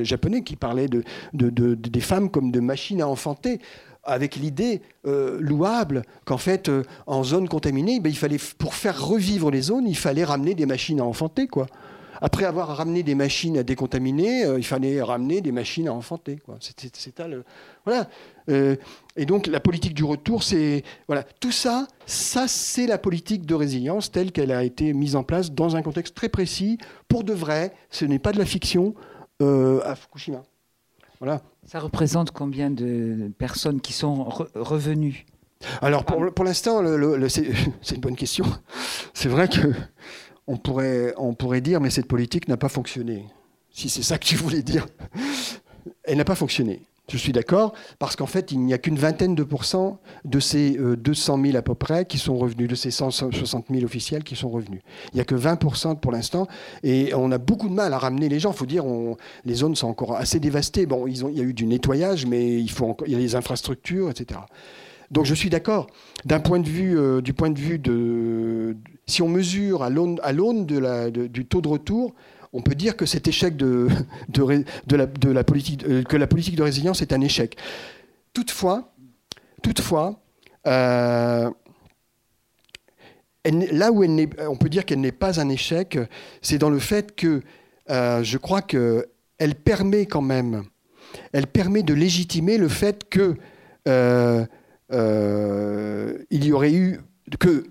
japonais 0.03 0.43
qui 0.43 0.55
parlaient 0.55 0.88
de, 0.88 1.03
des 1.34 1.99
femmes 1.99 2.32
comme 2.32 2.51
de 2.51 2.62
machines 2.62 3.01
à 3.01 3.07
enfanter 3.10 3.60
avec 4.05 4.38
l'idée 4.38 4.82
louable 5.03 6.03
qu'en 6.24 6.38
fait, 6.38 6.72
en 7.05 7.26
zone 7.26 7.49
contaminée, 7.49 7.99
ben, 7.99 8.10
il 8.10 8.16
fallait, 8.16 8.38
pour 8.57 8.76
faire 8.76 9.05
revivre 9.05 9.51
les 9.51 9.64
zones, 9.64 9.86
il 9.86 9.97
fallait 9.97 10.24
ramener 10.24 10.55
des 10.55 10.66
machines 10.66 11.01
à 11.01 11.03
enfanter. 11.03 11.47
Quoi. 11.47 11.68
Après 12.22 12.43
avoir 12.43 12.76
ramené 12.76 13.03
des 13.03 13.15
machines 13.15 13.57
à 13.57 13.63
décontaminer, 13.63 14.45
euh, 14.45 14.57
il 14.57 14.65
fallait 14.65 15.01
ramener 15.01 15.41
des 15.41 15.51
machines 15.51 15.88
à 15.88 15.93
enfanter. 15.93 16.39
C'était 16.59 17.28
le 17.28 17.43
voilà. 17.86 18.07
Euh, 18.49 18.76
et 19.15 19.26
donc 19.26 19.47
la 19.47 19.59
politique 19.59 19.93
du 19.93 20.03
retour, 20.03 20.43
c'est 20.43 20.84
voilà 21.07 21.24
tout 21.24 21.51
ça. 21.51 21.88
Ça, 22.05 22.47
c'est 22.47 22.88
la 22.88 22.97
politique 22.97 23.45
de 23.45 23.55
résilience 23.55 24.11
telle 24.11 24.32
qu'elle 24.32 24.51
a 24.51 24.63
été 24.63 24.93
mise 24.93 25.15
en 25.15 25.24
place 25.24 25.51
dans 25.51 25.76
un 25.76 25.82
contexte 25.82 26.15
très 26.15 26.30
précis, 26.30 26.78
pour 27.07 27.24
de 27.24 27.34
vrai. 27.34 27.74
Ce 27.89 28.05
n'est 28.05 28.20
pas 28.20 28.32
de 28.32 28.38
la 28.38 28.45
fiction 28.45 28.95
euh, 29.41 29.82
à 29.86 29.95
Fukushima. 29.95 30.43
Voilà. 31.20 31.41
Ça 31.65 31.80
représente 31.80 32.32
combien 32.32 32.70
de 32.70 33.32
personnes 33.38 33.82
qui 33.82 33.93
sont 33.93 34.24
revenues? 34.55 35.26
Alors 35.82 36.05
pour, 36.05 36.34
pour 36.34 36.45
l'instant, 36.45 36.82
c'est 37.82 37.95
une 37.95 38.01
bonne 38.01 38.15
question. 38.15 38.45
C'est 39.13 39.30
vrai 39.30 39.47
que 39.47 39.74
on 40.49 40.57
pourrait, 40.57 41.13
on 41.17 41.35
pourrait 41.35 41.61
dire, 41.61 41.79
mais 41.79 41.91
cette 41.91 42.07
politique 42.07 42.47
n'a 42.47 42.57
pas 42.57 42.69
fonctionné. 42.69 43.25
Si 43.71 43.87
c'est 43.87 44.01
ça 44.01 44.17
que 44.17 44.25
tu 44.25 44.35
voulais 44.35 44.63
dire. 44.63 44.87
Elle 46.03 46.17
n'a 46.17 46.25
pas 46.25 46.35
fonctionné. 46.35 46.81
Je 47.07 47.17
suis 47.17 47.31
d'accord, 47.31 47.73
parce 47.99 48.15
qu'en 48.15 48.25
fait, 48.25 48.51
il 48.51 48.59
n'y 48.59 48.73
a 48.73 48.79
qu'une 48.79 48.97
vingtaine 48.97 49.35
de 49.35 49.43
pourcents 49.43 49.99
de 50.25 50.39
ces 50.39 50.71
200 50.71 51.39
euh, 51.39 51.45
000 51.45 51.57
à 51.57 51.61
peu 51.61 51.75
près 51.75 52.05
qui 52.05 52.17
sont 52.17 52.37
revenus, 52.37 52.67
de 52.67 52.75
ces 52.75 52.89
160 52.89 53.65
000 53.69 53.83
officiels 53.83 54.23
qui 54.23 54.35
sont 54.35 54.49
revenus. 54.49 54.81
Il 55.13 55.17
n'y 55.17 55.21
a 55.21 55.25
que 55.25 55.35
20% 55.35 55.99
pour 55.99 56.11
l'instant, 56.11 56.47
et 56.83 57.13
on 57.13 57.31
a 57.31 57.37
beaucoup 57.37 57.69
de 57.69 57.73
mal 57.73 57.93
à 57.93 57.99
ramener 57.99 58.27
les 58.27 58.39
gens. 58.39 58.51
Il 58.51 58.57
faut 58.57 58.65
dire, 58.65 58.85
on, 58.85 59.17
les 59.45 59.55
zones 59.55 59.75
sont 59.75 59.87
encore 59.87 60.15
assez 60.15 60.39
dévastées. 60.39 60.87
Bon, 60.87 61.05
ils 61.05 61.25
ont, 61.25 61.29
il 61.29 61.37
y 61.37 61.41
a 61.41 61.43
eu 61.43 61.53
du 61.53 61.67
nettoyage, 61.67 62.25
mais 62.25 62.59
il, 62.59 62.71
faut 62.71 62.97
il 63.05 63.13
y 63.13 63.15
a 63.15 63.19
les 63.19 63.35
infrastructures, 63.35 64.09
etc. 64.09 64.39
Donc 65.11 65.25
je 65.25 65.33
suis 65.33 65.49
d'accord. 65.49 65.87
D'un 66.25 66.39
point 66.39 66.59
de 66.59 66.67
vue, 66.67 66.99
euh, 66.99 67.21
du 67.21 67.33
point 67.33 67.49
de 67.49 67.57
vue 67.57 67.79
de, 67.79 68.77
si 69.10 69.22
on 69.22 69.28
mesure 69.28 69.84
à 69.84 69.89
l'aune 69.89 70.66
du 70.66 71.45
taux 71.45 71.62
de 71.62 71.68
retour, 71.68 72.14
on 72.53 72.62
peut 72.62 72.76
dire 72.76 72.95
que 72.95 73.05
cet 73.05 73.28
échec 73.28 73.55
de, 73.57 73.88
la, 74.89 75.43
politique, 75.43 75.84
euh, 75.84 76.03
que 76.03 76.18
la 76.18 76.28
politique 76.28 76.55
de 76.55 76.64
résilience 76.64 77.01
est 77.01 77.14
un 77.14 77.22
échec. 77.22 77.57
Toutefois, 78.34 78.93
toutefois 79.62 80.22
euh, 80.68 81.49
là 83.45 83.91
où 83.91 84.03
on 84.03 84.55
peut 84.57 84.70
dire 84.70 84.86
qu'elle 84.86 85.01
n'est 85.01 85.12
pas 85.12 85.39
un 85.39 85.49
échec, 85.49 85.97
c'est 86.41 86.57
dans 86.57 86.70
le 86.70 86.80
fait 86.80 87.16
que 87.16 87.41
euh, 87.89 88.24
je 88.24 88.38
crois 88.38 88.62
qu'elle 88.62 89.55
permet 89.64 90.05
quand 90.05 90.22
même, 90.22 90.64
elle 91.34 91.47
permet 91.47 91.84
de 91.84 91.93
légitimer 91.93 92.57
le 92.57 92.68
fait 92.68 93.10
que 93.10 93.36
il 96.32 96.45
y 96.45 96.51
aurait 96.51 96.74
eu 96.74 96.99
que 97.39 97.64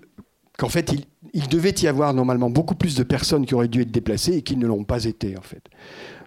qu'en 0.57 0.69
fait 0.69 0.91
il, 0.91 1.05
il 1.33 1.47
devait 1.47 1.75
y 1.81 1.87
avoir 1.87 2.13
normalement 2.13 2.49
beaucoup 2.49 2.75
plus 2.75 2.95
de 2.95 3.03
personnes 3.03 3.45
qui 3.45 3.55
auraient 3.55 3.67
dû 3.67 3.81
être 3.81 3.91
déplacées 3.91 4.33
et 4.33 4.41
qui 4.41 4.57
ne 4.57 4.67
l'ont 4.67 4.83
pas 4.83 5.05
été 5.05 5.37
en 5.37 5.41
fait. 5.41 5.63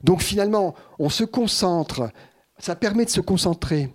Donc 0.05 0.22
finalement, 0.22 0.74
on 0.98 1.09
se 1.09 1.24
concentre, 1.24 2.11
ça 2.59 2.76
permet 2.76 3.05
de 3.05 3.11
se 3.11 3.20
concentrer 3.20 3.90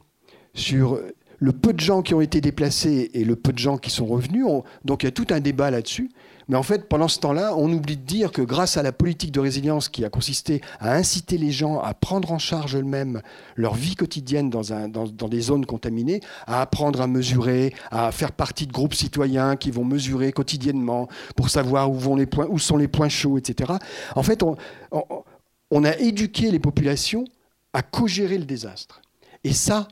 sur 0.53 0.99
le 1.39 1.51
peu 1.51 1.73
de 1.73 1.79
gens 1.79 2.01
qui 2.01 2.13
ont 2.13 2.21
été 2.21 2.41
déplacés 2.41 3.11
et 3.13 3.23
le 3.23 3.35
peu 3.35 3.53
de 3.53 3.59
gens 3.59 3.77
qui 3.77 3.91
sont 3.91 4.05
revenus. 4.05 4.45
donc 4.85 5.03
il 5.03 5.05
y 5.05 5.09
a 5.09 5.11
tout 5.11 5.27
un 5.29 5.39
débat 5.39 5.71
là-dessus. 5.71 6.09
Mais 6.49 6.55
en 6.55 6.63
fait, 6.63 6.87
pendant 6.87 7.09
ce 7.09 7.19
temps-là, 7.19 7.53
on 7.57 7.71
oublie 7.73 7.97
de 7.97 8.03
dire 8.03 8.31
que 8.31 8.41
grâce 8.41 8.77
à 8.77 8.83
la 8.83 8.93
politique 8.93 9.33
de 9.33 9.41
résilience 9.41 9.89
qui 9.89 10.05
a 10.05 10.09
consisté 10.09 10.61
à 10.79 10.93
inciter 10.93 11.37
les 11.37 11.51
gens 11.51 11.79
à 11.81 11.93
prendre 11.93 12.31
en 12.31 12.39
charge 12.39 12.77
eux-mêmes 12.77 13.21
leur 13.55 13.73
vie 13.73 13.95
quotidienne 13.95 14.49
dans, 14.49 15.27
des 15.27 15.41
zones 15.41 15.65
contaminées, 15.65 16.21
à 16.45 16.61
apprendre 16.61 17.01
à 17.01 17.07
mesurer, 17.07 17.73
à 17.91 18.11
faire 18.13 18.31
partie 18.31 18.65
de 18.65 18.71
groupes 18.71 18.93
citoyens 18.93 19.57
qui 19.57 19.71
vont 19.71 19.83
mesurer 19.83 20.31
quotidiennement 20.31 21.09
pour 21.35 21.49
savoir 21.49 21.91
où, 21.91 22.59
sont 22.59 22.77
les 22.77 22.87
points 22.87 23.09
chauds, 23.09 23.37
etc. 23.37 23.73
En 24.15 24.23
fait, 24.23 24.41
on, 24.41 25.83
a 25.83 25.97
éduqué 25.97 26.49
les 26.49 26.59
populations 26.59 27.25
à 27.73 27.81
co-gérer 27.81 28.37
le 28.37 28.45
désastre. 28.45 29.01
Et 29.43 29.51
ça, 29.51 29.89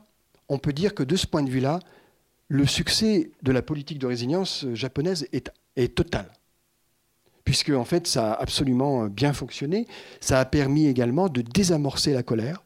on 0.48 0.58
peut 0.58 0.72
dire 0.72 0.94
que 0.94 1.02
de 1.02 1.16
ce 1.16 1.26
point 1.26 1.42
de 1.42 1.50
vue-là, 1.50 1.80
le 2.48 2.64
succès 2.64 3.30
de 3.42 3.52
la 3.52 3.60
politique 3.60 3.98
de 3.98 4.06
résilience 4.06 4.64
japonaise 4.72 5.28
est 5.32 5.94
total 5.94 6.30
puisque 7.46 7.70
en 7.70 7.86
fait 7.86 8.06
ça 8.06 8.32
a 8.32 8.42
absolument 8.42 9.04
euh, 9.04 9.08
bien 9.08 9.32
fonctionné. 9.32 9.86
Ça 10.20 10.38
a 10.38 10.44
permis 10.44 10.86
également 10.88 11.30
de 11.30 11.40
désamorcer 11.40 12.12
la 12.12 12.22
colère, 12.22 12.64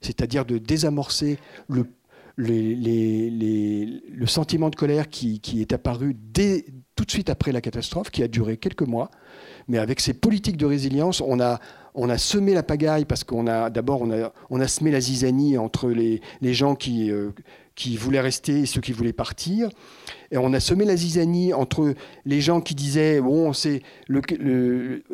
c'est-à-dire 0.00 0.44
de 0.44 0.58
désamorcer 0.58 1.38
le, 1.68 1.86
sentiment 4.26 4.70
de 4.70 4.74
colère 4.74 5.08
qui, 5.08 5.40
est 5.60 5.72
apparu 5.72 6.16
tout 6.96 7.04
de 7.04 7.10
suite 7.10 7.30
après 7.30 7.52
la 7.52 7.60
catastrophe, 7.60 8.10
qui 8.10 8.24
a 8.24 8.28
duré 8.28 8.56
quelques 8.56 8.82
mois. 8.82 9.10
Mais 9.68 9.78
avec 9.78 10.00
ces 10.00 10.14
politiques 10.14 10.56
de 10.56 10.66
résilience, 10.66 11.20
on 11.20 11.38
a, 11.38 11.60
semé 12.18 12.54
la 12.54 12.62
pagaille 12.62 13.04
parce 13.04 13.22
qu'on 13.24 13.46
a 13.46 13.70
d'abord 13.70 14.02
on 14.50 14.60
a, 14.60 14.68
semé 14.68 14.90
la 14.90 15.00
zizanie 15.00 15.58
entre 15.58 15.90
les, 15.90 16.22
les 16.40 16.54
gens 16.54 16.74
qui, 16.74 17.10
euh, 17.10 17.30
qui 17.74 17.96
voulaient 17.96 18.20
rester 18.20 18.60
et 18.60 18.66
ceux 18.66 18.80
qui 18.80 18.92
voulaient 18.92 19.12
partir. 19.12 19.68
Et 20.30 20.38
on 20.38 20.52
a 20.52 20.60
semé 20.60 20.84
la 20.84 20.96
zizanie 20.96 21.52
entre 21.52 21.94
les 22.24 22.40
gens 22.40 22.60
qui 22.60 22.74
disaient 22.74 23.20
bon, 23.20 23.52
c'est 23.52 23.82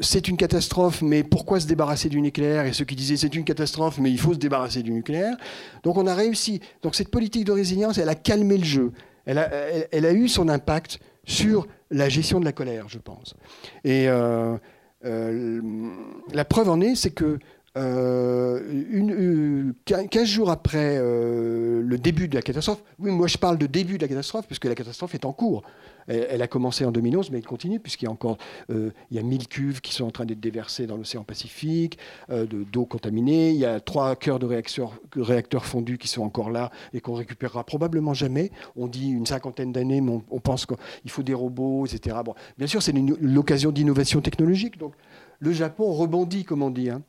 c'est 0.01 0.29
une 0.29 0.37
catastrophe, 0.37 1.03
mais 1.03 1.23
pourquoi 1.23 1.61
se 1.61 1.67
débarrasser 1.67 2.09
du 2.09 2.21
nucléaire? 2.21 2.67
Et 2.67 2.73
ceux 2.73 2.85
qui 2.85 2.97
disaient 2.97 3.17
c'est 3.17 3.35
une 3.35 3.45
catastrophe, 3.45 3.99
mais 3.99 4.11
il 4.11 4.19
faut 4.19 4.35
se 4.35 4.39
débarrasser 4.39 4.83
du 4.83 4.93
nucléaire. 4.93 5.37
Donc 5.83 5.97
on 5.97 6.07
a 6.07 6.15
réussi. 6.15 6.61
Donc 6.83 6.95
cette 6.95 7.11
politique 7.11 7.45
de 7.45 7.53
résilience, 7.53 7.99
elle 7.99 8.09
a 8.09 8.15
calmé 8.15 8.59
le 8.59 8.65
jeu. 8.65 8.93
Elle 9.27 9.39
a, 9.39 9.51
elle, 9.93 10.07
a 10.07 10.13
eu 10.13 10.29
son 10.29 10.49
impact 10.49 10.99
sur 11.25 11.67
la 11.91 12.09
gestion 12.09 12.41
de 12.41 12.45
la 12.45 12.53
colère, 12.53 12.89
je 12.89 12.99
pense. 12.99 13.35
Et 13.85 14.09
euh, 14.09 14.57
euh, 15.05 15.61
la 16.33 16.45
preuve 16.45 16.69
en 16.69 16.81
est, 16.81 16.95
c'est 16.95 17.11
que 17.11 17.39
euh, 17.77 18.61
une, 18.91 19.75
15 19.85 20.09
euh, 20.17 20.25
jours 20.25 20.51
après 20.51 20.97
euh, 20.99 21.83
le 21.83 21.99
début 21.99 22.27
de 22.27 22.35
la 22.35 22.43
catastrophe, 22.43 22.83
oui, 22.99 23.13
moi 23.13 23.29
je 23.29 23.39
parle 23.39 23.59
de 23.59 23.67
début 23.67 23.97
de 23.97 24.03
la 24.03 24.09
catastrophe 24.09 24.47
puisque 24.47 24.65
la 24.65 24.75
catastrophe 24.75 25.15
est 25.15 25.25
en 25.25 25.33
cours. 25.33 25.63
Elle, 26.09 26.43
a 26.43 26.49
commencé 26.49 26.85
en 26.85 26.91
2011, 26.91 27.31
mais 27.31 27.39
elle 27.39 27.47
continue 27.47 27.79
puisqu'il 27.79 28.07
y 28.07 28.09
a 28.09 28.11
encore 28.11 28.39
il 28.69 28.93
y 29.13 29.19
a 29.19 29.23
1000 29.23 29.47
cuves 29.47 29.81
qui 29.81 29.95
sont 29.95 30.07
en 30.07 30.11
train 30.11 30.25
d'être 30.25 30.41
déversées 30.41 30.89
dans 30.89 30.97
l'océan 30.97 31.23
Pacifique, 31.23 31.99
d'eau 32.29 32.85
contaminée. 32.85 33.51
Il 33.51 33.59
y 33.59 33.65
a 33.65 33.79
trois 33.79 34.17
cœurs 34.17 34.41
de 34.41 34.47
réacteurs, 34.47 35.65
fondus 35.65 35.99
qui 35.99 36.09
sont 36.09 36.23
encore 36.23 36.51
là 36.51 36.73
et 36.95 37.01
qu'on 37.01 37.15
récupérera 37.15 37.63
probablement 37.63 38.13
jamais. 38.13 38.51
On 38.75 38.89
dit 38.89 39.11
une 39.11 39.27
cinquantaine 39.27 39.71
d'années, 39.71 40.01
mais 40.01 40.19
on, 40.31 40.41
pense 40.41 40.67
qu'il 40.67 41.11
faut 41.13 41.23
des 41.23 41.35
robots, 41.35 41.87
etc. 41.87 42.17
Bien 42.59 42.67
sûr, 42.67 42.83
c'est 42.83 42.95
l'occasion 43.21 43.71
d'innovation 43.71 44.21
technologique. 44.21 44.79
Le 45.41 45.53
Japon 45.53 45.93
rebondit, 45.93 46.45
comme 46.45 46.63
on 46.63 46.71
dit. 46.71 46.91
Hein. 46.91 47.03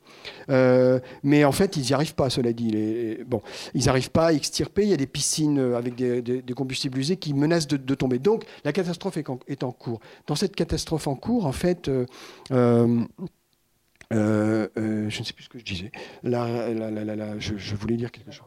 Euh, 0.48 0.98
mais 1.22 1.44
en 1.44 1.52
fait, 1.52 1.76
ils 1.76 1.84
n'y 1.84 1.92
arrivent 1.92 2.14
pas, 2.14 2.30
cela 2.30 2.52
dit. 2.52 3.18
bon, 3.26 3.42
ils 3.74 3.86
n'arrivent 3.86 4.10
pas 4.10 4.28
à 4.28 4.32
extirper. 4.32 4.82
Il 4.82 4.88
y 4.88 4.94
a 4.94 4.96
des 4.96 5.06
piscines 5.06 5.74
avec 5.74 5.94
des, 5.94 6.42
combustibles 6.54 6.98
usés 6.98 7.16
qui 7.16 7.34
menacent 7.34 7.68
de, 7.68 7.94
tomber. 7.94 8.18
Donc, 8.18 8.44
la 8.64 8.72
catastrophe 8.72 9.18
est 9.18 9.62
en, 9.62 9.72
cours. 9.72 10.00
Dans 10.26 10.34
cette 10.34 10.56
catastrophe 10.56 11.06
en 11.06 11.14
cours, 11.14 11.46
en 11.46 11.52
fait, 11.52 11.88
euh, 11.88 12.06
euh, 12.50 13.04
je 14.74 15.18
ne 15.18 15.24
sais 15.24 15.34
plus 15.34 15.44
ce 15.44 15.48
que 15.48 15.58
je 15.58 15.64
disais. 15.64 15.92
je, 16.24 17.76
voulais 17.76 17.96
dire 17.96 18.10
quelque 18.10 18.32
chose. 18.32 18.46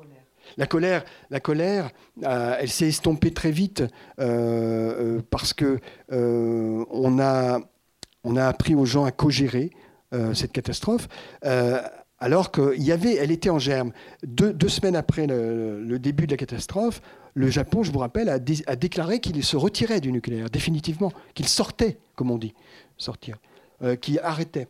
La 0.58 0.68
colère, 0.68 1.04
la 1.32 1.40
colère, 1.40 1.90
elle 2.24 2.70
s'est 2.70 2.88
estompée 2.88 3.32
très 3.32 3.52
vite 3.52 3.84
parce 4.18 5.54
que 5.54 5.80
on 6.10 7.20
a 7.20 7.60
on 8.26 8.36
a 8.36 8.46
appris 8.46 8.76
aux 8.76 8.86
gens 8.86 9.06
à 9.06 9.12
co-gérer 9.12 9.72
euh, 10.14 10.34
cette 10.34 10.52
catastrophe. 10.52 11.08
Euh, 11.46 11.82
alors 12.20 12.52
qu'il 12.52 12.82
y 12.82 12.92
avait, 12.92 13.16
elle 13.16 13.32
était 13.32 13.50
en 13.50 13.60
germe. 13.60 13.92
Deux, 14.24 14.70
semaines 14.70 14.96
après 14.96 15.28
le, 15.28 15.98
début 16.00 16.26
de 16.26 16.32
la 16.32 16.38
catastrophe, 16.38 17.02
le 17.34 17.50
Japon, 17.50 17.84
je 17.84 17.92
vous 17.92 18.00
rappelle, 18.00 18.30
a, 18.30 18.40
déclaré 18.40 19.20
qu'il 19.20 19.44
se 19.44 19.58
retirait 19.58 20.00
du 20.00 20.12
nucléaire, 20.12 20.50
définitivement, 20.50 21.12
qu'il 21.34 21.48
sortait, 21.48 21.98
comme 22.16 22.32
on 22.32 22.38
dit, 22.38 22.54
sortir, 22.98 23.38
euh, 23.84 23.96
qu'il 23.96 24.20
arrêtait. 24.20 24.68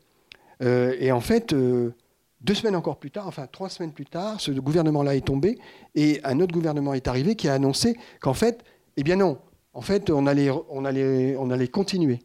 et 0.61 1.11
en 1.11 1.21
fait, 1.21 1.53
deux 1.53 2.53
semaines 2.55 2.75
encore 2.75 2.97
plus 2.97 3.11
tard, 3.11 3.27
enfin 3.27 3.47
trois 3.51 3.69
semaines 3.69 3.93
plus 3.93 4.05
tard, 4.05 4.41
ce 4.41 4.51
gouvernement-là 4.51 5.15
est 5.15 5.25
tombé 5.25 5.59
et 5.93 6.19
un 6.23 6.39
autre 6.39 6.53
gouvernement 6.53 6.93
est 6.93 7.07
arrivé 7.07 7.35
qui 7.35 7.47
a 7.47 7.53
annoncé 7.53 7.95
qu'en 8.21 8.33
fait, 8.33 8.63
eh 8.97 9.03
bien 9.03 9.17
non, 9.17 9.37
en 9.73 9.81
fait, 9.81 10.09
on 10.09 10.25
allait, 10.25 10.49
on 10.49 10.63
on 10.69 11.51
allait 11.51 11.67
continuer. 11.67 12.19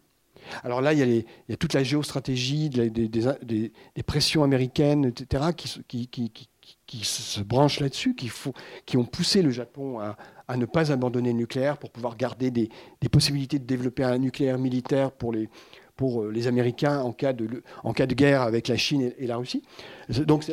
Alors 0.62 0.80
là, 0.80 0.92
il 0.92 1.24
y 1.48 1.52
a, 1.52 1.56
toute 1.56 1.74
la 1.74 1.82
géostratégie, 1.82 2.70
des, 2.70 3.72
pressions 4.06 4.42
américaines, 4.42 5.06
etc., 5.06 5.44
qui, 5.86 7.04
se 7.04 7.40
branchent 7.40 7.80
là-dessus, 7.80 8.14
qui, 8.14 8.96
ont 8.96 9.04
poussé 9.04 9.42
le 9.42 9.50
Japon 9.50 9.98
à, 10.00 10.56
ne 10.56 10.66
pas 10.66 10.92
abandonner 10.92 11.32
le 11.32 11.38
nucléaire 11.38 11.78
pour 11.78 11.90
pouvoir 11.90 12.16
garder 12.16 12.50
des, 12.50 12.68
possibilités 13.10 13.58
de 13.58 13.64
développer 13.64 14.04
un 14.04 14.18
nucléaire 14.18 14.58
militaire 14.58 15.12
pour 15.12 15.32
les, 15.32 15.48
euh, 16.02 16.48
Américains 16.48 17.00
en 17.00 17.12
cas, 17.12 17.32
de, 17.32 18.14
guerre 18.14 18.42
avec 18.42 18.68
la 18.68 18.76
Chine 18.76 19.12
et, 19.18 19.26
la 19.26 19.36
Russie. 19.36 19.62
Donc 20.08 20.46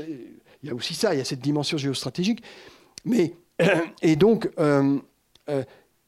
il 0.63 0.69
y 0.69 0.71
a 0.71 0.75
aussi 0.75 0.93
ça, 0.93 1.13
il 1.13 1.17
y 1.17 1.21
a 1.21 1.25
cette 1.25 1.39
dimension 1.39 1.77
géostratégique. 1.77 2.43
Mais, 3.05 3.33
et 4.01 4.15
donc, 4.15 4.49
euh, 4.59 4.97
euh, 5.49 5.63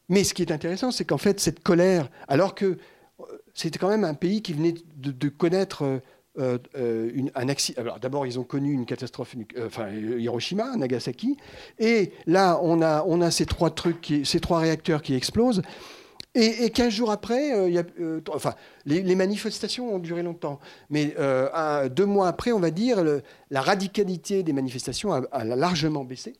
mais 0.09 0.23
ce 0.23 0.33
qui 0.33 0.41
est 0.41 0.51
intéressant, 0.51 0.91
c'est 0.91 1.05
qu'en 1.05 1.17
fait, 1.17 1.39
cette 1.39 1.61
colère, 1.61 2.09
alors 2.27 2.55
que 2.55 2.77
c'était 3.53 3.79
quand 3.79 3.89
même 3.89 4.03
un 4.03 4.13
pays 4.13 4.41
qui 4.41 4.53
venait 4.53 4.75
de, 4.97 5.29
connaître 5.29 6.01
euh, 6.37 6.57
euh, 6.77 7.11
un 7.35 7.49
accident. 7.49 7.81
Alors 7.81 7.99
d'abord, 7.99 8.25
ils 8.25 8.39
ont 8.39 8.43
connu 8.43 8.71
une 8.71 8.85
catastrophe, 8.85 9.35
euh, 9.57 9.65
enfin 9.67 9.89
Hiroshima, 9.89 10.75
Nagasaki, 10.77 11.37
et 11.79 12.13
là, 12.27 12.59
on 12.63 12.81
a, 12.81 13.31
ces 13.31 13.45
trois 13.45 13.71
trucs, 13.71 14.13
ces 14.23 14.39
trois 14.39 14.59
réacteurs 14.59 15.01
qui 15.01 15.15
explosent. 15.15 15.61
Et, 16.35 16.65
et 16.65 16.69
15 16.69 16.93
jours 16.93 17.11
après, 17.11 17.77
a, 17.77 17.83
enfin, 18.31 18.53
les, 18.85 19.15
manifestations 19.15 19.95
ont 19.95 19.99
duré 19.99 20.21
longtemps, 20.21 20.59
mais 20.91 21.15
deux 21.89 22.05
mois 22.05 22.27
après, 22.27 22.51
on 22.51 22.59
va 22.59 22.69
dire, 22.69 23.03
la 23.49 23.61
radicalité 23.61 24.43
des 24.43 24.53
manifestations 24.53 25.11
a, 25.11 25.43
largement 25.43 26.05
baissé. 26.05 26.35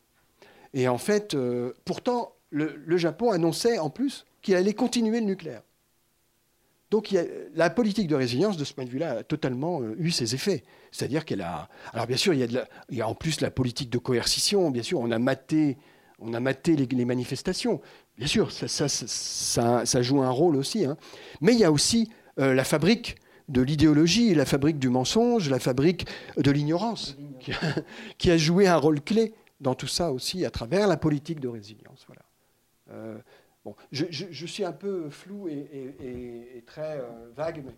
Et 0.76 0.88
en 0.88 1.00
fait, 1.00 1.36
pourtant, 1.84 2.36
le 2.52 2.98
Japon 2.98 3.32
annonçait 3.32 3.80
en 3.80 3.90
plus 3.90 4.26
qu'il 4.44 4.56
allait 4.56 4.74
continuer 4.74 5.20
le 5.20 5.26
nucléaire. 5.26 5.64
Donc 6.92 7.16
la 7.54 7.70
politique 7.70 8.08
de 8.08 8.16
résilience, 8.16 8.58
de 8.58 8.66
ce 8.66 8.74
point 8.74 8.86
de 8.86 8.90
vue-là, 8.90 9.20
a 9.20 9.24
totalement 9.24 9.82
euh, 9.82 9.96
eu 10.00 10.10
ses 10.10 10.34
effets. 10.34 10.64
C'est-à-dire 10.92 11.24
qu'elle 11.24 11.42
a... 11.42 11.70
Alors 11.94 12.08
bien 12.08 12.18
sûr, 12.18 12.34
il 12.34 12.66
y, 12.90 13.02
a 13.02 13.08
en 13.08 13.14
plus 13.14 13.42
la 13.42 13.52
politique 13.52 13.92
de 13.92 14.00
coercition. 14.00 14.72
Bien 14.72 14.82
sûr, 14.82 15.00
on 15.00 15.12
a 15.12 15.20
maté, 15.20 15.78
on 16.18 16.34
a 16.34 16.40
maté 16.40 16.76
les, 16.76 17.06
manifestations. 17.06 17.80
Bien 18.18 18.28
sûr, 18.28 18.52
ça, 18.52 18.88
ça, 18.88 20.02
joue 20.02 20.22
un 20.22 20.32
rôle 20.32 20.56
aussi. 20.56 20.86
Hein. 20.86 20.98
Mais 21.42 21.54
il 21.54 21.60
y 21.60 21.64
a 21.64 21.72
aussi 21.72 22.10
euh, 22.40 22.56
la 22.56 22.64
fabrique 22.64 23.18
de 23.50 23.62
l'idéologie, 23.62 24.34
la 24.34 24.46
fabrique 24.46 24.80
du 24.80 24.90
mensonge, 24.90 25.50
la 25.50 25.60
fabrique 25.60 26.08
de 26.38 26.52
l'ignorance, 26.52 27.18
qui, 28.18 28.32
a 28.32 28.38
joué 28.38 28.68
un 28.68 28.78
rôle 28.78 29.02
clé 29.02 29.34
dans 29.60 29.76
tout 29.76 29.88
ça 29.88 30.12
aussi 30.12 30.46
à 30.46 30.52
travers 30.52 30.88
la 30.88 30.98
politique 30.98 31.40
de 31.40 31.48
résilience. 31.48 32.06
Voilà. 32.08 32.22
Euh, 32.92 33.18
Bon, 33.70 33.76
je, 33.92 34.06
je, 34.10 34.46
suis 34.48 34.66
un 34.66 34.72
peu 34.72 35.12
flou 35.12 35.48
et, 35.48 36.64
très 36.66 37.04
vague, 37.36 37.64
mais 37.64 37.76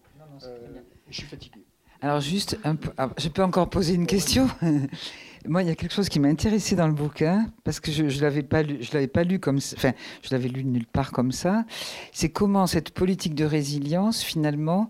je 1.09 1.13
suis 1.13 1.27
fatigué. 1.27 1.65
Alors 1.99 2.21
juste, 2.21 2.57
un 2.63 2.77
ah, 2.97 3.09
je 3.17 3.27
peux 3.27 3.43
encore 3.43 3.69
poser 3.69 3.93
une 3.93 4.07
question? 4.07 4.47
Moi, 5.45 5.63
il 5.63 5.67
y 5.67 5.71
a 5.71 5.75
quelque 5.75 5.93
chose 5.93 6.07
qui 6.07 6.21
m'a 6.21 6.29
intéressé 6.29 6.77
dans 6.77 6.87
le 6.87 6.93
bouquin, 6.93 7.51
parce 7.65 7.81
que 7.81 7.91
je 7.91 8.03
ne 8.03 8.21
l'avais 8.21 8.41
pas 8.43 8.63
lu, 8.63 8.77
je 8.79 8.93
l'avais 8.93 9.07
pas 9.07 9.25
lu 9.25 9.39
comme, 9.39 9.57
enfin, 9.57 9.91
je 10.21 10.29
l'avais 10.31 10.47
lu 10.47 10.63
nulle 10.63 10.87
part 10.87 11.11
comme 11.11 11.33
ça. 11.33 11.65
C'est 12.13 12.29
comment 12.29 12.67
cette 12.67 12.91
politique 12.91 13.35
de 13.35 13.43
résilience, 13.43 14.23
finalement, 14.23 14.89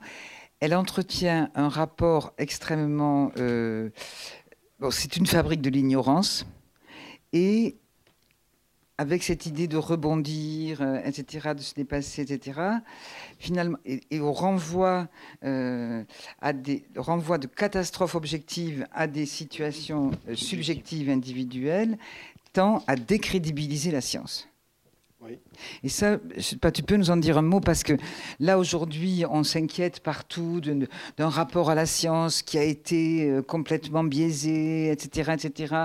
elle 0.60 0.76
entretient 0.76 1.50
un 1.56 1.68
rapport 1.68 2.34
extrêmement. 2.38 3.32
Euh, 3.38 3.90
bon, 4.80 4.92
c'est 4.92 5.18
une 5.18 5.26
fabrique 5.26 5.62
de 5.62 5.72
l'ignorance, 5.72 6.46
et 7.34 7.81
avec 9.02 9.24
cette 9.24 9.48
idée 9.48 9.68
de 9.68 9.78
rebondir, 9.78 10.84
euh, 10.84 11.02
etc., 11.04 11.56
de 11.56 11.62
se 11.62 11.74
dépasser, 11.74 12.22
etc., 12.22 12.60
et, 14.12 14.20
au 14.20 14.32
renvoi, 14.32 15.08
euh, 15.44 16.04
de 16.44 17.48
catastrophes 17.48 18.14
objectives 18.14 18.86
à 18.94 19.08
des 19.08 19.26
situations 19.26 20.12
euh, 20.30 20.36
subjectives 20.36 21.10
individuelles, 21.10 21.98
tend 22.54 22.84
à 22.86 22.96
décrédibiliser 22.96 23.90
la 23.90 24.02
science. 24.02 24.51
Et 25.84 25.90
ça, 25.90 26.18
pas, 26.62 26.72
tu 26.72 26.82
peux 26.82 26.96
nous 26.96 27.12
en 27.12 27.18
dire 27.18 27.38
un 27.38 27.44
mot 27.44 27.60
parce 27.60 27.84
que 27.84 27.94
là 28.40 28.58
aujourd'hui, 28.58 29.24
on 29.30 29.44
s'inquiète 29.44 30.00
partout 30.00 30.62
d'un 30.62 31.30
rapport 31.30 31.70
à 31.70 31.76
la 31.76 31.86
science 31.86 32.42
qui 32.42 32.58
a 32.58 32.64
été 32.64 33.30
euh, 33.30 33.42
complètement 33.42 34.04
biaisé, 34.04 34.90
etc., 34.92 35.34
etc. 35.34 35.76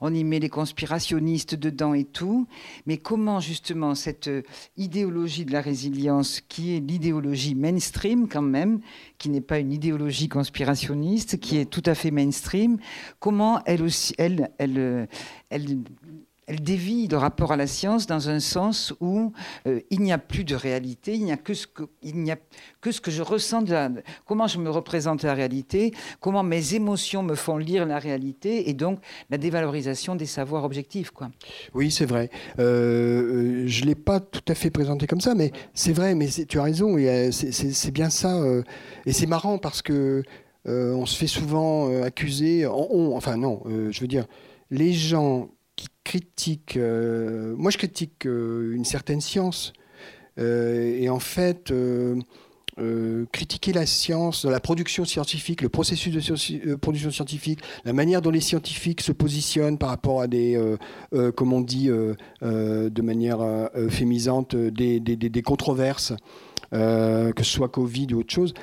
On 0.00 0.14
y 0.14 0.24
met 0.24 0.38
les 0.38 0.48
conspirationnistes 0.48 1.54
dedans 1.54 1.92
et 1.92 2.04
tout. 2.04 2.46
Mais 2.86 2.96
comment 2.96 3.40
justement 3.40 3.94
cette 3.94 4.28
euh, 4.28 4.42
idéologie 4.76 5.44
de 5.44 5.52
la 5.52 5.60
résilience, 5.60 6.40
qui 6.40 6.76
est 6.76 6.80
l'idéologie 6.80 7.54
mainstream 7.54 8.28
quand 8.28 8.42
même, 8.42 8.80
qui 9.18 9.28
n'est 9.28 9.42
pas 9.42 9.58
une 9.58 9.72
idéologie 9.72 10.28
conspirationniste, 10.28 11.40
qui 11.40 11.58
est 11.58 11.66
tout 11.66 11.82
à 11.84 11.94
fait 11.94 12.10
mainstream, 12.10 12.78
comment 13.18 13.62
elle 13.66 13.82
aussi, 13.82 14.14
elle, 14.16 14.50
elle, 14.58 14.78
euh, 14.78 15.06
elle 15.50 15.78
elle 16.48 16.62
dévie 16.62 17.06
le 17.08 17.18
rapport 17.18 17.52
à 17.52 17.56
la 17.56 17.66
science 17.66 18.06
dans 18.06 18.30
un 18.30 18.40
sens 18.40 18.94
où 19.00 19.32
euh, 19.66 19.80
il 19.90 20.00
n'y 20.00 20.12
a 20.12 20.18
plus 20.18 20.44
de 20.44 20.54
réalité, 20.54 21.14
il 21.14 21.24
n'y 21.24 21.32
a 21.32 21.36
que 21.36 21.52
ce 21.52 21.66
que, 21.66 23.10
je 23.10 23.22
ressens, 23.22 23.64
comment 24.24 24.46
je 24.46 24.58
me 24.58 24.70
représente 24.70 25.22
la 25.22 25.34
réalité, 25.34 25.92
comment 26.20 26.42
mes 26.42 26.74
émotions 26.74 27.22
me 27.22 27.34
font 27.34 27.58
lire 27.58 27.84
la 27.84 27.98
réalité, 27.98 28.70
et 28.70 28.72
donc 28.72 28.98
la 29.28 29.36
dévalorisation 29.36 30.16
des 30.16 30.24
savoirs 30.24 30.64
objectifs. 30.64 31.10
Quoi. 31.10 31.28
Oui, 31.74 31.90
c'est 31.90 32.06
vrai. 32.06 32.30
Euh, 32.58 32.64
euh, 32.68 33.64
je 33.66 33.82
ne 33.82 33.88
l'ai 33.88 33.94
pas 33.94 34.18
tout 34.18 34.40
à 34.48 34.54
fait 34.54 34.70
présenté 34.70 35.06
comme 35.06 35.20
ça, 35.20 35.34
mais 35.34 35.52
c'est 35.74 35.92
vrai, 35.92 36.14
mais 36.14 36.28
tu 36.28 36.58
as 36.58 36.62
raison, 36.62 36.96
c'est 37.30 37.90
bien 37.90 38.08
ça. 38.08 38.40
et 39.04 39.12
c'est 39.12 39.26
marrant 39.26 39.58
parce 39.58 39.82
que 39.82 40.22
on 40.64 41.04
se 41.04 41.16
fait 41.16 41.26
souvent 41.26 42.02
accuser, 42.02 42.66
enfin 42.66 43.36
non, 43.36 43.62
je 43.66 44.00
veux 44.00 44.06
dire, 44.06 44.26
les 44.70 44.92
gens 44.92 45.50
critique, 46.04 46.76
euh, 46.76 47.54
moi 47.56 47.70
je 47.70 47.78
critique 47.78 48.26
euh, 48.26 48.74
une 48.74 48.84
certaine 48.84 49.20
science. 49.20 49.72
Euh, 50.38 50.96
et 50.98 51.08
en 51.10 51.18
fait, 51.18 51.72
critiquer 53.32 53.72
la 53.72 53.86
science, 53.86 54.44
la 54.44 54.60
production 54.60 55.04
scientifique, 55.04 55.62
le 55.62 55.68
processus 55.68 56.14
de 56.14 56.74
production 56.76 57.10
scientifique, 57.10 57.58
la 57.84 57.92
manière 57.92 58.22
dont 58.22 58.30
les 58.30 58.40
scientifiques 58.40 59.00
se 59.00 59.10
positionnent 59.10 59.78
par 59.78 59.88
rapport 59.88 60.20
à 60.20 60.28
des, 60.28 60.56
comme 61.34 61.52
on 61.52 61.60
dit 61.60 61.88
de 61.88 63.02
manière 63.02 63.40
fémisante, 63.90 64.54
des, 64.54 65.00
des, 65.00 65.16
des 65.16 65.42
controverses, 65.42 66.12
que 66.70 67.32
ce 67.36 67.42
soit 67.42 67.68
Covid 67.68 68.14
ou 68.14 68.20
autre 68.20 68.32
chose. 68.32 68.54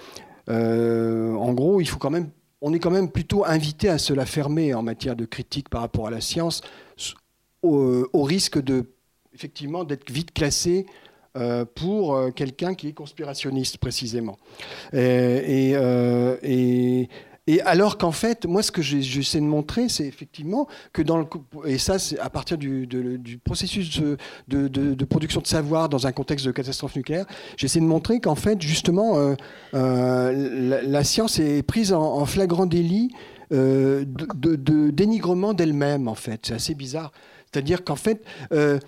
en 0.48 1.54
gros, 1.54 1.82
il 1.82 1.86
faut 1.86 2.00
quand 2.00 2.10
même 2.12 2.30
on 2.62 2.74
est 2.74 2.80
quand 2.80 2.90
même 2.90 3.12
plutôt 3.12 3.46
invité 3.46 3.90
à 3.90 4.00
se 4.00 4.14
la 4.14 4.26
fermer 4.26 4.74
en 4.74 4.82
matière 4.82 5.16
de 5.16 5.26
critique 5.26 5.70
par 5.70 5.82
rapport 5.82 6.08
à 6.08 6.10
la 6.10 6.22
science, 6.22 6.62
au, 7.66 8.24
risque 8.24 8.62
de, 8.62 8.86
effectivement, 9.34 9.84
d'être 9.84 10.10
vite 10.12 10.34
classé 10.34 10.86
euh, 11.38 11.66
pour 11.66 12.16
euh, 12.16 12.32
quelqu'un 12.32 12.76
qui 12.76 12.88
est 12.88 12.94
conspirationniste 12.94 13.78
précisément. 13.78 14.38
Et, 14.94 15.74
euh, 15.76 16.38
et, 16.42 17.10
alors 17.66 17.98
qu'en 17.98 18.14
fait, 18.14 18.46
moi, 18.46 18.64
ce 18.64 18.72
que 18.72 18.82
j'essaie 18.82 19.40
de 19.40 19.46
montrer, 19.46 19.90
c'est 19.90 20.08
effectivement 20.08 20.68
que 20.94 21.02
dans 21.02 21.18
le 21.18 21.26
et 21.66 21.78
ça, 21.78 22.00
c'est 22.00 22.18
à 22.20 22.30
partir 22.30 22.58
du, 22.58 22.88
du 22.88 23.38
processus 23.38 24.00
de, 24.00 24.18
de, 24.48 25.06
production 25.06 25.42
de 25.42 25.48
savoir 25.48 25.90
dans 25.90 26.08
un 26.08 26.12
contexte 26.12 26.46
de 26.46 26.52
catastrophe 26.52 26.96
nucléaire, 26.96 27.26
j'essaie 27.58 27.82
de 27.82 27.86
montrer 27.86 28.20
qu'en 28.20 28.36
fait, 28.36 28.60
justement, 28.62 29.36
la, 29.74 31.04
science 31.04 31.38
est 31.38 31.62
prise 31.62 31.94
en, 31.94 32.02
en 32.02 32.26
flagrant 32.26 32.66
délit 32.66 33.12
de, 33.52 34.90
dénigrement 34.90 35.54
d'elle-même, 35.54 36.08
en 36.08 36.16
fait. 36.16 36.48
C'est 36.48 36.54
assez 36.54 36.76
bizarre. 36.76 37.12
C'est-à-dire 37.56 37.86
qu'en 37.86 37.96
fait, 37.96 38.22
euh, 38.52 38.80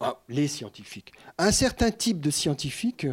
ah, 0.00 0.20
les 0.28 0.46
scientifiques, 0.46 1.12
un 1.36 1.50
certain 1.50 1.90
type 1.90 2.20
de 2.20 2.30
scientifiques 2.30 3.08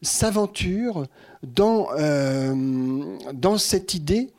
s'aventurent 0.00 1.06
dans, 1.42 1.88
euh, 1.98 3.58
cette 3.58 3.94
idée, 3.94 4.30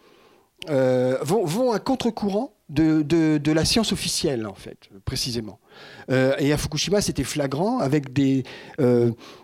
euh, 0.70 1.18
vont, 1.22 1.44
vont, 1.44 1.74
à 1.74 1.80
contre-courant 1.80 2.54
de, 2.70 3.02
de, 3.02 3.52
la 3.52 3.66
science 3.66 3.92
officielle, 3.92 4.48
en 4.48 4.54
fait, 4.54 4.90
précisément. 5.04 5.60
Et 6.10 6.54
à 6.54 6.58
Fukushima, 6.58 7.02
c'était 7.02 7.24
flagrant, 7.24 7.80
avec 7.80 8.14
des, 8.14 8.44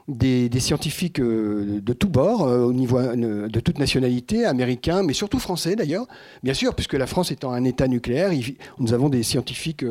des, 0.08 0.60
scientifiques 0.60 1.20
euh, 1.20 1.82
de 1.82 1.94
tous 1.94 2.08
bords, 2.08 2.48
euh, 2.48 2.60
au 2.60 2.74
niveau 2.74 2.98
euh, 2.98 3.48
de 3.48 3.60
toute 3.60 3.78
nationalité, 3.78 4.46
américains, 4.46 5.04
mais 5.04 5.14
surtout 5.14 5.40
français 5.40 5.76
d'ailleurs, 5.76 6.06
bien 6.44 6.54
sûr, 6.54 6.76
puisque 6.76 6.94
la 6.94 7.08
France 7.08 7.32
étant 7.32 7.52
un 7.52 7.64
État 7.66 7.88
nucléaire, 7.88 8.32
nous 8.80 8.94
avons 8.94 9.10
des 9.10 9.24
scientifiques 9.24 9.86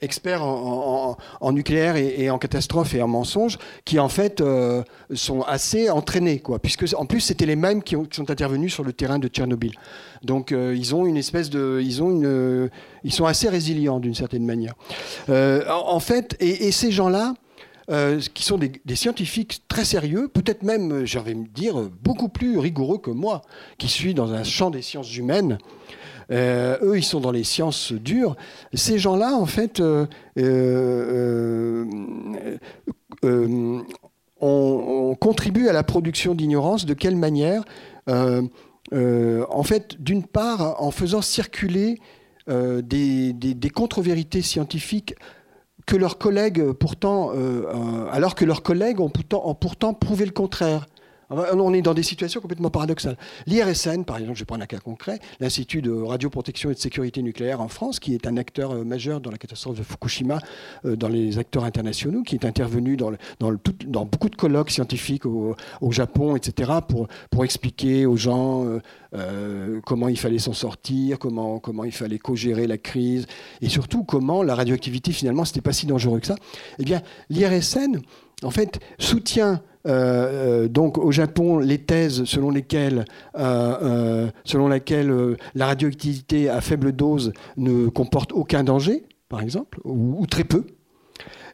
experts 0.00 0.42
en, 0.42 1.16
nucléaire 1.52 1.96
et, 1.96 2.30
en 2.30 2.38
catastrophe 2.38 2.94
et 2.94 3.02
en 3.02 3.08
mensonges, 3.08 3.58
qui 3.84 3.98
en 3.98 4.08
fait 4.08 4.42
sont 5.14 5.42
assez 5.42 5.90
entraînés, 5.90 6.38
quoi, 6.38 6.58
puisque 6.58 6.86
en 6.96 7.04
plus 7.06 7.20
c'était 7.20 7.46
les 7.46 7.56
mêmes 7.56 7.82
qui, 7.82 7.96
sont 8.10 8.30
intervenus 8.30 8.72
sur 8.72 8.84
le 8.84 8.92
terrain 8.92 9.18
de 9.18 9.28
Tchernobyl. 9.28 9.72
Donc 10.22 10.52
ils 10.52 10.94
ont 10.94 11.06
une 11.06 11.16
espèce 11.16 11.50
de, 11.50 11.80
ils 11.82 12.02
ont 12.02 12.10
une, 12.10 12.70
ils 13.02 13.12
sont 13.12 13.26
assez 13.26 13.48
résilients 13.48 14.00
d'une 14.00 14.14
certaine 14.14 14.44
manière. 14.44 14.74
En, 15.28 16.00
fait, 16.00 16.36
et 16.40 16.72
ces 16.72 16.92
gens-là, 16.92 17.34
euh, 17.90 18.18
qui 18.32 18.44
sont 18.44 18.56
des, 18.56 18.96
scientifiques 18.96 19.62
très 19.68 19.84
sérieux, 19.84 20.28
peut-être 20.28 20.62
même, 20.62 20.90
euh, 20.90 21.04
j'avais 21.04 21.34
me 21.34 21.46
dire, 21.46 21.90
beaucoup 22.02 22.30
plus 22.30 22.58
rigoureux 22.58 22.96
que 22.96 23.10
moi, 23.10 23.42
qui 23.76 23.88
suis 23.88 24.14
dans 24.14 24.32
un 24.32 24.42
champ 24.42 24.70
des 24.70 24.80
sciences 24.80 25.14
humaines. 25.14 25.58
Euh, 26.30 26.78
eux, 26.80 26.96
ils 26.96 27.04
sont 27.04 27.20
dans 27.20 27.30
les 27.30 27.44
sciences 27.44 27.92
dures. 27.92 28.36
Ces 28.72 28.98
gens-là, 28.98 29.34
en 29.34 29.44
fait, 29.44 29.82
on, 34.40 35.16
à 35.68 35.72
la 35.74 35.82
production 35.82 36.34
d'ignorance. 36.34 36.86
De 36.86 36.94
quelle 36.94 37.16
manière? 37.16 37.64
En 38.06 39.62
fait, 39.62 40.02
d'une 40.02 40.24
part, 40.24 40.82
en 40.82 40.90
faisant 40.90 41.20
circuler 41.20 41.98
des, 42.48 43.32
des 43.32 43.70
contre-vérités 43.70 44.42
scientifiques 44.42 45.14
que 45.86 45.96
leurs 45.96 46.18
collègues, 46.18 46.72
pourtant, 46.72 47.30
euh, 47.30 47.64
euh, 47.66 48.06
alors 48.10 48.34
que 48.34 48.44
leurs 48.44 48.62
collègues 48.62 49.00
ont 49.00 49.10
pourtant 49.10 49.94
prouvé 49.94 50.24
le 50.24 50.32
contraire. 50.32 50.86
On 51.30 51.72
est 51.74 51.82
dans 51.82 51.94
des 51.94 52.02
situations 52.02 52.40
complètement 52.40 52.70
paradoxales. 52.70 53.16
L'IRSN, 53.46 54.04
par 54.04 54.18
exemple, 54.18 54.36
je 54.36 54.42
vais 54.42 54.46
prendre 54.46 54.62
un 54.62 54.66
cas 54.66 54.78
concret, 54.78 55.18
l'Institut 55.40 55.82
de 55.82 55.90
radioprotection 55.90 56.70
et 56.70 56.74
de 56.74 56.78
sécurité 56.78 57.22
nucléaire 57.22 57.60
en 57.60 57.68
France, 57.68 58.00
qui 58.00 58.14
est 58.14 58.26
un 58.26 58.36
acteur 58.36 58.72
euh, 58.72 58.84
majeur 58.84 59.20
dans 59.20 59.30
la 59.30 59.38
catastrophe 59.38 59.78
de 59.78 59.82
Fukushima, 59.82 60.38
dans 60.84 61.08
les 61.08 61.38
acteurs 61.38 61.64
internationaux, 61.64 62.22
qui 62.22 62.34
est 62.34 62.44
intervenu 62.44 62.96
dans, 62.96 63.12
beaucoup 64.04 64.28
de 64.28 64.36
colloques 64.36 64.70
scientifiques 64.70 65.26
au, 65.26 65.56
Japon, 65.90 66.36
etc., 66.36 66.72
pour, 66.86 67.08
pour 67.30 67.44
expliquer 67.44 68.06
aux 68.06 68.16
gens 68.16 68.64
euh, 69.14 69.80
comment 69.84 70.08
il 70.08 70.18
fallait 70.18 70.38
s'en 70.38 70.52
sortir, 70.52 71.18
comment, 71.18 71.58
comment 71.60 71.84
il 71.84 71.92
fallait 71.92 72.18
co-gérer 72.18 72.66
la 72.66 72.78
crise, 72.78 73.26
et 73.60 73.68
surtout 73.68 74.02
comment 74.02 74.42
la 74.42 74.54
radioactivité, 74.54 75.12
finalement, 75.12 75.44
c'était 75.44 75.60
pas 75.60 75.72
si 75.72 75.86
dangereux 75.86 76.20
que 76.20 76.26
ça. 76.26 76.36
Eh 76.78 76.84
bien, 76.84 77.00
l'IRSN, 77.30 78.00
en 78.42 78.50
fait, 78.50 78.80
soutient 78.98 79.62
euh, 79.86 80.64
euh, 80.64 80.68
donc 80.68 80.98
au 80.98 81.12
Japon 81.12 81.58
les 81.58 81.78
thèses 81.78 82.24
selon 82.24 82.50
lesquelles, 82.50 83.04
selon 83.34 84.68
laquelle 84.68 85.36
la 85.54 85.66
radioactivité 85.66 86.48
à 86.48 86.60
faible 86.60 86.92
dose 86.92 87.32
ne 87.56 87.88
comporte 87.88 88.32
aucun 88.32 88.64
danger, 88.64 89.04
par 89.28 89.42
exemple, 89.42 89.80
ou 89.84 90.26
très 90.26 90.44
peu. 90.44 90.64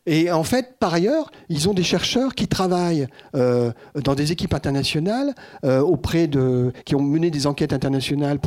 Et 0.07 0.31
en 0.31 0.45
fait, 0.45 0.77
par 0.79 0.95
ailleurs, 0.95 1.31
ils 1.49 1.69
ont 1.69 1.75
des 1.75 1.83
chercheurs 1.83 2.35
qui 2.35 2.49
travaillent 2.49 3.07
euh, 3.37 3.71
dans 4.03 4.15
des 4.15 4.33
équipes 4.33 4.55
internationales 4.55 5.35
euh, 5.65 5.81
auprès 5.81 6.27
de, 6.27 6.73
qui 6.85 6.95
ont 6.95 7.03
mené 7.03 7.31
des 7.31 7.47
enquêtes 7.47 7.73
internationales 7.73 8.39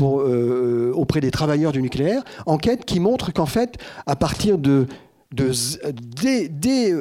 euh, 0.00 0.92
auprès 0.92 1.20
des 1.20 1.30
travailleurs 1.30 1.72
du 1.72 1.82
nucléaire, 1.82 2.22
enquêtes 2.46 2.84
qui 2.84 2.98
montrent 2.98 3.32
qu'en 3.32 3.46
fait, 3.46 3.76
à 4.06 4.16
partir 4.16 4.58
de 4.58 4.86
de, 5.32 5.52
dès, 5.92 6.48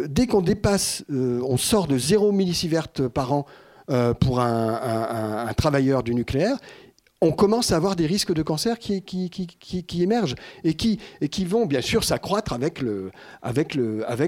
dès, 0.07 0.27
qu'on 0.27 0.41
dépasse, 0.41 1.03
on 1.09 1.57
sort 1.57 1.88
de 1.88 1.97
0 1.97 2.32
millisievert 2.32 2.88
par 2.88 3.34
an 3.34 3.45
pour 4.19 4.39
un, 4.39 5.49
travailleur 5.55 6.03
du 6.03 6.15
nucléaire, 6.15 6.57
on 7.21 7.32
commence 7.32 7.71
à 7.71 7.75
avoir 7.75 7.95
des 7.95 8.07
risques 8.07 8.34
de 8.34 8.41
cancer 8.41 8.79
qui, 8.79 9.03
émergent 9.99 10.36
et 10.63 10.73
qui, 10.73 11.45
vont 11.45 11.65
bien 11.65 11.82
sûr 11.82 12.03
s'accroître 12.03 12.53
avec 12.53 12.82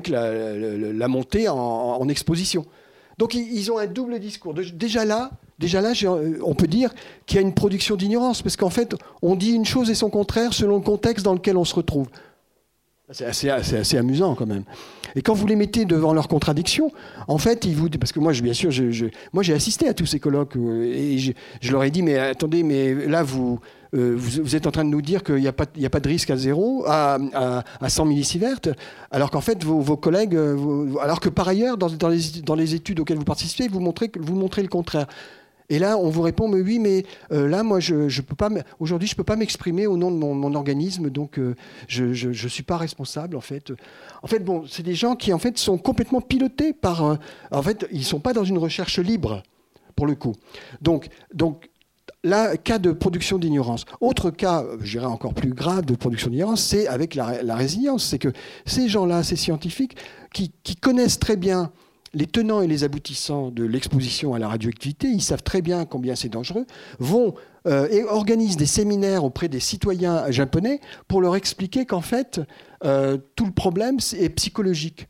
la, 0.07 1.07
montée 1.07 1.49
en, 1.49 2.07
exposition. 2.09 2.65
Donc 3.17 3.33
ils 3.33 3.71
ont 3.71 3.77
un 3.77 3.87
double 3.87 4.19
discours. 4.19 4.53
Déjà 4.53 5.05
là, 5.05 5.31
déjà 5.59 5.81
là 5.81 5.93
on 6.43 6.53
peut 6.53 6.67
dire 6.67 6.93
qu'il 7.25 7.37
y 7.37 7.39
a 7.39 7.41
une 7.41 7.53
production 7.53 7.95
d'ignorance, 7.95 8.41
parce 8.41 8.57
qu'en 8.57 8.69
fait, 8.69 8.95
on 9.21 9.35
dit 9.35 9.51
une 9.51 9.65
chose 9.65 9.89
et 9.89 9.95
son 9.95 10.09
contraire 10.09 10.53
selon 10.53 10.77
le 10.77 10.83
contexte 10.83 11.25
dans 11.25 11.33
lequel 11.33 11.57
on 11.57 11.65
se 11.65 11.75
retrouve. 11.75 12.07
C'est 13.13 13.25
assez, 13.25 13.49
assez, 13.49 13.97
amusant 13.97 14.35
quand 14.35 14.47
même. 14.47 14.63
Et 15.15 15.21
quand 15.21 15.33
vous 15.33 15.45
les 15.45 15.55
mettez 15.55 15.85
devant 15.85 16.13
leurs 16.13 16.27
contradictions, 16.27 16.91
en 17.27 17.37
fait, 17.37 17.65
ils 17.65 17.75
vous 17.75 17.87
parce 17.89 18.11
que 18.11 18.19
moi, 18.19 18.33
bien 18.33 18.53
sûr, 18.53 18.71
je, 18.71 19.05
moi 19.31 19.43
j'ai 19.43 19.53
assisté 19.53 19.87
à 19.87 19.93
tous 19.93 20.07
ces 20.07 20.19
colloques 20.19 20.55
euh, 20.55 20.91
et 20.91 21.19
je, 21.19 21.71
leur 21.71 21.83
ai 21.83 21.91
dit 21.91 22.01
mais 22.01 22.17
attendez, 22.17 22.63
mais 22.63 22.93
là 23.07 23.21
vous 23.21 23.59
euh, 23.93 24.15
vous, 24.17 24.55
êtes 24.55 24.65
en 24.65 24.71
train 24.71 24.83
de 24.83 24.89
nous 24.89 25.03
dire 25.03 25.23
qu'il 25.23 25.35
n'y 25.35 25.47
a, 25.47 25.53
pas, 25.53 25.65
a 25.65 25.89
pas 25.89 25.99
de 25.99 26.09
risque 26.09 26.31
à 26.31 26.37
zéro, 26.37 26.83
à, 26.87 27.19
à, 27.79 27.89
100 27.89 28.05
millisieverts, 28.05 28.57
alors 29.11 29.29
qu'en 29.29 29.41
fait 29.41 29.63
vos, 29.63 29.97
collègues, 29.97 30.35
euh, 30.35 30.95
alors 30.99 31.19
que 31.19 31.29
par 31.29 31.47
ailleurs 31.47 31.77
dans, 31.77 31.89
dans, 31.89 32.09
les, 32.09 32.41
dans 32.43 32.55
les 32.55 32.73
études 32.73 32.99
auxquelles 32.99 33.19
vous 33.19 33.23
participez, 33.23 33.67
vous 33.67 33.79
montrez, 33.79 34.11
vous 34.19 34.35
montrez 34.35 34.63
le 34.63 34.67
contraire. 34.67 35.05
Et 35.73 35.79
là, 35.79 35.97
on 35.97 36.09
vous 36.09 36.21
répond, 36.21 36.47
mais 36.47 36.61
oui, 36.61 36.77
mais 36.77 37.03
euh, 37.31 37.47
là, 37.47 37.63
moi, 37.63 37.79
je, 37.79 38.07
je 38.07 38.21
peux 38.21 38.35
pas. 38.35 38.51
Aujourd'hui, 38.79 39.07
je 39.07 39.15
peux 39.15 39.23
pas 39.23 39.35
m'exprimer 39.35 39.87
au 39.87 39.97
nom 39.97 40.11
de 40.11 40.17
mon, 40.17 40.53
organisme, 40.53 41.09
donc 41.09 41.39
euh, 41.39 41.55
je, 41.87 42.27
ne 42.27 42.47
suis 42.47 42.61
pas 42.61 42.77
responsable, 42.77 43.35
en 43.35 43.41
fait. 43.41 43.73
En 44.21 44.27
fait, 44.27 44.37
bon, 44.37 44.65
c'est 44.69 44.83
des 44.83 44.93
gens 44.93 45.15
qui, 45.15 45.33
en 45.33 45.39
fait, 45.39 45.57
sont 45.57 45.79
complètement 45.79 46.21
pilotés 46.21 46.73
par. 46.73 47.17
En 47.49 47.63
fait, 47.63 47.87
ils 47.91 48.05
sont 48.05 48.19
pas 48.19 48.33
dans 48.33 48.43
une 48.43 48.59
recherche 48.59 48.99
libre, 48.99 49.41
pour 49.95 50.05
le 50.05 50.13
coup. 50.13 50.35
Donc, 50.79 51.07
donc. 51.33 51.69
Là, 52.25 52.55
cas 52.55 52.79
de 52.79 52.93
production 52.93 53.37
d'ignorance. 53.37 53.83
Autre 53.99 54.29
cas, 54.29 54.63
je 54.79 54.91
dirais 54.91 55.07
encore 55.07 55.33
plus 55.33 55.53
grave 55.53 55.83
de 55.83 55.93
production 55.93 56.29
d'ignorance, 56.29 56.63
c'est 56.63 56.87
avec 56.87 57.15
la, 57.15 57.55
résilience. 57.55 58.05
C'est 58.05 58.19
que 58.19 58.31
ces 58.65 58.87
gens-là, 58.87 59.23
ces 59.23 59.35
scientifiques, 59.35 59.97
qui, 60.33 60.53
qui 60.63 60.77
connaissent 60.77 61.19
très 61.19 61.35
bien 61.35 61.71
les 62.13 62.27
tenants 62.27 62.61
et 62.61 62.67
les 62.67 62.83
aboutissants 62.83 63.49
de 63.49 63.63
l'exposition 63.63 64.33
à 64.33 64.39
la 64.39 64.47
radioactivité, 64.47 65.07
ils 65.07 65.21
savent 65.21 65.43
très 65.43 65.61
bien 65.61 65.85
combien 65.85 66.15
c'est 66.15 66.29
dangereux, 66.29 66.65
vont 66.99 67.33
euh, 67.65 67.87
et 67.89 68.03
organisent 68.03 68.57
des 68.57 68.65
séminaires 68.65 69.23
auprès 69.23 69.47
des 69.47 69.59
citoyens 69.59 70.29
japonais 70.29 70.81
pour 71.07 71.21
leur 71.21 71.35
expliquer 71.35 71.85
qu'en 71.85 72.01
fait, 72.01 72.41
euh, 72.83 73.17
tout 73.35 73.45
le 73.45 73.51
problème 73.51 73.97
est 74.17 74.29
psychologique. 74.29 75.07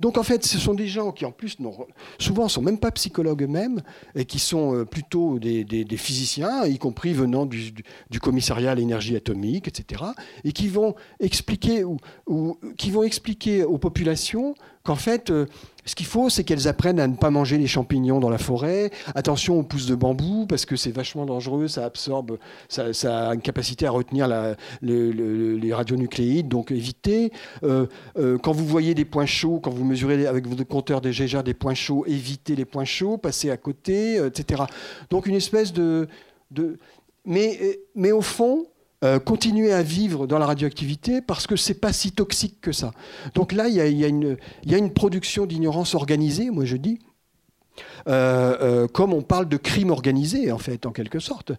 Donc 0.00 0.16
en 0.16 0.22
fait, 0.22 0.46
ce 0.46 0.58
sont 0.58 0.74
des 0.74 0.86
gens 0.86 1.10
qui 1.10 1.24
en 1.24 1.32
plus 1.32 1.56
souvent 2.20 2.48
sont 2.48 2.62
même 2.62 2.78
pas 2.78 2.92
psychologues 2.92 3.42
eux-mêmes 3.42 3.82
et 4.14 4.26
qui 4.26 4.38
sont 4.38 4.76
euh, 4.76 4.84
plutôt 4.84 5.40
des, 5.40 5.86
physiciens, 5.96 6.64
y 6.66 6.78
compris 6.78 7.12
venant 7.14 7.46
du, 7.46 7.72
commissariat 8.22 8.70
à 8.70 8.74
l'énergie 8.76 9.16
atomique, 9.16 9.66
etc., 9.66 10.04
et 10.44 10.52
qui 10.52 10.68
vont 10.68 10.94
expliquer 11.18 11.82
aux 11.82 13.78
populations 13.78 14.54
qu'en 14.84 14.94
fait 14.94 15.32
ce 15.88 15.94
qu'il 15.94 16.06
faut, 16.06 16.28
c'est 16.28 16.44
qu'elles 16.44 16.68
apprennent 16.68 17.00
à 17.00 17.06
ne 17.06 17.16
pas 17.16 17.30
manger 17.30 17.56
les 17.56 17.66
champignons 17.66 18.20
dans 18.20 18.28
la 18.28 18.38
forêt. 18.38 18.90
Attention 19.14 19.58
aux 19.58 19.62
pousses 19.62 19.86
de 19.86 19.94
bambou, 19.94 20.46
parce 20.46 20.66
que 20.66 20.76
c'est 20.76 20.90
vachement 20.90 21.24
dangereux, 21.24 21.66
ça 21.66 21.84
absorbe, 21.84 22.38
ça, 22.68 22.84
a 22.84 23.34
une 23.34 23.40
capacité 23.40 23.86
à 23.86 23.90
retenir 23.90 24.28
les 24.82 25.72
radionucléides, 25.72 26.48
donc 26.48 26.70
évitez. 26.70 27.32
Euh, 27.64 27.86
euh, 28.18 28.36
quand 28.38 28.52
vous 28.52 28.66
voyez 28.66 28.94
des 28.94 29.06
points 29.06 29.26
chauds, 29.26 29.60
quand 29.60 29.70
vous 29.70 29.84
mesurez 29.84 30.26
avec 30.26 30.46
votre 30.46 30.64
compteur 30.64 31.00
des 31.00 31.12
GGR 31.12 31.42
des 31.42 31.54
points 31.54 31.74
chauds, 31.74 32.04
évitez 32.06 32.54
les 32.54 32.66
points 32.66 32.84
chauds, 32.84 33.16
passez 33.16 33.50
à 33.50 33.56
côté, 33.56 34.18
euh, 34.18 34.28
etc. 34.28 34.64
Donc 35.10 35.26
une 35.26 35.36
espèce 35.36 35.72
de... 35.72 36.06
de 36.50 36.78
mais, 37.24 37.80
mais 37.94 38.12
au 38.12 38.22
fond, 38.22 38.66
euh, 39.04 39.20
continuer 39.20 39.72
à 39.72 39.80
vivre 39.80 40.26
dans 40.26 40.40
la 40.40 40.46
radioactivité 40.46 41.20
parce 41.22 41.46
que 41.46 41.54
c'est 41.54 41.74
pas 41.74 41.92
si 41.92 42.10
toxique 42.10 42.60
que 42.60 42.72
ça. 42.72 42.90
Donc 43.36 43.52
là, 43.52 43.68
il 43.68 43.76
y 43.76 44.04
a, 44.04 44.08
une 44.08 44.92
production 44.92 45.46
d'ignorance 45.46 45.94
organisée, 45.94 46.50
moi 46.50 46.64
je 46.64 46.76
dis. 46.76 46.98
Euh, 48.08 48.56
euh, 48.60 48.88
comme 48.88 49.14
on 49.14 49.22
parle 49.22 49.48
de 49.48 49.56
crime 49.56 49.90
organisé, 49.90 50.50
en 50.50 50.58
fait, 50.58 50.84
en 50.84 50.90
quelque 50.90 51.20
sorte, 51.20 51.52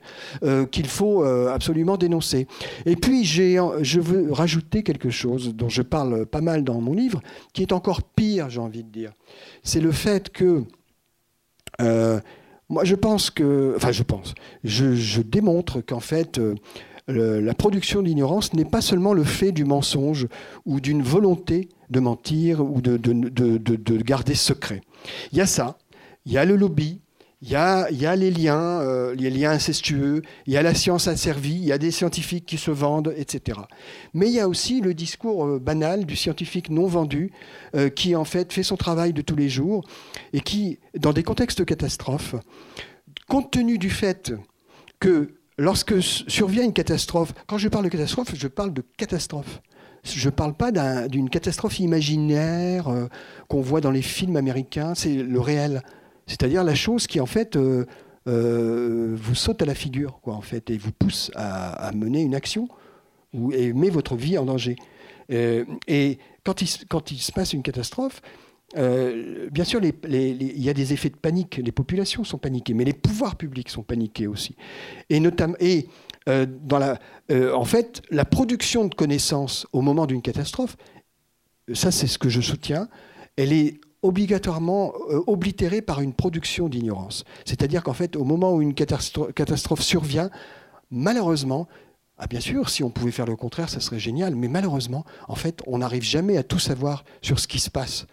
qu'il 0.70 0.88
faut 0.88 1.24
absolument 1.24 1.96
dénoncer. 1.96 2.46
Et 2.86 2.98
puis, 2.98 3.24
je 3.24 4.00
veux 4.02 4.34
rajouter 4.34 4.84
quelque 4.84 5.10
chose 5.10 5.56
dont 5.56 5.70
je 5.70 5.82
parle 5.82 6.26
pas 6.26 6.42
mal 6.42 6.66
dans 6.66 6.82
mon 6.82 6.92
livre, 6.92 7.22
qui 7.54 7.62
est 7.62 7.72
encore 7.72 8.04
pire, 8.04 8.50
j'ai 8.50 8.60
envie 8.60 8.84
de 8.84 8.92
dire. 8.92 9.14
C'est 9.64 9.80
le 9.80 9.94
fait 9.94 10.30
que 10.30 10.66
moi, 12.68 12.84
je 12.84 12.96
pense 12.96 13.30
que, 13.32 13.74
enfin, 13.78 13.94
je 13.94 14.04
pense, 14.04 14.36
je, 14.66 14.94
je 14.94 15.22
démontre 15.22 15.80
qu'en 15.80 16.02
fait, 16.02 16.40
la 17.10 17.54
production 17.56 18.02
d'ignorance 18.02 18.54
n'est 18.54 18.66
pas 18.66 18.82
seulement 18.82 19.14
le 19.14 19.24
fait 19.24 19.52
du 19.52 19.66
mensonge 19.66 20.28
ou 20.66 20.80
d'une 20.80 21.02
volonté 21.02 21.70
de 21.90 22.00
mentir 22.00 22.64
ou 22.64 22.82
de, 22.82 24.02
garder 24.04 24.36
secret. 24.36 24.82
Il 25.32 25.38
y 25.38 25.42
a 25.42 25.46
ça, 25.46 25.78
il 26.26 26.34
y 26.34 26.38
a 26.38 26.46
le 26.46 26.56
lobby, 26.56 27.02
il 27.42 27.50
y 27.50 27.56
a, 27.56 27.90
les 27.90 28.32
liens, 28.32 28.82
euh, 28.82 29.16
les 29.16 29.30
liens 29.30 29.52
incestueux, 29.52 30.24
il 30.46 30.54
y 30.54 30.58
a 30.58 30.62
la 30.62 30.74
science 30.74 31.08
asservie, 31.08 31.56
il 31.56 31.64
y 31.64 31.72
a 31.72 31.78
des 31.78 31.92
scientifiques 31.92 32.46
qui 32.46 32.58
se 32.58 32.70
vendent, 32.70 33.14
etc. 33.16 33.60
Mais 34.14 34.28
il 34.28 34.34
y 34.34 34.42
a 34.42 34.48
aussi 34.50 34.82
le 34.82 34.94
discours 34.94 35.46
euh, 35.46 35.58
banal 35.60 36.06
du 36.06 36.18
scientifique 36.18 36.70
non 36.70 36.88
vendu, 36.88 37.32
euh, 37.76 37.90
qui 37.90 38.14
en 38.16 38.26
fait 38.26 38.52
fait 38.52 38.64
son 38.64 38.76
travail 38.76 39.14
de 39.14 39.22
tous 39.22 39.38
les 39.38 39.48
jours 39.48 39.86
et 40.34 40.42
qui, 40.42 40.80
dans 40.98 41.14
des 41.14 41.24
contextes 41.24 41.60
de 41.60 41.64
catastrophe, 41.64 42.36
compte 43.30 43.52
tenu 43.52 43.78
du 43.78 43.90
fait 43.90 44.34
que 45.00 45.39
lorsque 45.60 46.02
survient 46.02 46.64
une 46.64 46.74
catastrophe, 46.74 47.34
quand 47.46 47.58
je 47.58 47.68
parle 47.68 47.86
de 47.86 47.90
catastrophe, 47.90 48.34
je 48.34 48.48
parle 48.48 48.74
de 48.74 48.84
catastrophe. 48.98 49.62
Je 50.04 50.26
ne 50.28 50.32
parle 50.32 50.54
pas 50.54 50.72
d'une 51.08 51.30
catastrophe 51.30 51.80
imaginaire 51.80 52.88
euh, 52.88 53.08
qu'on 53.50 53.60
voit 53.62 53.82
dans 53.82 53.92
les 53.92 54.02
films 54.02 54.38
américains, 54.38 54.96
c'est 54.96 55.14
le 55.14 55.40
réel. 55.40 55.84
C'est-à-dire 56.26 56.64
la 56.64 56.76
chose 56.76 57.06
qui, 57.06 57.20
en 57.20 57.26
fait, 57.26 57.58
euh, 57.58 57.86
euh, 58.28 59.14
vous 59.20 59.36
saute 59.36 59.62
à 59.62 59.66
la 59.66 59.76
figure, 59.76 60.20
quoi, 60.22 60.36
en 60.36 60.42
fait, 60.42 60.70
et 60.70 60.78
vous 60.78 60.94
pousse 60.94 61.32
à, 61.36 61.92
mener 61.94 62.22
une 62.22 62.34
action 62.34 62.70
ou, 63.34 63.52
et 63.52 63.74
met 63.74 63.90
votre 63.90 64.16
vie 64.16 64.38
en 64.38 64.46
danger. 64.46 64.78
et 65.30 66.18
quand 66.46 66.62
il, 66.62 66.70
quand 66.88 67.12
il 67.12 67.20
se 67.20 67.32
passe 67.32 67.54
une 67.54 67.62
catastrophe, 67.62 68.22
euh, 68.78 69.50
bien 69.52 69.64
sûr, 69.64 69.82
il 69.84 70.62
y 70.62 70.70
a 70.70 70.74
des 70.74 70.94
effets 70.94 71.10
de 71.10 71.16
panique. 71.16 71.58
Les 71.64 71.72
populations 71.72 72.24
sont 72.24 72.38
paniquées, 72.38 72.74
mais 72.74 72.84
les 72.84 72.94
pouvoirs 72.94 73.36
publics 73.36 73.70
sont 73.70 73.84
paniqués 73.84 74.28
aussi. 74.28 74.56
Et 75.10 75.20
notamment, 75.20 75.56
et 75.60 75.88
euh, 76.28 76.46
dans 76.46 76.78
la, 76.78 77.00
euh, 77.32 77.54
en 77.54 77.66
fait, 77.66 78.02
la 78.12 78.26
production 78.26 78.86
de 78.86 78.94
connaissances 78.94 79.68
au 79.74 79.82
moment 79.82 80.06
d'une 80.06 80.22
catastrophe, 80.22 80.78
ça 81.74 81.92
c'est 81.92 82.08
ce 82.08 82.18
que 82.18 82.30
je 82.30 82.42
soutiens, 82.42 82.90
elle 83.38 83.54
est 83.54 83.80
obligatoirement 84.02 84.94
oblitérée 85.28 85.82
par 85.82 86.00
une 86.00 86.14
production 86.14 86.70
d'ignorance. 86.70 87.26
C'est-à-dire 87.44 87.84
qu'en 87.84 87.94
fait, 87.94 88.16
au 88.16 88.24
moment 88.24 88.54
où 88.54 88.62
une 88.62 88.74
catastrophe 88.74 89.82
survient, 89.82 90.30
malheureusement, 90.90 91.68
ah 92.18 92.26
bien 92.28 92.40
sûr, 92.40 92.70
si 92.70 92.82
on 92.82 92.92
pouvait 92.92 93.12
faire 93.12 93.26
le 93.26 93.36
contraire, 93.36 93.70
ça 93.70 93.82
serait 93.82 94.00
génial, 94.00 94.36
mais 94.36 94.48
malheureusement, 94.48 95.04
en 95.28 95.36
fait, 95.36 95.62
on 95.68 95.80
n'arrive 95.80 96.04
jamais 96.04 96.38
à 96.38 96.44
tout 96.44 96.60
savoir 96.60 97.04
sur 97.22 97.40
ce 97.40 97.48
qui 97.48 97.60
se 97.60 97.70
passe 97.70 98.08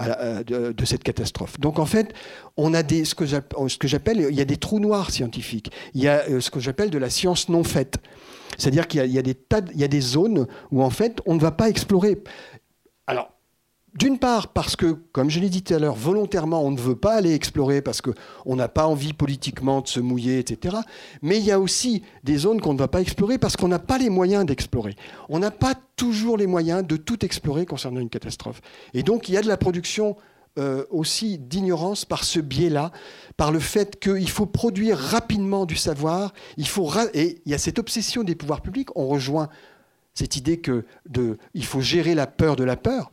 euh, 0.00 0.42
de, 0.42 0.84
cette 0.86 1.04
catastrophe. 1.04 1.60
Donc 1.60 1.78
en 1.78 1.84
fait, 1.84 2.14
on 2.56 2.72
a 2.72 2.82
des, 2.82 3.04
ce 3.04 3.14
que 3.14 3.26
j'appelle, 3.26 4.26
il 4.30 4.34
y 4.34 4.40
a 4.40 4.46
des 4.46 4.56
trous 4.56 4.80
noirs 4.80 5.10
scientifiques. 5.10 5.70
Il 5.92 6.02
y 6.02 6.08
a 6.08 6.24
euh, 6.30 6.40
ce 6.40 6.50
que 6.50 6.60
j'appelle 6.60 6.88
de 6.88 6.96
la 6.96 7.10
science 7.10 7.50
non 7.50 7.62
faite. 7.62 7.98
C'est-à-dire 8.56 8.88
qu'il 8.88 9.04
y, 9.04 9.18
a 9.18 9.22
des 9.22 9.34
tas, 9.34 9.60
il 9.74 9.80
y 9.80 9.84
a 9.84 9.88
des 9.88 10.00
zones 10.00 10.46
où 10.70 10.82
en 10.82 10.88
fait 10.88 11.20
on 11.26 11.34
ne 11.34 11.40
va 11.40 11.50
pas 11.50 11.68
explorer. 11.68 12.22
D'une 13.94 14.18
part, 14.18 14.48
parce 14.48 14.74
que, 14.74 14.96
comme 15.12 15.28
je 15.28 15.38
l'ai 15.38 15.50
dit 15.50 15.62
tout 15.62 15.74
à 15.74 15.78
l'heure, 15.78 15.94
volontairement, 15.94 16.64
on 16.64 16.70
ne 16.70 16.80
veut 16.80 16.96
pas 16.96 17.14
aller 17.14 17.34
explorer 17.34 17.82
parce 17.82 18.00
qu'on 18.00 18.56
n'a 18.56 18.68
pas 18.68 18.86
envie 18.86 19.12
politiquement 19.12 19.82
de 19.82 19.88
se 19.88 20.00
mouiller, 20.00 20.38
etc. 20.38 20.78
Mais 21.20 21.36
il 21.38 21.44
y 21.44 21.50
a 21.50 21.60
aussi 21.60 22.02
des 22.24 22.38
zones 22.38 22.62
qu'on 22.62 22.72
ne 22.72 22.78
va 22.78 22.88
pas 22.88 23.02
explorer 23.02 23.36
parce 23.36 23.54
qu'on 23.54 23.68
n'a 23.68 23.78
pas 23.78 23.98
les 23.98 24.08
moyens 24.08 24.46
d'explorer. 24.46 24.96
On 25.28 25.40
n'a 25.40 25.50
pas 25.50 25.74
toujours 25.96 26.38
les 26.38 26.46
moyens 26.46 26.86
de 26.86 26.96
tout 26.96 27.22
explorer 27.22 27.66
concernant 27.66 28.00
une 28.00 28.08
catastrophe. 28.08 28.62
Et 28.94 29.02
donc, 29.02 29.28
il 29.28 29.34
y 29.34 29.36
a 29.36 29.42
de 29.42 29.48
la 29.48 29.58
production 29.58 30.16
euh, 30.58 30.86
aussi 30.90 31.36
d'ignorance 31.36 32.06
par 32.06 32.24
ce 32.24 32.40
biais-là, 32.40 32.92
par 33.36 33.52
le 33.52 33.58
fait 33.58 34.00
qu'il 34.00 34.30
faut 34.30 34.46
produire 34.46 34.96
rapidement 34.96 35.66
du 35.66 35.76
savoir. 35.76 36.32
Il 36.56 36.66
faut 36.66 36.90
et 37.12 37.42
il 37.44 37.52
y 37.52 37.54
a 37.54 37.58
cette 37.58 37.78
obsession 37.78 38.22
des 38.22 38.36
pouvoirs 38.36 38.62
publics. 38.62 38.88
On 38.96 39.06
rejoint 39.06 39.50
cette 40.14 40.36
idée 40.36 40.60
que 40.60 40.86
il 41.52 41.64
faut 41.66 41.82
gérer 41.82 42.14
la 42.14 42.26
peur 42.26 42.56
de 42.56 42.64
la 42.64 42.76
peur 42.76 43.12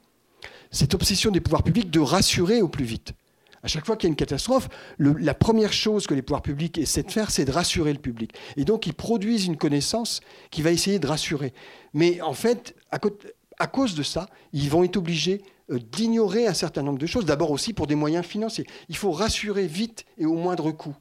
cette 0.72 0.94
obsession 0.94 1.32
des 1.32 1.42
pouvoirs 1.42 1.64
publics 1.64 1.90
de 1.90 2.00
rassurer 2.00 2.62
au 2.62 2.68
plus 2.68 2.86
vite. 2.86 3.14
À 3.62 3.68
chaque 3.68 3.86
fois 3.86 3.98
qu'il 3.98 4.08
y 4.08 4.10
a 4.10 4.12
une 4.12 4.16
catastrophe, 4.16 4.70
la 5.00 5.34
première 5.34 5.74
chose 5.74 6.08
que 6.08 6.14
les 6.14 6.22
pouvoirs 6.22 6.42
publics 6.42 6.78
essaient 6.78 7.04
de 7.04 7.12
faire, 7.12 7.30
c'est 7.30 7.44
de 7.44 7.52
rassurer 7.52 7.92
le 7.92 8.00
public. 8.00 8.34
Et 8.56 8.64
donc, 8.64 8.88
ils 8.88 8.94
produisent 8.94 9.48
une 9.48 9.58
connaissance 9.58 10.22
qui 10.50 10.62
va 10.62 10.72
essayer 10.72 10.98
de 10.98 11.08
rassurer. 11.08 11.54
Mais 11.94 12.22
en 12.22 12.34
fait, 12.34 12.76
à 12.90 13.68
cause 13.68 13.96
de 13.96 14.04
ça, 14.04 14.30
ils 14.54 14.70
vont 14.70 14.84
être 14.84 14.96
obligés 14.96 15.42
d'ignorer 15.70 16.48
un 16.48 16.54
certain 16.54 16.84
nombre 16.84 17.00
de 17.00 17.06
choses. 17.06 17.26
D'abord 17.26 17.52
aussi 17.52 17.74
pour 17.74 17.86
des 17.86 17.96
moyens 17.96 18.26
financiers. 18.26 18.66
Il 18.88 18.96
faut 18.96 19.12
rassurer 19.12 19.68
vite 19.68 20.06
et 20.18 20.26
au 20.26 20.36
moindre 20.36 20.72
coût. 20.72 20.96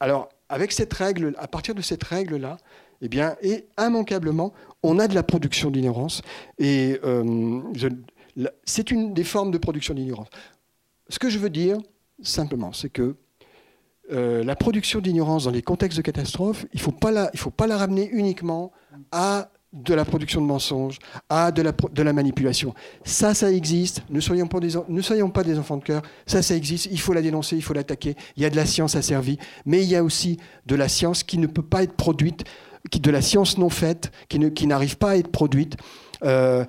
Alors, 0.00 0.28
avec 0.50 0.72
cette 0.72 0.92
règle, 0.92 1.34
à 1.38 1.48
partir 1.48 1.74
de 1.74 1.82
cette 1.82 2.04
règle-là, 2.04 2.58
eh 3.00 3.08
bien, 3.08 3.36
et 3.40 3.64
immanquablement, 3.78 4.52
on 4.82 4.98
a 4.98 5.08
de 5.08 5.14
la 5.14 5.22
production 5.22 5.70
d'ignorance. 5.70 6.20
Et 6.58 7.00
c'est 8.64 8.90
une 8.90 9.14
des 9.14 9.24
formes 9.24 9.50
de 9.50 9.58
production 9.58 9.94
d'ignorance. 9.94 10.28
Ce 11.08 11.18
que 11.18 11.28
je 11.28 11.38
veux 11.38 11.50
dire, 11.50 11.78
simplement, 12.22 12.72
c'est 12.72 12.90
que 12.90 13.16
euh, 14.12 14.42
la 14.42 14.56
production 14.56 15.00
d'ignorance 15.00 15.44
dans 15.44 15.50
les 15.50 15.62
contextes 15.62 15.96
de 15.96 16.02
catastrophe, 16.02 16.66
il 16.72 16.78
ne 16.78 16.82
faut, 16.82 16.90
pas 16.92 17.10
la, 17.10 17.76
ramener 17.76 18.08
uniquement 18.12 18.72
à 19.12 19.50
de 19.72 19.94
la 19.94 20.04
production 20.04 20.40
de 20.40 20.46
mensonges, 20.46 20.98
à 21.28 21.52
de 21.52 21.62
la, 21.62 22.12
manipulation. 22.12 22.74
Ça, 23.04 23.34
ça 23.34 23.52
existe. 23.52 24.02
Ne 24.10 24.20
soyons, 24.20 24.48
pas 24.48 24.58
des, 24.58 24.76
enfants 25.58 25.76
de 25.76 25.84
cœur. 25.84 26.02
Ça, 26.26 26.42
ça 26.42 26.56
existe. 26.56 26.88
Il 26.90 26.98
faut 26.98 27.12
la 27.12 27.22
dénoncer, 27.22 27.54
il 27.54 27.62
faut 27.62 27.74
l'attaquer. 27.74 28.16
Il 28.36 28.42
y 28.42 28.46
a 28.46 28.50
de 28.50 28.56
la 28.56 28.66
science 28.66 28.96
asservie, 28.96 29.38
mais 29.64 29.82
il 29.82 29.88
y 29.88 29.94
a 29.94 30.02
aussi 30.02 30.38
de 30.66 30.74
la 30.74 30.88
science 30.88 31.22
qui 31.22 31.38
ne 31.38 31.46
peut 31.46 31.62
pas 31.62 31.84
être 31.84 31.94
produite, 31.94 32.44
de 32.92 33.10
la 33.12 33.22
science 33.22 33.58
non 33.58 33.70
faite, 33.70 34.10
qui 34.28 34.66
n'arrive 34.66 34.96
pas 34.96 35.10
à 35.10 35.16
être 35.16 35.30
produite. 35.30 35.76
Euh, 36.24 36.64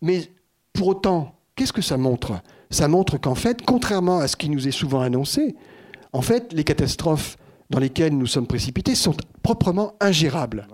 mais 0.00 0.30
pour 0.76 0.88
autant, 0.88 1.34
qu'est-ce 1.56 1.72
que 1.72 1.82
ça 1.82 1.96
montre? 1.96 2.40
Ça 2.70 2.86
montre 2.86 3.18
qu'en 3.18 3.34
fait, 3.34 3.62
contrairement 3.64 4.18
à 4.18 4.28
ce 4.28 4.36
qui 4.36 4.50
nous 4.50 4.68
est 4.68 4.72
souvent 4.72 5.00
annoncé, 5.00 5.56
en 6.12 6.22
fait, 6.22 6.52
les 6.52 6.64
catastrophes 6.64 7.36
dans 7.70 7.78
lesquelles 7.78 8.16
nous 8.16 8.26
sommes 8.26 8.46
précipités 8.46 8.94
sont 8.94 9.14
proprement 9.42 9.94
ingérables. 10.00 10.68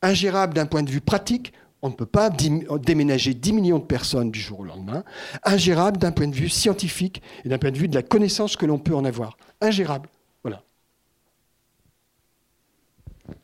Ingérables 0.00 0.54
d'un 0.54 0.66
point 0.66 0.82
de 0.82 0.90
vue 0.90 1.00
pratique, 1.00 1.52
on 1.82 1.88
ne 1.90 1.94
peut 1.94 2.06
pas 2.06 2.30
déménager 2.30 3.34
10 3.34 3.52
millions 3.52 3.78
de 3.78 3.84
personnes 3.84 4.30
du 4.30 4.40
jour 4.40 4.60
au 4.60 4.64
lendemain. 4.64 5.04
Ingérable 5.44 5.98
d'un 5.98 6.12
point 6.12 6.28
de 6.28 6.34
vue 6.34 6.48
scientifique 6.48 7.20
et 7.44 7.48
d'un 7.48 7.58
point 7.58 7.70
de 7.70 7.78
vue 7.78 7.88
de 7.88 7.94
la 7.94 8.02
connaissance 8.02 8.56
que 8.56 8.64
l'on 8.64 8.78
peut 8.78 8.94
en 8.94 9.04
avoir. 9.04 9.36
Ingérable. 9.60 10.08
Voilà. 10.42 10.62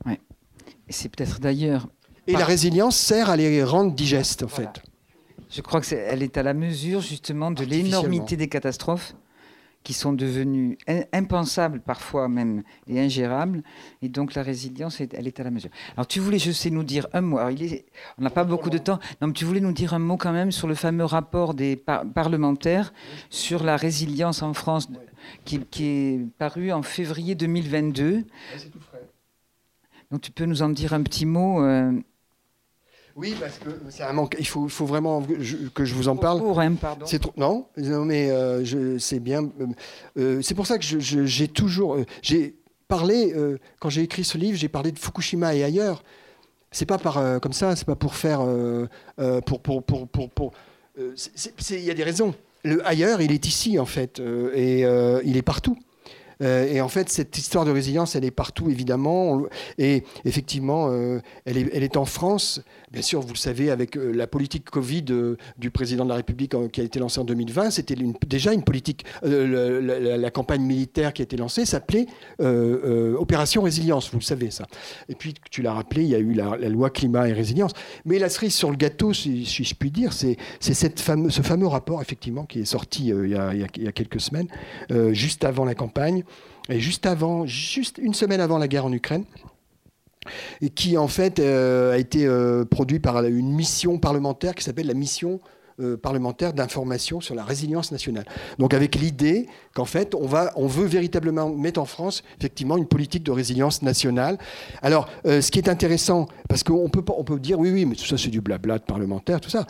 Ouais. 0.06 0.20
C'est 0.88 1.08
peut-être 1.08 1.40
d'ailleurs. 1.40 1.88
Et 2.26 2.32
la 2.32 2.44
résilience 2.44 2.96
sert 2.96 3.30
à 3.30 3.36
les 3.36 3.64
rendre 3.64 3.92
digestes, 3.92 4.44
en 4.44 4.48
fait. 4.48 4.82
Je 5.52 5.60
crois 5.60 5.80
qu'elle 5.80 6.22
est, 6.22 6.24
est 6.24 6.38
à 6.38 6.42
la 6.42 6.54
mesure 6.54 7.00
justement 7.00 7.50
de 7.50 7.64
l'énormité 7.64 8.36
des 8.36 8.48
catastrophes 8.48 9.14
qui 9.82 9.92
sont 9.92 10.12
devenus 10.12 10.78
impensables 11.12 11.80
parfois 11.80 12.28
même 12.28 12.62
et 12.86 13.00
ingérables. 13.00 13.62
Et 14.00 14.08
donc 14.08 14.34
la 14.34 14.42
résilience, 14.42 15.00
elle 15.00 15.26
est 15.26 15.40
à 15.40 15.44
la 15.44 15.50
mesure. 15.50 15.70
Alors 15.96 16.06
tu 16.06 16.20
voulais, 16.20 16.38
je 16.38 16.52
sais, 16.52 16.70
nous 16.70 16.84
dire 16.84 17.06
un 17.12 17.20
mot. 17.20 17.48
il 17.50 17.62
est, 17.62 17.86
on 18.18 18.22
n'a 18.22 18.30
pas 18.30 18.44
beaucoup 18.44 18.70
de 18.70 18.78
temps. 18.78 18.98
Non, 19.20 19.28
mais 19.28 19.32
tu 19.32 19.44
voulais 19.44 19.60
nous 19.60 19.72
dire 19.72 19.94
un 19.94 19.98
mot 19.98 20.16
quand 20.16 20.32
même 20.32 20.52
sur 20.52 20.68
le 20.68 20.74
fameux 20.74 21.04
rapport 21.04 21.54
des 21.54 21.76
parlementaires 21.76 22.92
sur 23.30 23.64
la 23.64 23.76
résilience 23.76 24.42
en 24.42 24.54
France 24.54 24.88
qui, 25.44 25.60
est 25.80 26.20
paru 26.38 26.72
en 26.72 26.82
février 26.82 27.34
2022. 27.34 28.24
Donc 30.10 30.20
tu 30.20 30.30
peux 30.30 30.44
nous 30.44 30.62
en 30.62 30.68
dire 30.68 30.92
un 30.92 31.02
petit 31.02 31.26
mot 31.26 31.62
euh, 31.64 31.92
oui, 33.16 33.34
parce 33.38 33.58
que 33.58 33.68
c'est 33.90 34.02
un 34.02 34.12
manque. 34.12 34.36
Il 34.38 34.46
faut, 34.46 34.68
faut 34.68 34.86
vraiment 34.86 35.22
que 35.74 35.84
je 35.84 35.94
vous 35.94 36.08
en 36.08 36.16
parle. 36.16 36.40
Pour, 36.40 36.60
hein, 36.60 36.74
pardon. 36.74 37.06
C'est 37.06 37.18
trop. 37.18 37.32
Non, 37.36 37.66
mais 37.76 38.30
euh, 38.30 38.98
c'est 38.98 39.20
bien. 39.20 39.42
Euh, 39.42 39.66
euh, 40.18 40.42
c'est 40.42 40.54
pour 40.54 40.66
ça 40.66 40.78
que 40.78 40.84
j'ai 40.84 41.48
toujours. 41.48 41.98
j'ai 42.22 42.54
parlé 42.88 43.34
quand 43.80 43.90
j'ai 43.90 44.02
écrit 44.02 44.24
ce 44.24 44.38
livre, 44.38 44.56
j'ai 44.56 44.68
parlé 44.68 44.92
de 44.92 44.98
Fukushima 44.98 45.54
et 45.54 45.64
ailleurs. 45.64 46.02
C'est 46.70 46.86
pas 46.86 46.98
par 46.98 47.40
comme 47.40 47.52
ça. 47.52 47.76
C'est 47.76 47.86
pas 47.86 47.96
pour 47.96 48.14
faire. 48.14 48.40
pour 49.46 49.60
pour 49.60 49.82
pour 49.82 50.08
pour. 50.08 50.30
pour 50.30 50.52
il 50.96 51.80
y 51.80 51.90
a 51.90 51.94
des 51.94 52.04
raisons. 52.04 52.34
Le 52.64 52.86
ailleurs, 52.86 53.20
il 53.20 53.32
est 53.32 53.46
ici 53.46 53.78
en 53.78 53.86
fait, 53.86 54.20
et 54.54 54.80
il 55.24 55.36
est 55.36 55.42
partout. 55.42 55.76
Et 56.40 56.80
en 56.80 56.88
fait, 56.88 57.08
cette 57.08 57.38
histoire 57.38 57.64
de 57.64 57.70
résilience, 57.70 58.16
elle 58.16 58.24
est 58.24 58.32
partout, 58.32 58.68
évidemment. 58.68 59.42
Et 59.78 60.02
effectivement, 60.24 60.92
elle, 61.44 61.56
est, 61.56 61.70
elle, 61.72 61.84
est, 61.84 61.96
en 61.96 62.04
France. 62.04 62.62
Bien 62.92 63.00
sûr, 63.00 63.20
vous 63.20 63.32
le 63.32 63.38
savez, 63.38 63.70
avec 63.70 63.96
euh, 63.96 64.12
la 64.12 64.26
politique 64.26 64.68
Covid 64.68 65.04
du 65.56 65.70
président 65.70 66.04
de 66.04 66.10
la 66.10 66.16
République 66.16 66.54
qui 66.72 66.80
a 66.82 66.84
été 66.84 66.98
lancée 66.98 67.20
en 67.20 67.24
2020, 67.24 67.70
c'était 67.70 67.96
déjà 68.26 68.52
une 68.52 68.62
politique. 68.62 69.04
La, 69.22 70.30
campagne 70.30 70.62
militaire 70.62 71.12
qui 71.12 71.22
a 71.22 71.24
été 71.24 71.36
lancée 71.36 71.64
s'appelait 71.64 72.06
Opération 72.38 73.62
Résilience, 73.62 74.10
vous 74.10 74.18
le 74.18 74.24
savez, 74.24 74.50
ça. 74.50 74.66
Et 75.08 75.14
puis, 75.14 75.34
tu 75.50 75.62
l'as 75.62 75.72
rappelé, 75.72 76.02
il 76.02 76.08
y 76.08 76.14
a 76.14 76.18
eu 76.18 76.32
la, 76.32 76.56
loi 76.68 76.90
climat 76.90 77.28
et 77.28 77.32
résilience. 77.32 77.72
Mais 78.04 78.18
la 78.18 78.28
cerise 78.28 78.54
sur 78.54 78.70
le 78.70 78.76
gâteau, 78.76 79.12
si, 79.12 79.44
je 79.44 79.74
puis 79.74 79.90
dire, 79.90 80.12
c'est 80.12 80.36
ce 80.60 81.42
fameux 81.42 81.66
rapport, 81.66 82.00
effectivement, 82.02 82.44
qui 82.44 82.60
est 82.60 82.64
sorti 82.64 83.08
il 83.08 83.28
y, 83.30 83.34
a, 83.34 83.54
il, 83.54 83.82
y 83.82 83.88
a, 83.88 83.92
quelques 83.92 84.20
semaines, 84.20 84.48
juste 85.12 85.44
avant 85.44 85.64
la 85.64 85.74
campagne, 85.74 86.24
et 86.68 86.80
juste 86.80 87.06
avant, 87.06 87.46
juste 87.46 87.98
une 87.98 88.14
semaine 88.14 88.40
avant 88.40 88.58
la 88.58 88.68
guerre 88.68 88.86
en 88.86 88.92
Ukraine, 88.92 89.24
qui 90.74 90.96
en 90.96 91.08
fait 91.08 91.38
euh, 91.38 91.92
a 91.92 91.98
été 91.98 92.26
euh, 92.26 92.64
produit 92.64 93.00
par 93.00 93.24
une 93.24 93.52
mission 93.52 93.98
parlementaire 93.98 94.54
qui 94.54 94.64
s'appelle 94.64 94.86
la 94.86 94.94
mission 94.94 95.40
euh, 95.80 95.96
parlementaire 95.96 96.52
d'information 96.52 97.20
sur 97.20 97.34
la 97.34 97.44
résilience 97.44 97.92
nationale. 97.92 98.24
Donc 98.58 98.74
avec 98.74 98.94
l'idée 98.94 99.48
qu'en 99.74 99.84
fait 99.84 100.14
on 100.14 100.26
va, 100.26 100.52
on 100.56 100.66
veut 100.66 100.86
véritablement 100.86 101.50
mettre 101.50 101.80
en 101.80 101.84
France 101.84 102.22
effectivement 102.38 102.76
une 102.76 102.86
politique 102.86 103.22
de 103.22 103.32
résilience 103.32 103.82
nationale. 103.82 104.38
Alors 104.82 105.08
ce 105.24 105.50
qui 105.50 105.58
est 105.58 105.68
intéressant, 105.68 106.26
parce 106.48 106.62
qu'on 106.62 106.88
peut 106.88 107.02
on 107.16 107.24
peut 107.24 107.38
dire 107.38 107.58
oui 107.58 107.70
oui 107.70 107.84
mais 107.86 107.94
tout 107.94 108.04
ça 108.04 108.18
c'est 108.18 108.30
du 108.30 108.40
blabla 108.40 108.78
de 108.78 108.84
parlementaire 108.84 109.40
tout 109.40 109.50
ça. 109.50 109.66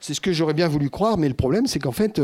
c'est 0.00 0.14
ce 0.14 0.20
que 0.20 0.32
j'aurais 0.32 0.54
bien 0.54 0.68
voulu 0.68 0.90
croire, 0.90 1.18
mais 1.18 1.28
le 1.28 1.34
problème 1.34 1.66
c'est 1.66 1.78
qu'en 1.78 1.92
fait 1.92 2.20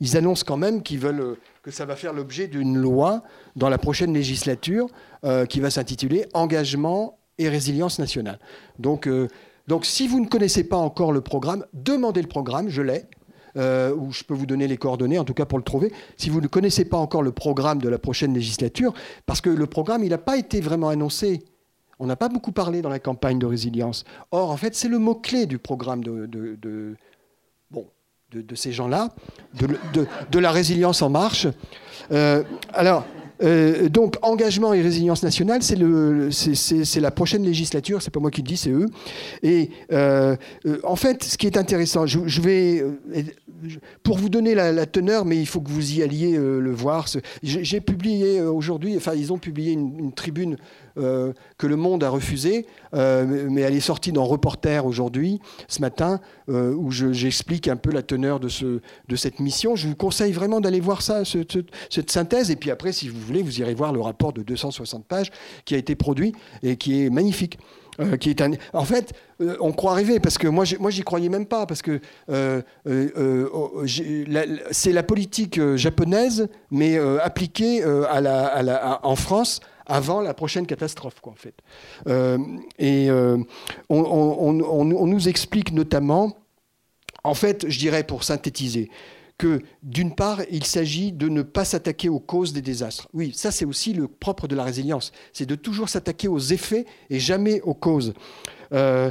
ils 0.00 0.16
annoncent 0.16 0.44
quand 0.46 0.56
même 0.56 0.82
qu'ils 0.82 0.98
veulent 0.98 1.36
que 1.66 1.72
ça 1.72 1.84
va 1.84 1.96
faire 1.96 2.12
l'objet 2.12 2.46
d'une 2.46 2.76
loi 2.78 3.24
dans 3.56 3.68
la 3.68 3.76
prochaine 3.76 4.14
législature 4.14 4.86
euh, 5.24 5.46
qui 5.46 5.58
va 5.58 5.68
s'intituler 5.68 6.26
Engagement 6.32 7.18
et 7.38 7.48
résilience 7.48 7.98
nationale. 7.98 8.38
Donc, 8.78 9.08
euh, 9.08 9.26
donc 9.66 9.84
si 9.84 10.06
vous 10.06 10.20
ne 10.20 10.26
connaissez 10.26 10.64
pas 10.64 10.76
encore 10.76 11.12
le 11.12 11.20
programme, 11.20 11.64
demandez 11.72 12.22
le 12.22 12.28
programme, 12.28 12.68
je 12.68 12.82
l'ai. 12.82 13.04
Euh, 13.56 13.94
ou 13.94 14.12
je 14.12 14.22
peux 14.22 14.34
vous 14.34 14.44
donner 14.44 14.68
les 14.68 14.76
coordonnées, 14.76 15.18
en 15.18 15.24
tout 15.24 15.32
cas 15.32 15.46
pour 15.46 15.56
le 15.56 15.64
trouver. 15.64 15.90
Si 16.18 16.28
vous 16.28 16.42
ne 16.42 16.46
connaissez 16.46 16.84
pas 16.84 16.98
encore 16.98 17.22
le 17.22 17.32
programme 17.32 17.80
de 17.80 17.88
la 17.88 17.98
prochaine 17.98 18.34
législature, 18.34 18.92
parce 19.24 19.40
que 19.40 19.48
le 19.48 19.66
programme, 19.66 20.04
il 20.04 20.10
n'a 20.10 20.18
pas 20.18 20.36
été 20.36 20.60
vraiment 20.60 20.90
annoncé. 20.90 21.42
On 21.98 22.04
n'a 22.06 22.16
pas 22.16 22.28
beaucoup 22.28 22.52
parlé 22.52 22.82
dans 22.82 22.90
la 22.90 22.98
campagne 22.98 23.38
de 23.38 23.46
résilience. 23.46 24.04
Or, 24.30 24.50
en 24.50 24.58
fait, 24.58 24.74
c'est 24.74 24.88
le 24.88 24.98
mot-clé 24.98 25.46
du 25.46 25.58
programme 25.58 26.04
de, 26.04 26.26
de, 26.26 26.58
de, 28.32 28.54
ces 28.54 28.72
gens-là, 28.72 29.08
de, 29.54 30.38
la 30.38 30.50
résilience 30.50 31.00
en 31.00 31.08
marche. 31.08 31.46
Euh, 32.12 32.44
alors, 32.74 33.06
euh, 33.42 33.88
donc, 33.88 34.16
engagement 34.22 34.72
et 34.72 34.82
résilience 34.82 35.22
nationale, 35.22 35.62
c'est, 35.62 35.76
le, 35.76 36.30
c'est, 36.30 37.00
la 37.00 37.10
prochaine 37.10 37.44
législature, 37.44 38.02
c'est 38.02 38.10
pas 38.10 38.20
moi 38.20 38.30
qui 38.30 38.42
le 38.42 38.46
dis, 38.46 38.56
c'est 38.56 38.70
eux. 38.70 38.86
Et 39.42 39.70
euh, 39.92 40.36
en 40.84 40.96
fait, 40.96 41.22
ce 41.24 41.36
qui 41.36 41.46
est 41.46 41.56
intéressant, 41.56 42.06
je, 42.06 42.40
vais. 42.40 42.84
Pour 44.02 44.18
vous 44.18 44.28
donner 44.28 44.54
la, 44.54 44.86
teneur, 44.86 45.24
mais 45.24 45.36
il 45.36 45.46
faut 45.46 45.60
que 45.60 45.70
vous 45.70 45.94
y 45.94 46.02
alliez 46.02 46.36
le 46.36 46.72
voir. 46.72 47.06
J'ai, 47.42 47.80
publié 47.80 48.40
aujourd'hui, 48.40 48.96
enfin, 48.96 49.14
ils 49.14 49.32
ont 49.32 49.38
publié 49.38 49.72
une 49.72 50.12
tribune 50.12 50.56
euh, 50.98 51.34
que 51.58 51.66
Le 51.66 51.76
Monde 51.76 52.04
a 52.04 52.08
refusé, 52.08 52.66
euh, 52.94 53.48
mais 53.50 53.60
elle 53.60 53.74
est 53.74 53.80
sortie 53.80 54.12
dans 54.12 54.24
Reporter 54.24 54.86
aujourd'hui, 54.86 55.40
ce 55.68 55.80
matin, 55.82 56.20
euh, 56.48 56.72
où 56.72 56.90
j'explique 56.90 57.68
un 57.68 57.76
peu 57.76 57.90
la 57.90 58.02
teneur 58.02 58.40
de 58.40 58.48
cette 59.16 59.40
mission. 59.40 59.76
Je 59.76 59.88
vous 59.88 59.94
conseille 59.94 60.32
vraiment 60.32 60.60
d'aller 60.60 60.80
voir 60.80 61.02
ça, 61.02 61.22
cette 61.24 62.10
synthèse, 62.10 62.50
et 62.50 62.56
puis 62.56 62.70
après, 62.70 62.92
si 62.92 63.08
vous 63.08 63.20
voulez, 63.20 63.42
vous 63.42 63.60
irez 63.60 63.74
voir 63.74 63.92
le 63.92 64.00
rapport 64.00 64.32
de 64.32 64.42
260 64.42 65.04
pages 65.04 65.30
qui 65.66 65.74
a 65.74 65.78
été 65.78 65.94
produit 65.96 66.32
et 66.62 66.76
qui 66.76 67.04
est 67.04 67.10
magnifique. 67.10 67.58
Qui 68.20 68.30
est 68.30 68.40
un... 68.40 68.52
En 68.72 68.84
fait, 68.84 69.12
on 69.60 69.72
croit 69.72 69.94
rêver 69.94 70.20
parce 70.20 70.38
que 70.38 70.48
moi, 70.48 70.64
moi, 70.80 70.90
j'y 70.90 71.02
croyais 71.02 71.28
même 71.28 71.46
pas 71.46 71.66
parce 71.66 71.82
que 71.82 72.00
oh, 72.28 73.82
c'est 74.70 74.92
la 74.92 75.02
politique 75.02 75.60
japonaise, 75.76 76.48
mais 76.70 76.98
appliquée 76.98 77.82
à 77.82 78.20
la, 78.20 78.46
à 78.46 78.62
la, 78.62 79.00
en 79.02 79.16
France 79.16 79.60
avant 79.86 80.20
la 80.20 80.34
prochaine 80.34 80.66
catastrophe, 80.66 81.20
quoi, 81.20 81.32
en 81.32 81.36
fait. 81.36 81.54
Euh, 82.08 82.38
et 82.78 83.08
euh, 83.08 83.38
on, 83.88 85.06
nous 85.06 85.28
explique 85.28 85.72
notamment, 85.72 86.36
en 87.24 87.34
fait, 87.34 87.66
je 87.68 87.78
dirais 87.78 88.04
pour 88.04 88.24
synthétiser, 88.24 88.90
que 89.38 89.60
d'une 89.82 90.14
part, 90.14 90.40
il 90.50 90.64
s'agit 90.64 91.12
de 91.12 91.28
ne 91.28 91.42
pas 91.42 91.64
s'attaquer 91.64 92.08
aux 92.08 92.20
causes 92.20 92.52
des 92.52 92.62
désastres. 92.62 93.08
Oui, 93.12 93.32
ça 93.34 93.50
c'est 93.50 93.64
aussi 93.64 93.92
le 93.92 94.08
propre 94.08 94.48
de 94.48 94.56
la 94.56 94.64
résilience, 94.64 95.12
c'est 95.32 95.46
de 95.46 95.54
toujours 95.54 95.88
s'attaquer 95.88 96.28
aux 96.28 96.38
effets 96.38 96.86
et 97.10 97.18
jamais 97.18 97.60
aux 97.62 97.74
causes. 97.74 98.14
Euh, 98.72 99.10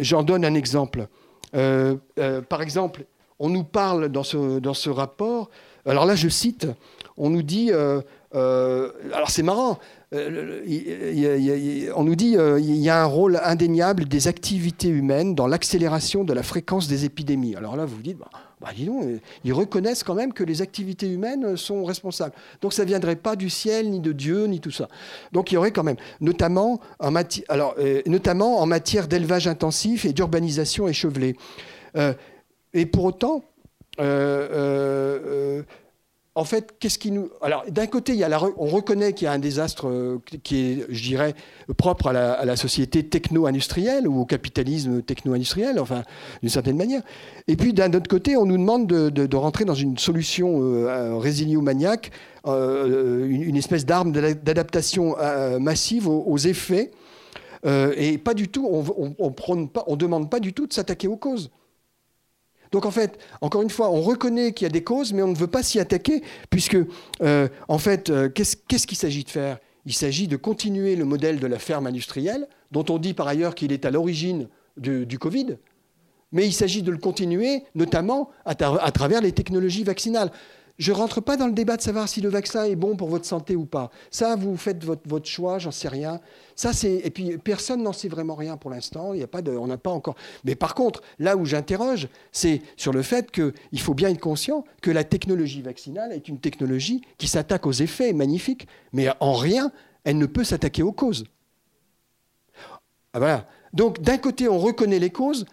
j'en 0.00 0.22
donne 0.22 0.44
un 0.44 0.54
exemple. 0.54 1.06
par 1.52 2.62
exemple, 2.62 3.06
on 3.38 3.48
nous 3.48 3.64
parle 3.64 4.08
dans 4.08 4.24
ce, 4.24 4.90
rapport, 4.90 5.50
alors 5.86 6.04
là 6.04 6.16
je 6.16 6.28
cite, 6.28 6.66
on 7.16 7.30
nous 7.30 7.42
dit, 7.42 7.70
euh, 7.72 8.00
alors 9.14 9.30
c'est 9.30 9.44
marrant, 9.44 9.78
on 10.12 12.04
nous 12.04 12.14
dit 12.16 12.32
qu'il 12.32 12.76
y 12.76 12.90
a 12.90 13.02
un 13.02 13.06
rôle 13.06 13.40
indéniable 13.42 14.06
des 14.06 14.26
activités 14.26 14.88
humaines 14.88 15.34
dans 15.34 15.46
l'accélération 15.46 16.24
de 16.24 16.32
la 16.32 16.42
fréquence 16.42 16.88
des 16.88 17.04
épidémies. 17.04 17.54
Alors 17.54 17.76
là, 17.76 17.84
vous 17.84 17.96
vous 17.96 18.02
dites, 18.02 18.18
bah, 18.18 18.30
bah, 18.60 18.70
donc, 18.78 19.04
ils 19.44 19.52
reconnaissent 19.52 20.02
quand 20.02 20.14
même 20.14 20.32
que 20.32 20.44
les 20.44 20.62
activités 20.62 21.08
humaines 21.08 21.56
sont 21.56 21.84
responsables. 21.84 22.34
Donc 22.60 22.72
ça 22.72 22.82
ne 22.82 22.88
viendrait 22.88 23.16
pas 23.16 23.36
du 23.36 23.50
ciel, 23.50 23.90
ni 23.90 24.00
de 24.00 24.12
Dieu, 24.12 24.46
ni 24.46 24.60
tout 24.60 24.70
ça. 24.70 24.88
Donc 25.32 25.50
il 25.50 25.54
y 25.54 25.58
aurait 25.58 25.72
quand 25.72 25.84
même, 25.84 25.96
notamment 26.20 26.80
en, 26.98 27.14
alors, 27.48 27.74
notamment 28.06 28.60
en 28.60 28.66
matière 28.66 29.08
d'élevage 29.08 29.46
intensif 29.46 30.04
et 30.04 30.12
d'urbanisation 30.12 30.88
échevelée. 30.88 31.36
et 32.74 32.86
pour 32.86 33.04
autant, 33.04 33.44
en 36.38 36.44
fait, 36.44 36.74
qu'est-ce 36.78 37.00
qui 37.00 37.10
nous. 37.10 37.30
Alors, 37.42 37.64
d'un 37.68 37.88
côté, 37.88 38.16
on 38.58 38.66
reconnaît 38.66 39.12
qu'il 39.12 39.24
y 39.24 39.28
a 39.28 39.32
un 39.32 39.40
désastre 39.40 39.88
euh, 39.88 40.18
qui 40.44 40.60
est, 40.60 40.86
je 40.88 41.02
dirais, 41.02 41.34
propre 41.76 42.06
à 42.06 42.12
la, 42.44 42.56
société 42.56 43.02
techno-industrielle 43.02 44.06
ou 44.06 44.20
au 44.20 44.24
capitalisme 44.24 45.02
techno-industriel, 45.02 45.80
enfin, 45.80 46.04
d'une 46.40 46.50
certaine 46.50 46.76
manière. 46.76 47.02
Et 47.48 47.56
puis, 47.56 47.72
d'un 47.72 47.92
autre 47.92 48.08
côté, 48.08 48.36
on 48.36 48.46
nous 48.46 48.56
demande 48.56 48.86
de, 48.86 49.36
rentrer 49.36 49.64
dans 49.64 49.74
une 49.74 49.98
solution 49.98 50.60
euh, 50.62 51.16
résilio-maniaque, 51.16 52.12
euh, 52.46 53.26
une, 53.28 53.56
espèce 53.56 53.84
d'arme 53.84 54.12
d'adaptation 54.12 55.16
euh, 55.18 55.58
massive 55.58 56.06
aux, 56.06 56.38
effets. 56.38 56.92
et 57.64 58.16
pas 58.18 58.34
du 58.34 58.46
tout, 58.46 58.64
on 59.18 59.56
ne 59.56 59.96
demande 59.96 60.30
pas 60.30 60.38
du 60.38 60.52
tout 60.52 60.68
de 60.68 60.72
s'attaquer 60.72 61.08
aux 61.08 61.16
causes. 61.16 61.50
Donc 62.72 62.86
en 62.86 62.90
fait, 62.90 63.18
encore 63.40 63.62
une 63.62 63.70
fois, 63.70 63.90
on 63.90 64.00
reconnaît 64.00 64.52
qu'il 64.52 64.64
y 64.64 64.70
a 64.70 64.72
des 64.72 64.84
causes, 64.84 65.12
mais 65.12 65.22
on 65.22 65.28
ne 65.28 65.36
veut 65.36 65.46
pas 65.46 65.62
s'y 65.62 65.80
attaquer, 65.80 66.22
puisque 66.50 66.76
euh, 67.22 67.48
en 67.68 67.78
fait, 67.78 68.10
euh, 68.10 68.28
qu'est-ce 68.28 68.86
qu'il 68.86 68.98
s'agit 68.98 69.24
de 69.24 69.30
faire? 69.30 69.58
Il 69.86 69.94
s'agit 69.94 70.28
de 70.28 70.36
continuer 70.36 70.96
le 70.96 71.04
modèle 71.04 71.40
de 71.40 71.46
la 71.46 71.58
ferme 71.58 71.86
industrielle, 71.86 72.46
dont 72.72 72.84
on 72.90 72.98
dit 72.98 73.14
par 73.14 73.26
ailleurs 73.26 73.54
qu'il 73.54 73.72
est 73.72 73.84
à 73.84 73.90
l'origine 73.90 74.48
du, 74.76 75.18
Covid, 75.18 75.56
mais 76.30 76.46
il 76.46 76.52
s'agit 76.52 76.82
de 76.82 76.90
le 76.90 76.98
continuer 76.98 77.64
notamment 77.74 78.30
à 78.44 78.54
travers 78.54 79.22
les 79.22 79.32
technologies 79.32 79.82
vaccinales. 79.82 80.30
Je 80.78 80.92
ne 80.92 80.96
rentre 80.96 81.20
pas 81.20 81.36
dans 81.36 81.48
le 81.48 81.52
débat 81.52 81.76
de 81.76 81.82
savoir 81.82 82.08
si 82.08 82.20
le 82.20 82.28
vaccin 82.28 82.62
est 82.64 82.76
bon 82.76 82.96
pour 82.96 83.08
votre 83.08 83.24
santé 83.24 83.56
ou 83.56 83.66
pas. 83.66 83.90
Ça, 84.12 84.36
vous 84.36 84.56
faites 84.56 84.84
votre, 84.84 85.08
votre 85.08 85.26
choix, 85.26 85.58
j'en 85.58 85.72
sais 85.72 85.88
rien. 85.88 86.20
Ça, 86.54 86.70
et 86.84 87.10
puis 87.10 87.36
personne 87.38 87.82
n'en 87.82 87.92
sait 87.92 88.08
vraiment 88.08 88.36
rien 88.36 88.56
pour 88.56 88.70
l'instant. 88.70 89.12
Il 89.12 89.20
a 89.22 89.26
pas 89.26 89.42
on 89.48 89.66
n'a 89.66 89.76
pas 89.76 89.90
encore. 89.90 90.14
Mais 90.44 90.54
par 90.54 90.76
contre, 90.76 91.02
là 91.18 91.36
où 91.36 91.44
j'interroge, 91.44 92.08
c'est 92.30 92.62
sur 92.76 92.92
le 92.92 93.02
fait 93.02 93.32
qu'il 93.32 93.80
faut 93.80 93.94
bien 93.94 94.10
être 94.10 94.20
conscient 94.20 94.64
que 94.80 94.92
la 94.92 95.02
technologie 95.02 95.62
vaccinale 95.62 96.12
est 96.12 96.28
une 96.28 96.38
technologie 96.38 97.02
qui 97.18 97.26
s'attaque 97.26 97.66
aux 97.66 97.72
effets 97.72 98.12
magnifiques, 98.12 98.68
mais 98.92 99.08
en 99.18 99.32
rien, 99.32 99.72
elle 100.04 100.18
ne 100.18 100.26
peut 100.26 100.44
s'attaquer 100.44 100.84
aux 100.84 100.92
causes. 100.92 101.24
Ah, 103.12 103.18
voilà. 103.18 103.48
Donc 103.72 104.00
d'un 104.00 104.18
côté, 104.18 104.48
on 104.48 104.58
reconnaît 104.58 104.98
les 104.98 105.10
causes, 105.10 105.46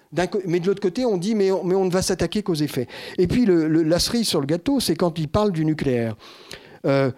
mais 0.45 0.59
de 0.59 0.67
l'autre 0.67 0.81
côté, 0.81 1.05
on 1.05 1.17
dit 1.17 1.35
mais 1.35 1.51
on, 1.51 1.85
ne 1.85 1.91
va 1.91 2.01
s'attaquer 2.01 2.43
qu'aux 2.43 2.55
effets. 2.55 2.87
Et 3.17 3.27
puis 3.27 3.45
la 3.45 3.99
cerise 3.99 4.27
sur 4.27 4.39
le 4.39 4.47
gâteau, 4.47 4.79
c'est 4.79 4.95
quand 4.95 5.17
il 5.19 5.27
parle 5.27 5.51
du 5.51 5.65
nucléaire. 5.65 6.15
Euh, 6.85 7.11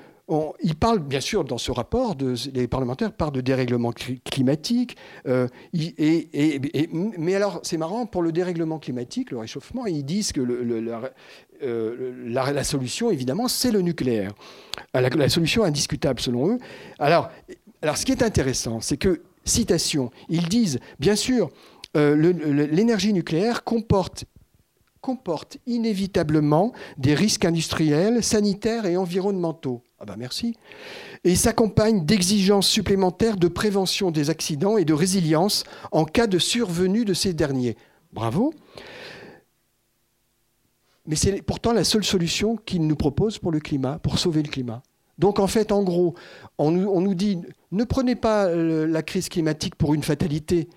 il 0.62 0.76
parle, 0.76 1.00
bien 1.00 1.22
sûr, 1.22 1.46
dans 1.46 1.58
ce 1.58 1.72
rapport, 1.72 2.16
les 2.54 2.68
parlementaires 2.68 3.14
parlent 3.14 3.32
de 3.32 3.40
dérèglement 3.40 3.94
climatique. 3.94 4.98
Euh, 5.26 5.48
mais 5.74 7.36
alors, 7.36 7.62
c'est 7.64 7.78
marrant, 7.78 8.06
pour 8.06 8.22
le 8.22 8.34
dérèglement 8.34 8.78
climatique, 8.78 9.32
le 9.32 9.38
réchauffement, 9.38 9.86
ils 9.86 10.04
disent 10.04 10.34
que 10.34 10.42
euh, 11.64 12.14
la, 12.26 12.64
solution, 12.66 13.10
évidemment, 13.10 13.48
c'est 13.48 13.72
le 13.72 13.82
nucléaire. 13.82 14.34
La, 14.94 15.08
la, 15.08 15.30
solution 15.30 15.64
indiscutable, 15.64 16.20
selon 16.20 16.56
eux. 16.56 16.58
Alors, 17.00 17.30
ce 17.96 18.06
qui 18.06 18.12
est 18.12 18.22
intéressant, 18.22 18.82
c'est 18.82 18.98
que 18.98 19.22
Citation. 19.48 20.12
Ils 20.30 20.50
disent, 20.50 20.80
bien 21.00 21.16
sûr, 21.16 21.50
euh, 21.96 22.16
l'énergie 22.72 23.14
nucléaire 23.14 23.64
comporte 23.64 24.26
comporte 25.02 25.58
inévitablement 25.66 26.74
des 26.98 27.14
risques 27.14 27.46
industriels, 27.46 28.24
sanitaires 28.24 28.86
et 28.86 28.98
environnementaux. 28.98 29.82
Ah 30.00 30.06
ben 30.06 30.16
merci. 30.18 30.56
Et 31.24 31.36
s'accompagne 31.36 32.06
d'exigences 32.06 32.68
supplémentaires 32.68 33.38
de 33.38 33.48
prévention 33.48 34.12
des 34.12 34.30
accidents 34.30 34.78
et 34.78 34.84
de 34.84 34.94
résilience 34.94 35.64
en 35.94 36.04
cas 36.04 36.28
de 36.28 36.40
survenue 36.40 37.06
de 37.06 37.14
ces 37.14 37.34
derniers. 37.34 37.78
Bravo. 38.12 38.54
Mais 41.06 41.16
c'est 41.16 41.42
pourtant 41.42 41.72
la 41.72 41.86
seule 41.86 42.04
solution 42.04 42.58
qu'ils 42.58 42.86
nous 42.86 42.98
proposent 42.98 43.40
pour 43.40 43.52
le 43.52 43.62
climat, 43.62 44.00
pour 44.00 44.20
sauver 44.20 44.44
le 44.44 44.50
climat. 44.50 44.84
Donc 45.18 45.40
en 45.40 45.48
fait, 45.48 45.72
en 45.72 45.84
gros, 45.84 46.16
on 46.58 46.72
nous, 46.72 47.16
dit, 47.16 47.40
ne 47.72 47.84
prenez 47.84 48.16
pas 48.16 48.46
euh, 48.46 48.86
la 48.88 49.02
crise 49.02 49.30
climatique 49.30 49.76
pour 49.76 49.94
une 49.94 50.04
fatalité, 50.04 50.70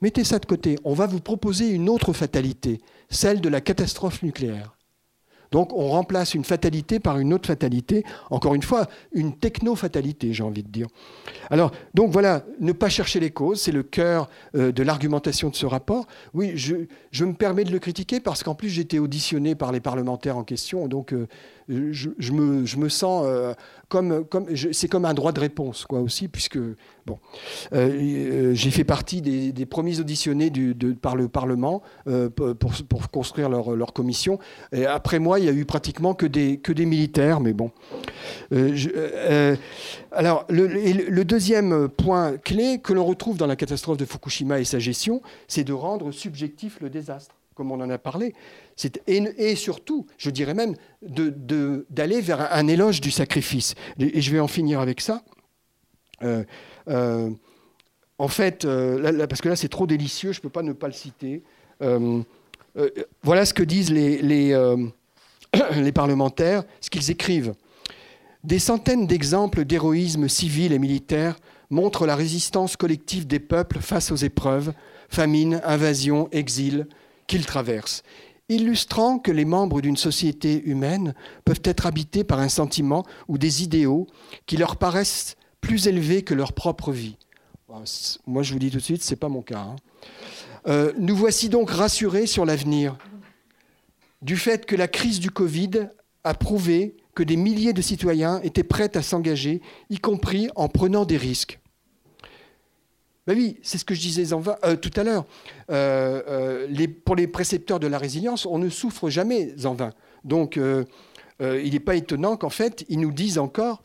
mettez 0.00 0.24
ça 0.24 0.38
de 0.38 0.46
côté. 0.46 0.78
On 0.84 0.94
va 0.94 1.06
vous 1.06 1.20
proposer 1.20 1.68
une 1.70 1.88
autre 1.88 2.12
fatalité, 2.12 2.80
celle 3.08 3.40
de 3.40 3.48
la 3.48 3.60
catastrophe 3.60 4.22
nucléaire. 4.22 4.76
Donc 5.50 5.72
on 5.72 5.88
remplace 5.88 6.34
une 6.34 6.44
fatalité 6.44 7.00
par 7.00 7.18
une 7.18 7.34
autre 7.34 7.46
fatalité, 7.46 8.04
encore 8.30 8.54
une 8.54 8.62
fois, 8.62 8.86
une 9.12 9.36
techno-fatalité, 9.36 10.32
j'ai 10.32 10.42
envie 10.42 10.62
de 10.62 10.68
dire. 10.68 10.86
Alors, 11.50 11.72
donc 11.94 12.12
voilà, 12.12 12.44
ne 12.60 12.72
pas 12.72 12.88
chercher 12.88 13.18
les 13.20 13.30
causes, 13.30 13.60
c'est 13.60 13.72
le 13.72 13.82
cœur 13.82 14.28
euh, 14.54 14.70
de 14.70 14.82
l'argumentation 14.82 15.48
de 15.48 15.56
ce 15.56 15.66
rapport. 15.66 16.06
Oui, 16.34 16.52
je, 16.54 17.24
me 17.24 17.32
permets 17.32 17.64
de 17.64 17.72
le 17.72 17.78
critiquer 17.78 18.20
parce 18.20 18.42
qu'en 18.42 18.54
plus 18.54 18.78
été 18.78 18.98
auditionné 18.98 19.54
par 19.54 19.72
les 19.72 19.80
parlementaires 19.80 20.36
en 20.36 20.44
question, 20.44 20.86
donc 20.86 21.12
euh, 21.12 21.26
je, 21.70 22.32
me, 22.32 22.88
sens 22.88 23.24
euh, 23.26 23.54
comme, 23.88 24.24
c'est 24.72 24.88
comme 24.88 25.04
un 25.04 25.14
droit 25.14 25.32
de 25.32 25.40
réponse, 25.40 25.84
quoi 25.84 26.00
aussi, 26.00 26.28
puisque 26.28 26.58
bon, 27.06 27.18
euh, 27.72 28.52
j'ai 28.54 28.70
fait 28.70 28.84
partie 28.84 29.22
des, 29.22 29.66
premiers 29.66 30.00
auditionnés 30.00 30.52
par 31.00 31.16
le 31.16 31.28
Parlement 31.28 31.82
euh, 32.08 32.28
pour, 32.28 33.10
construire 33.10 33.48
leur, 33.48 33.92
commission. 33.92 34.38
Et 34.72 34.86
après 34.86 35.18
moi, 35.18 35.38
il 35.38 35.46
y 35.46 35.48
a 35.48 35.52
eu 35.52 35.64
pratiquement 35.64 36.14
que 36.14 36.26
des, 36.26 36.60
militaires, 36.86 37.40
mais 37.40 37.52
bon. 37.52 37.70
alors, 40.12 40.46
le, 40.48 41.22
deuxième 41.22 41.88
point 41.88 42.36
clé 42.38 42.80
que 42.82 42.92
l'on 42.92 43.04
retrouve 43.04 43.36
dans 43.36 43.46
la 43.46 43.56
catastrophe 43.56 43.96
de 43.96 44.04
Fukushima 44.04 44.58
et 44.58 44.64
sa 44.64 44.78
gestion, 44.78 45.22
c'est 45.46 45.64
de 45.64 45.72
rendre 45.72 46.10
subjectif 46.10 46.78
le 46.80 46.90
désastre 46.90 47.39
comme 47.60 47.72
on 47.72 47.80
en 47.82 47.90
a 47.90 47.98
parlé. 47.98 48.32
Et, 49.06 49.54
surtout, 49.54 50.06
je 50.16 50.30
dirais 50.30 50.54
même, 50.54 50.76
d'aller 51.02 52.22
vers 52.22 52.54
un 52.54 52.68
éloge 52.68 53.02
du 53.02 53.10
sacrifice. 53.10 53.74
Et 53.98 54.22
je 54.22 54.30
vais 54.32 54.40
en 54.40 54.48
finir 54.48 54.80
avec 54.80 55.02
ça. 55.02 55.22
Euh, 56.22 56.42
euh, 56.88 57.28
en 58.16 58.28
fait, 58.28 58.64
euh, 58.64 59.26
parce 59.26 59.42
que 59.42 59.50
là 59.50 59.56
c'est 59.56 59.68
trop 59.68 59.86
délicieux, 59.86 60.32
je 60.32 60.38
ne 60.38 60.42
peux 60.42 60.48
pas 60.48 60.62
ne 60.62 60.72
pas 60.72 60.86
le 60.86 60.94
citer. 60.94 61.42
voilà 63.22 63.44
ce 63.44 63.52
que 63.52 63.62
disent 63.62 63.90
les, 63.90 64.22
les 65.76 65.92
parlementaires, 65.92 66.64
ce 66.80 66.88
qu'ils 66.88 67.10
écrivent. 67.10 67.52
Des 68.42 68.58
centaines 68.58 69.06
d'exemples 69.06 69.66
d'héroïsme 69.66 70.28
civil 70.28 70.72
et 70.72 70.78
militaire 70.78 71.38
montrent 71.68 72.06
la 72.06 72.16
résistance 72.16 72.78
collective 72.78 73.26
des 73.26 73.38
peuples 73.38 73.80
face 73.80 74.10
aux 74.12 74.16
épreuves, 74.16 74.72
famine, 75.10 75.60
invasion, 75.62 76.30
exil, 76.32 76.86
qu'ils 77.30 77.46
traversent, 77.46 78.02
illustrant 78.48 79.20
que 79.20 79.30
les 79.30 79.44
membres 79.44 79.80
d'une 79.80 79.96
société 79.96 80.64
humaine 80.64 81.14
peuvent 81.44 81.62
être 81.62 81.86
habités 81.86 82.24
par 82.24 82.40
un 82.40 82.48
sentiment 82.48 83.06
ou 83.28 83.38
des 83.38 83.62
idéaux 83.62 84.08
qui 84.46 84.56
leur 84.56 84.74
paraissent 84.76 85.36
plus 85.60 85.86
élevés 85.86 86.22
que 86.22 86.34
leur 86.34 86.52
propre 86.52 86.90
vie. 86.90 87.16
Moi, 88.26 88.42
je 88.42 88.52
vous 88.52 88.58
dis 88.58 88.72
tout 88.72 88.78
de 88.78 88.82
suite, 88.82 89.04
ce 89.04 89.12
n'est 89.12 89.16
pas 89.16 89.28
mon 89.28 89.42
cas. 89.42 89.60
Hein. 89.60 89.76
Euh, 90.66 90.92
nous 90.98 91.14
voici 91.14 91.48
donc 91.48 91.70
rassurés 91.70 92.26
sur 92.26 92.44
l'avenir, 92.44 92.98
du 94.22 94.36
fait 94.36 94.66
que 94.66 94.74
la 94.74 94.88
crise 94.88 95.20
du 95.20 95.30
Covid 95.30 95.88
a 96.24 96.34
prouvé 96.34 96.96
que 97.14 97.22
des 97.22 97.36
milliers 97.36 97.72
de 97.72 97.80
citoyens 97.80 98.40
étaient 98.42 98.64
prêts 98.64 98.96
à 98.96 99.02
s'engager, 99.02 99.62
y 99.88 99.98
compris 99.98 100.48
en 100.56 100.68
prenant 100.68 101.04
des 101.04 101.16
risques. 101.16 101.59
Ben 103.26 103.36
oui, 103.36 103.58
c'est 103.62 103.78
ce 103.78 103.84
que 103.84 103.94
je 103.94 104.00
disais 104.00 104.24
euh, 104.34 104.76
tout 104.76 104.90
à 104.96 105.04
l'heure. 105.04 105.24
Euh, 105.70 106.22
euh, 106.28 106.86
pour 107.04 107.16
les 107.16 107.26
précepteurs 107.26 107.78
de 107.78 107.86
la 107.86 107.98
résilience, 107.98 108.46
on 108.46 108.58
ne 108.58 108.68
souffre 108.68 109.10
jamais 109.10 109.54
en 109.66 109.74
vain. 109.74 109.92
Donc, 110.24 110.58
il 111.40 111.72
n'est 111.72 111.80
pas 111.80 111.96
étonnant 111.96 112.36
qu'en 112.36 112.50
fait, 112.50 112.84
ils 112.88 113.00
nous 113.00 113.12
disent 113.12 113.38
encore 113.38 113.82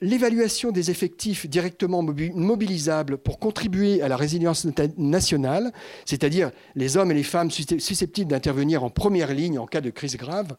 l'évaluation 0.00 0.70
des 0.70 0.90
effectifs 0.90 1.46
directement 1.46 2.02
mobilisables 2.02 3.18
pour 3.18 3.38
contribuer 3.38 4.00
à 4.00 4.08
la 4.08 4.16
résilience 4.16 4.66
nationale, 4.96 5.72
c'est-à-dire 6.06 6.50
les 6.76 6.96
hommes 6.96 7.10
et 7.10 7.14
les 7.14 7.24
femmes 7.24 7.50
susceptibles 7.50 8.30
d'intervenir 8.30 8.84
en 8.84 8.90
première 8.90 9.34
ligne 9.34 9.58
en 9.58 9.66
cas 9.66 9.82
de 9.82 9.90
crise 9.90 10.16
grave, 10.16 10.56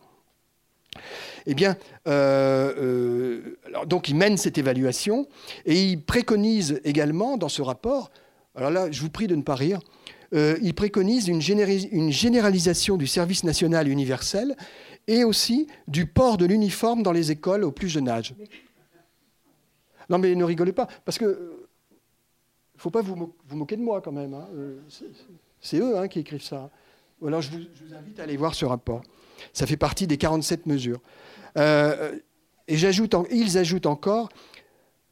eh 1.47 1.55
bien, 1.55 1.77
donc 3.91 4.09
ils 4.09 4.15
mènent 4.15 4.37
cette 4.37 4.57
évaluation 4.57 5.27
et 5.65 5.79
ils 5.83 6.01
préconisent 6.01 6.81
également 6.83 7.37
dans 7.37 7.49
ce 7.49 7.61
rapport 7.61 8.09
alors 8.55 8.71
là, 8.71 8.91
je 8.91 9.01
vous 9.01 9.09
prie 9.09 9.27
de 9.27 9.35
ne 9.35 9.41
pas 9.41 9.55
rire. 9.55 9.79
Euh, 10.33 10.57
il 10.61 10.73
préconise 10.73 11.27
une, 11.27 11.41
généralisation 11.41 12.97
du 12.97 13.07
service 13.07 13.43
national 13.43 13.87
universel 13.87 14.55
et 15.07 15.23
aussi 15.23 15.67
du 15.87 16.05
port 16.05 16.37
de 16.37 16.45
l'uniforme 16.45 17.03
dans 17.03 17.11
les 17.11 17.31
écoles 17.31 17.63
au 17.63 17.71
plus 17.71 17.89
jeune 17.89 18.07
âge. 18.07 18.33
Non, 20.09 20.19
mais 20.19 20.35
ne 20.35 20.43
rigolez 20.43 20.73
pas, 20.73 20.87
parce 21.05 21.17
que 21.17 21.25
euh, 21.25 21.67
faut 22.77 22.89
pas 22.89 23.01
vous, 23.01 23.33
moquer 23.51 23.77
de 23.77 23.81
moi 23.81 24.01
quand 24.01 24.11
même. 24.11 24.33
Hein. 24.33 24.47
Euh, 24.53 24.79
c'est 25.61 25.79
eux 25.79 25.97
hein, 25.97 26.07
qui 26.07 26.19
écrivent 26.19 26.43
ça. 26.43 26.69
Alors 27.25 27.41
je 27.41 27.51
vous, 27.51 27.59
invite 27.95 28.19
à 28.19 28.23
aller 28.23 28.37
voir 28.37 28.55
ce 28.55 28.65
rapport. 28.65 29.03
Ça 29.53 29.67
fait 29.67 29.77
partie 29.77 30.07
des 30.07 30.17
47 30.17 30.65
mesures. 30.65 31.01
Et 32.67 32.75
ils 32.75 33.57
ajoutent 33.57 33.85
encore, 33.85 34.29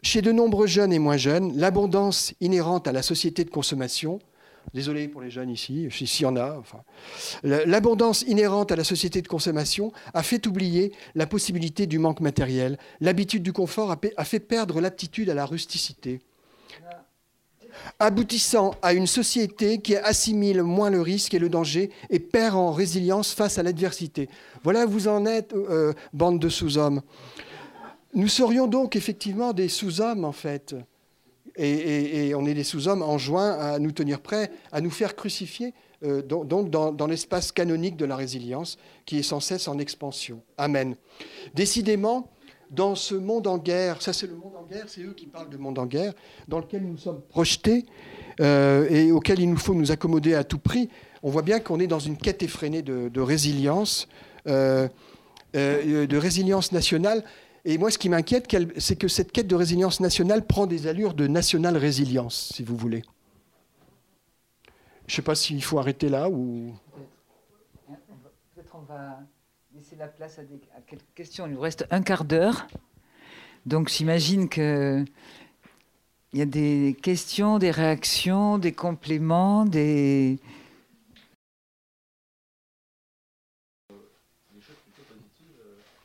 chez 0.02 0.22
de 0.22 0.32
nombreux 0.32 0.68
jeunes 0.68 0.94
et 0.94 1.00
moins 1.00 1.18
jeunes, 1.18 1.58
l'abondance 1.58 2.34
inhérente 2.40 2.88
à 2.88 2.92
la 2.92 3.02
société 3.02 3.44
de 3.44 3.50
consommation 3.50 4.20
Désolé 4.74 5.08
pour 5.08 5.22
les 5.22 5.32
jeunes 5.32 5.50
ici, 5.50 5.88
s'il 5.92 6.24
y 6.24 6.26
en 6.26 6.36
a. 6.36 6.56
Enfin, 6.58 6.84
L'abondance 7.44 8.22
inhérente 8.24 8.72
à 8.72 8.76
la 8.76 8.84
société 8.84 9.22
de 9.22 9.28
consommation 9.28 9.92
a 10.14 10.22
fait 10.22 10.46
oublier 10.46 10.92
la 11.16 11.26
possibilité 11.26 11.88
du 11.88 11.98
manque 11.98 12.20
matériel. 12.20 12.78
L'habitude 13.02 13.42
du 13.42 13.52
confort 13.52 13.96
a 14.16 14.26
fait 14.26 14.40
perdre 14.40 14.80
l'aptitude 14.80 15.30
à 15.30 15.34
la 15.34 15.46
rusticité 15.46 16.20
aboutissant 18.00 18.76
à 18.82 18.94
une 18.94 19.08
société 19.08 19.80
qui 19.80 19.96
assimile 19.96 20.64
moins 20.64 20.90
le 20.90 21.02
risque 21.02 21.34
et 21.34 21.40
le 21.40 21.50
danger 21.50 21.90
et 22.10 22.20
perd 22.20 22.56
en 22.56 22.72
résilience 22.72 23.34
face 23.34 23.58
à 23.58 23.64
l'adversité. 23.64 24.30
Voilà, 24.64 24.86
vous 24.86 25.08
en 25.08 25.26
êtes, 25.26 25.54
euh, 25.54 25.94
bande 26.14 26.40
de 26.40 26.50
sous-hommes. 26.50 27.02
Nous 28.14 28.28
serions 28.28 28.68
donc 28.68 28.96
effectivement 28.96 29.54
des 29.54 29.70
sous-hommes, 29.70 30.26
en 30.26 30.32
fait 30.32 30.76
et, 31.60 32.34
on 32.36 32.46
est 32.46 32.54
des 32.54 32.64
sous-hommes 32.64 33.02
en 33.02 33.18
juin 33.18 33.52
à 33.52 33.80
nous 33.80 33.92
tenir 33.92 34.22
prêts, 34.22 34.52
à 34.72 34.82
nous 34.82 34.90
faire 34.90 35.16
crucifier, 35.16 35.74
euh, 36.04 36.22
donc 36.22 36.70
dans, 36.70 37.08
l'espace 37.08 37.52
canonique 37.52 37.98
de 37.98 38.06
la 38.06 38.16
résilience, 38.16 38.78
qui 39.06 39.20
est 39.20 39.24
sans 39.24 39.40
cesse 39.40 39.68
en 39.68 39.78
expansion. 39.78 40.42
Amen. 40.58 40.96
Décidément, 41.54 42.30
dans 42.70 42.96
ce 42.96 43.16
monde 43.16 43.48
en 43.48 43.58
guerre, 43.58 44.02
ça 44.02 44.14
c'est 44.14 44.28
le 44.28 44.36
monde 44.36 44.56
en 44.56 44.64
guerre, 44.64 44.86
c'est 44.88 45.02
eux 45.02 45.14
qui 45.14 45.26
parlent 45.26 45.50
de 45.50 45.58
monde 45.58 45.80
en 45.80 45.86
guerre, 45.86 46.14
dans 46.48 46.60
lequel 46.60 46.84
nous 46.84 46.98
sommes 46.98 47.22
projetés 47.22 47.86
euh, 48.40 48.88
et 48.90 49.12
auquel 49.12 49.40
il 49.40 49.50
nous 49.50 49.58
faut 49.58 49.74
nous 49.74 49.92
accommoder 49.92 50.34
à 50.34 50.44
tout 50.44 50.60
prix, 50.60 50.90
on 51.24 51.30
voit 51.30 51.42
bien 51.42 51.60
qu'on 51.60 51.80
est 51.80 51.88
dans 51.88 52.00
une 52.00 52.18
quête 52.18 52.44
effrénée 52.44 52.82
de, 52.82 53.22
résilience, 53.22 54.08
euh, 54.48 54.88
de 55.54 56.18
résilience 56.18 56.72
nationale 56.72 57.24
et 57.66 57.78
moi, 57.78 57.92
ce 57.92 57.98
qui 57.98 58.10
m'inquiète, 58.10 58.48
c'est 58.78 58.96
que 58.96 59.08
cette 59.08 59.32
quête 59.32 59.48
de 59.48 59.56
résilience 59.56 60.00
nationale 60.00 60.46
prend 60.46 60.66
des 60.66 60.88
allures 60.88 61.14
de 61.14 61.28
nationale 61.28 61.78
résilience, 61.78 62.52
si 62.56 62.64
vous 62.64 62.78
voulez. 62.78 63.04
Je 65.08 65.14
ne 65.14 65.16
sais 65.18 65.22
pas 65.22 65.36
s'il 65.36 65.64
faut 65.64 65.80
arrêter 65.80 66.10
là 66.10 66.30
ou. 66.30 66.74
Peut-être 68.56 68.76
on 68.76 68.82
va 68.82 69.20
la 70.00 70.08
place 70.08 70.40
à, 70.40 70.44
quelques 70.88 71.04
questions. 71.14 71.46
Il 71.46 71.54
nous 71.54 71.60
reste 71.60 71.86
un 71.92 72.02
quart 72.02 72.24
d'heure. 72.24 72.68
Donc 73.66 73.90
j'imagine 73.90 74.48
qu'il 74.48 75.06
y 76.34 76.42
a 76.42 76.46
des 76.46 76.98
questions, 77.02 77.60
des 77.60 77.70
réactions, 77.70 78.58
des 78.58 78.72
compléments, 78.72 79.66
des. 79.66 80.40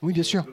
Oui, 0.03 0.13
bien 0.13 0.25
sûr. 0.25 0.45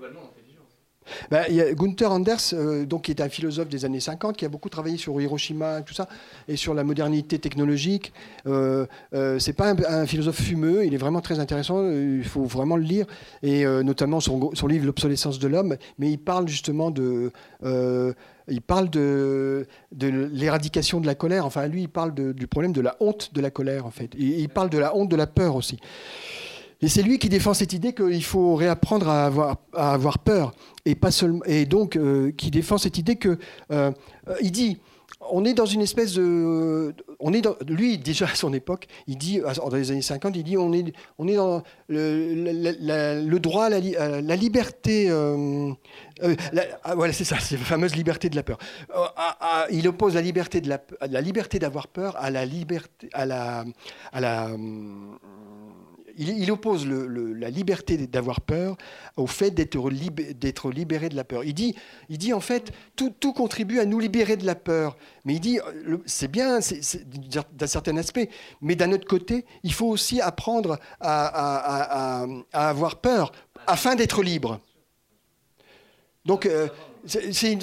A 1.32 1.46
Gunther 1.74 2.12
Anders, 2.12 2.54
euh, 2.54 2.86
donc, 2.86 3.04
qui 3.04 3.12
est 3.12 3.22
un 3.22 3.30
philosophe 3.30 3.70
des 3.70 3.86
années 3.86 4.00
50, 4.00 4.38
qui 4.38 4.46
a 4.46 4.50
beaucoup 4.50 4.70
travaillé 4.70 4.98
sur 4.98 5.20
Hiroshima 5.20 5.80
et 5.80 5.84
tout 5.84 5.94
ça, 5.94 6.08
et 6.48 6.56
sur 6.56 6.74
la 6.74 6.84
modernité 6.84 7.40
technologique. 7.40 8.14
Euh, 8.48 8.86
euh, 9.14 9.40
c'est 9.40 9.54
pas 9.54 9.74
un, 9.88 10.06
philosophe 10.06 10.42
fumeux, 10.42 10.86
il 10.86 10.94
est 10.94 10.98
vraiment 10.98 11.22
très 11.22 11.40
intéressant, 11.40 11.90
il 11.90 12.24
faut 12.24 12.44
vraiment 12.44 12.76
le 12.76 12.84
lire, 12.84 13.06
et 13.44 13.66
notamment 13.66 14.20
son, 14.20 14.52
livre 14.68 14.86
L'obsolescence 14.86 15.40
de 15.40 15.48
l'homme, 15.48 15.78
mais 16.00 16.12
il 16.12 16.18
parle 16.18 16.48
justement 16.48 16.92
de 16.92 17.32
il 18.48 18.62
parle 18.62 18.90
de 18.90 19.66
l'éradication 19.92 21.00
de 21.00 21.06
la 21.06 21.16
colère. 21.16 21.46
Enfin, 21.46 21.68
lui, 21.68 21.84
il 21.84 21.90
parle 21.90 22.14
du 22.14 22.48
problème 22.48 22.74
de 22.74 22.82
la 22.82 22.96
honte 23.00 23.34
de 23.34 23.42
la 23.42 23.52
colère, 23.52 23.86
en 23.86 23.92
fait. 23.92 24.12
il 24.18 24.50
parle 24.50 24.70
de 24.70 24.78
la 24.78 24.96
honte 24.96 25.10
de 25.10 25.16
la 25.16 25.28
peur 25.28 25.56
aussi. 25.56 25.80
Et 26.82 26.88
c'est 26.88 27.04
lui 27.04 27.20
qui 27.20 27.30
défend 27.30 27.54
cette 27.54 27.74
idée 27.74 27.94
qu'il 27.94 28.24
faut 28.24 28.56
réapprendre 28.56 29.08
à 29.08 29.26
avoir, 29.26 29.58
à 29.74 29.94
avoir 29.94 30.20
peur. 30.20 30.54
Et, 30.86 30.96
pas 30.96 31.10
et 31.46 31.66
donc, 31.66 31.96
euh, 31.96 32.32
qui 32.32 32.50
défend 32.52 32.78
cette 32.78 32.98
idée 32.98 33.16
que. 33.16 33.38
Euh, 33.72 33.92
euh, 34.28 34.36
il 34.42 34.52
dit 34.52 34.80
on 35.30 35.46
est 35.46 35.54
dans 35.54 35.68
une 35.68 35.82
espèce 35.82 36.14
de. 36.14 36.96
On 37.20 37.32
est 37.32 37.48
lui, 37.70 38.00
déjà 38.00 38.26
à 38.26 38.34
son 38.34 38.52
époque, 38.54 38.88
il 39.06 39.20
dit, 39.20 39.40
dans 39.40 39.70
les 39.70 39.92
années 39.92 40.02
50, 40.02 40.36
il 40.36 40.44
dit 40.44 40.58
on 40.58 40.74
est, 40.74 40.92
on 41.20 41.28
est 41.28 41.36
dans 41.36 41.62
le, 41.88 43.38
droit 43.38 43.66
à 43.66 43.70
la, 43.70 44.36
liberté. 44.36 45.12
Ah, 46.84 46.96
voilà, 46.96 47.14
c'est 47.14 47.24
ça, 47.24 47.38
c'est 47.40 47.58
la 47.58 47.64
fameuse 47.64 47.96
liberté 47.96 48.30
de 48.30 48.36
la 48.36 48.42
peur. 48.42 48.58
il 49.70 49.88
oppose 49.88 50.16
la 50.16 50.22
liberté 50.22 50.60
de 50.60 50.70
la 50.70 51.22
liberté 51.22 51.60
d'avoir 51.60 51.88
peur 51.88 52.16
à 52.18 52.32
la 52.32 52.44
liberté. 52.44 53.08
à 53.14 53.28
la. 53.28 53.64
À 54.12 54.50
il, 56.22 56.52
oppose 56.52 56.86
la 56.88 57.50
liberté 57.50 57.98
d'avoir 57.98 58.42
peur 58.42 58.78
au 59.18 59.28
fait 59.28 59.52
d'être 59.52 60.72
libéré 60.72 61.10
de 61.10 61.16
la 61.16 61.24
peur. 61.24 61.44
Il 61.44 61.54
dit, 61.54 61.76
il 62.10 62.18
dit 62.18 62.34
en 62.34 62.40
fait, 62.40 62.72
tout, 62.96 63.34
contribue 63.34 63.80
à 63.80 63.86
nous 63.86 64.00
libérer 64.00 64.38
de 64.38 64.46
la 64.46 64.56
peur. 64.56 64.98
Mais 65.26 65.34
il 65.36 65.40
dit, 65.40 65.60
c'est 66.06 66.30
bien 66.30 66.60
d'un 67.54 67.68
certain 67.68 67.98
aspect, 67.98 68.30
mais 68.62 68.76
d'un 68.76 68.92
autre 68.92 69.08
côté, 69.08 69.46
il 69.64 69.74
faut 69.74 69.88
aussi 69.88 70.22
apprendre 70.22 70.80
à, 71.00 72.26
avoir 72.54 72.98
peur 72.98 73.32
afin 73.68 73.96
d'être 73.96 74.22
libre. 74.24 74.60
Donc, 76.26 76.46
euh, 76.46 76.68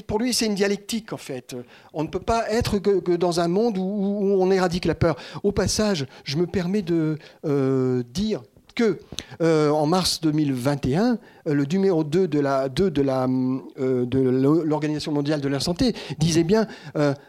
pour 0.06 0.18
lui, 0.18 0.34
c'est 0.34 0.46
une 0.46 0.54
dialectique 0.54 1.12
en 1.12 1.16
fait. 1.16 1.56
On 1.92 2.02
ne 2.02 2.08
peut 2.08 2.20
pas 2.20 2.50
être 2.50 2.78
que, 2.78 3.16
dans 3.16 3.40
un 3.40 3.48
monde 3.48 3.78
où, 3.78 4.36
on 4.40 4.50
éradique 4.50 4.84
la 4.84 4.94
peur. 4.94 5.16
Au 5.42 5.52
passage, 5.52 6.06
je 6.24 6.36
me 6.36 6.46
permets 6.46 6.82
de 6.82 7.18
euh, 7.44 8.02
dire 8.12 8.42
que 8.74 8.98
euh, 9.42 9.70
en 9.70 9.86
mars 9.86 10.20
2021, 10.20 11.18
euh, 11.48 11.54
le 11.54 11.64
numéro 11.64 12.04
2 12.04 12.28
de 12.28 12.38
la, 12.38 12.68
2 12.68 12.90
de 12.90 13.02
la, 13.02 13.26
de 13.26 14.18
l'Organisation 14.64 15.12
mondiale 15.12 15.40
de 15.40 15.48
la 15.48 15.60
santé 15.60 15.94
disait 16.18 16.44
bien, 16.44 16.66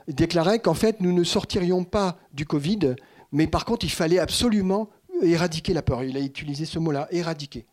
déclarait 0.08 0.60
qu'en 0.60 0.74
fait, 0.74 1.02
nous 1.02 1.14
ne 1.14 1.24
sortirions 1.24 1.84
pas 1.84 2.18
du 2.34 2.46
Covid, 2.46 2.96
mais 3.32 3.48
par 3.48 3.66
contre, 3.66 3.86
il 3.86 3.92
fallait 3.92 4.20
absolument 4.20 4.90
éradiquer 5.22 5.74
la 5.74 5.82
peur. 5.82 6.04
Il 6.04 6.18
a 6.18 6.20
utilisé 6.20 6.66
ce 6.66 6.80
mot-là, 6.80 7.08
éradiquer. 7.12 7.66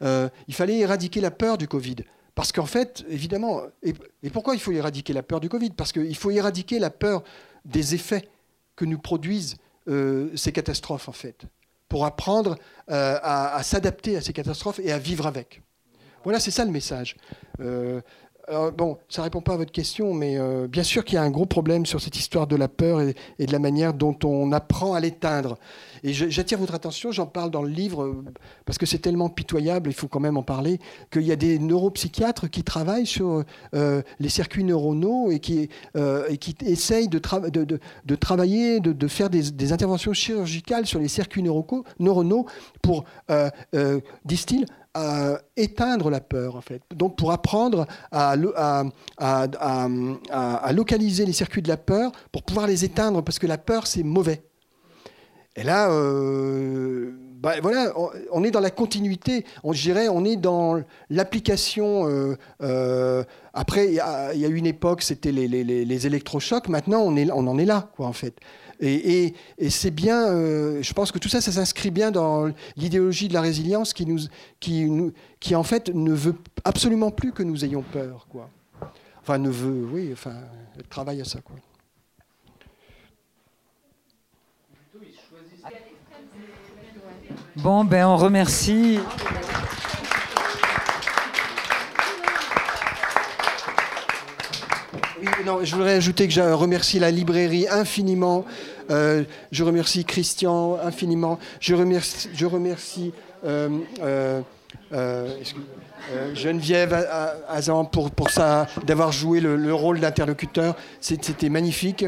il 0.00 0.54
fallait 0.54 0.78
éradiquer 0.78 1.20
la 1.20 1.30
peur 1.30 1.58
du 1.58 1.66
Covid. 1.66 1.96
Parce 2.38 2.52
qu'en 2.52 2.66
fait, 2.66 3.04
évidemment, 3.08 3.62
et, 3.82 4.30
pourquoi 4.30 4.54
il 4.54 4.60
faut 4.60 4.70
éradiquer 4.70 5.12
la 5.12 5.24
peur 5.24 5.40
du 5.40 5.48
Covid? 5.48 5.70
Parce 5.70 5.90
qu'il 5.90 6.16
faut 6.16 6.30
éradiquer 6.30 6.78
la 6.78 6.88
peur 6.88 7.24
des 7.64 7.96
effets 7.96 8.28
que 8.76 8.84
nous 8.84 9.00
produisent 9.00 9.56
euh, 9.88 10.30
ces 10.36 10.52
catastrophes, 10.52 11.08
en 11.08 11.12
fait, 11.12 11.46
pour 11.88 12.06
apprendre 12.06 12.56
euh, 12.92 13.18
à, 13.24 13.60
s'adapter 13.64 14.16
à 14.16 14.20
ces 14.20 14.32
catastrophes 14.32 14.78
et 14.78 14.92
à 14.92 14.98
vivre 14.98 15.26
avec. 15.26 15.62
Voilà, 16.22 16.38
c'est 16.38 16.52
ça 16.52 16.64
le 16.64 16.70
message. 16.70 17.16
Euh, 17.58 18.02
bon, 18.76 18.98
ça 19.08 19.22
ne 19.22 19.24
répond 19.24 19.40
pas 19.40 19.54
à 19.54 19.56
votre 19.56 19.72
question, 19.72 20.14
mais 20.14 20.38
euh, 20.38 20.66
bien 20.68 20.82
sûr 20.82 21.04
qu'il 21.04 21.16
y 21.16 21.18
a 21.18 21.22
un 21.22 21.30
gros 21.30 21.46
problème 21.46 21.86
sur 21.86 22.00
cette 22.00 22.16
histoire 22.16 22.46
de 22.46 22.56
la 22.56 22.68
peur 22.68 23.00
et, 23.00 23.14
de 23.38 23.52
la 23.52 23.58
manière 23.58 23.94
dont 23.94 24.16
on 24.24 24.52
apprend 24.52 24.94
à 24.94 25.00
l'éteindre. 25.00 25.58
Et 26.04 26.12
j'attire 26.12 26.58
votre 26.58 26.74
attention, 26.74 27.10
j'en 27.10 27.26
parle 27.26 27.50
dans 27.50 27.62
le 27.62 27.70
livre, 27.70 28.04
euh, 28.04 28.24
parce 28.64 28.78
que 28.78 28.86
c'est 28.86 28.98
tellement 28.98 29.28
pitoyable, 29.28 29.90
il 29.90 29.94
faut 29.94 30.08
quand 30.08 30.20
même 30.20 30.36
en 30.36 30.42
parler, 30.42 30.78
qu'il 31.10 31.22
y 31.22 31.32
a 31.32 31.36
des 31.36 31.58
neuropsychiatres 31.58 32.48
qui 32.50 32.62
travaillent 32.62 33.06
sur 33.06 33.44
euh, 33.74 34.02
les 34.20 34.28
circuits 34.28 34.64
neuronaux 34.64 35.30
et 35.30 35.40
qui, 35.40 35.68
essayent 36.64 37.08
de, 37.08 37.18
travailler, 37.18 38.80
de, 38.80 39.08
faire 39.08 39.30
des, 39.30 39.50
des, 39.50 39.72
interventions 39.72 40.12
chirurgicales 40.12 40.86
sur 40.86 41.00
les 41.00 41.08
circuits 41.08 41.42
neuronaux 41.42 42.46
pour, 42.82 43.04
disent-ils, 44.24 44.66
à 44.98 45.40
éteindre 45.56 46.10
la 46.10 46.20
peur, 46.20 46.56
en 46.56 46.60
fait. 46.60 46.82
Donc, 46.94 47.16
pour 47.16 47.30
apprendre 47.32 47.86
à, 48.10 48.34
localiser 50.72 51.24
les 51.24 51.32
circuits 51.32 51.62
de 51.62 51.68
la 51.68 51.76
peur, 51.76 52.12
pour 52.32 52.42
pouvoir 52.42 52.66
les 52.66 52.84
éteindre, 52.84 53.22
parce 53.22 53.38
que 53.38 53.46
la 53.46 53.58
peur, 53.58 53.86
c'est 53.86 54.02
mauvais. 54.02 54.42
Et 55.56 55.62
là, 55.62 55.90
euh, 55.90 57.12
bah, 57.40 57.54
voilà, 57.62 57.92
on, 58.32 58.44
est 58.44 58.50
dans 58.50 58.60
la 58.60 58.70
continuité, 58.70 59.44
on 59.64 59.72
dirait, 59.72 60.08
on 60.08 60.24
est 60.24 60.36
dans 60.36 60.80
l'application. 61.10 62.08
Euh, 62.08 62.36
euh, 62.62 63.24
après, 63.54 63.86
il 63.88 63.94
y, 63.94 64.00
a 64.00 64.34
eu 64.34 64.54
une 64.56 64.66
époque, 64.66 65.02
c'était 65.02 65.32
les, 65.32 66.06
électrochocs. 66.06 66.68
Maintenant, 66.68 67.00
on, 67.00 67.16
on 67.16 67.46
en 67.46 67.58
est 67.58 67.64
là, 67.64 67.90
quoi, 67.96 68.06
en 68.06 68.12
fait. 68.12 68.36
Et, 68.80 69.34
c'est 69.68 69.90
bien, 69.90 70.28
euh, 70.28 70.82
je 70.82 70.92
pense 70.92 71.10
que 71.10 71.18
tout 71.18 71.28
ça, 71.28 71.40
ça 71.40 71.50
s'inscrit 71.52 71.90
bien 71.90 72.10
dans 72.10 72.50
l'idéologie 72.76 73.28
de 73.28 73.34
la 73.34 73.40
résilience 73.40 73.92
qui, 73.92 75.54
en 75.54 75.62
fait, 75.62 75.88
ne 75.88 76.12
veut 76.12 76.36
absolument 76.64 77.10
plus 77.10 77.32
que 77.32 77.42
nous 77.42 77.64
ayons 77.64 77.82
peur. 77.82 78.26
Enfin, 79.20 79.38
ne 79.38 79.50
veut, 79.50 79.84
oui, 79.92 80.10
enfin, 80.12 80.34
travaille 80.88 81.20
à 81.20 81.24
ça. 81.24 81.40
Bon, 87.56 87.84
ben 87.84 88.06
on 88.06 88.16
remercie. 88.16 89.00
Non, 95.44 95.64
je 95.64 95.74
voudrais 95.74 95.94
ajouter 95.94 96.26
que 96.26 96.32
je 96.32 96.40
remercie 96.40 96.98
la 96.98 97.10
librairie 97.10 97.66
infiniment. 97.68 98.44
Euh, 98.90 99.24
je 99.52 99.64
remercie 99.64 100.04
Christian 100.04 100.78
infiniment. 100.82 101.38
Je 101.60 101.74
remercie, 101.74 102.28
remercie 102.44 103.12
euh, 103.44 103.70
Geneviève 106.34 107.06
Azan 107.48 107.84
pour, 107.84 108.10
pour 108.10 108.28
d'avoir 108.86 109.12
joué 109.12 109.40
le, 109.40 109.74
rôle 109.74 110.00
d'interlocuteur. 110.00 110.76
C'était 111.00 111.48
magnifique. 111.48 112.04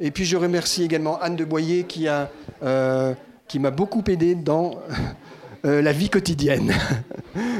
Et 0.00 0.10
puis 0.10 0.24
je 0.24 0.36
remercie 0.36 0.82
également 0.82 1.20
Anne 1.20 1.36
de 1.36 1.44
Boyer 1.44 1.84
qui 1.84 2.08
a 2.08 2.30
qui 3.46 3.58
m'a 3.58 3.70
beaucoup 3.70 4.02
aidé 4.08 4.34
dans 4.34 4.78
la 5.62 5.92
vie 5.92 6.08
quotidienne. 6.08 6.72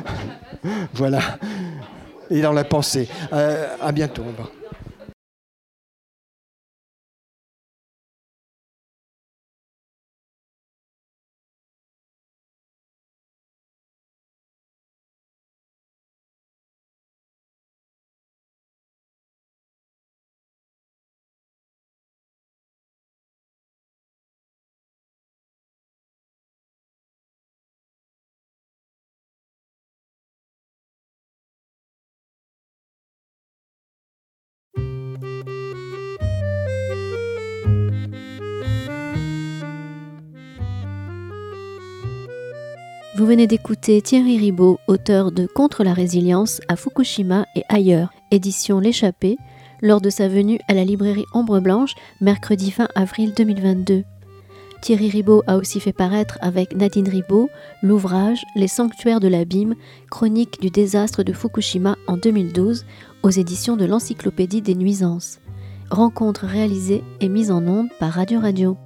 voilà. 0.94 1.20
Et 2.31 2.40
dans 2.40 2.52
la 2.52 2.64
pensée. 2.64 3.09
à 3.31 3.93
bientôt. 3.93 4.24
Venez 43.35 43.48
d'écouter 43.48 44.01
Thierry 44.01 44.39
Ribaud, 44.39 44.78
auteur 44.86 45.32
de 45.32 45.47
Contre 45.47 45.82
la 45.82 45.93
résilience 45.93 46.61
à 46.69 46.77
Fukushima 46.77 47.47
et 47.56 47.65
ailleurs, 47.69 48.12
édition 48.31 48.78
L'échappée, 48.78 49.39
lors 49.82 50.01
de 50.01 50.09
sa 50.09 50.28
venue 50.28 50.61
à 50.69 50.74
la 50.74 50.85
librairie 50.85 51.27
Ombre 51.32 51.59
Blanche, 51.59 51.97
mercredi 52.20 52.70
20 52.70 52.86
avril 52.94 53.32
2022. 53.36 54.05
Thierry 54.82 55.09
Ribaud 55.09 55.43
a 55.48 55.56
aussi 55.56 55.81
fait 55.81 55.93
paraître 55.93 56.39
avec 56.43 56.77
Nadine 56.77 57.09
Ribaud 57.09 57.51
l'ouvrage 57.82 58.44
Les 58.55 58.69
sanctuaires 58.69 59.19
de 59.19 59.27
l'abîme, 59.27 59.74
chronique 60.12 60.61
du 60.61 60.70
désastre 60.70 61.24
de 61.24 61.32
Fukushima 61.32 61.97
en 62.06 62.16
2012 62.16 62.86
aux 63.24 63.31
éditions 63.31 63.77
de 63.77 63.85
l'Encyclopédie 63.85 64.62
des 64.62 64.77
nuisances. 64.77 65.40
Rencontre 65.90 66.47
réalisée 66.47 67.02
et 67.20 67.28
mise 67.28 67.51
en 67.51 67.66
onde 67.66 67.89
par 67.98 68.12
Radio 68.12 68.39
Radio. 68.39 68.77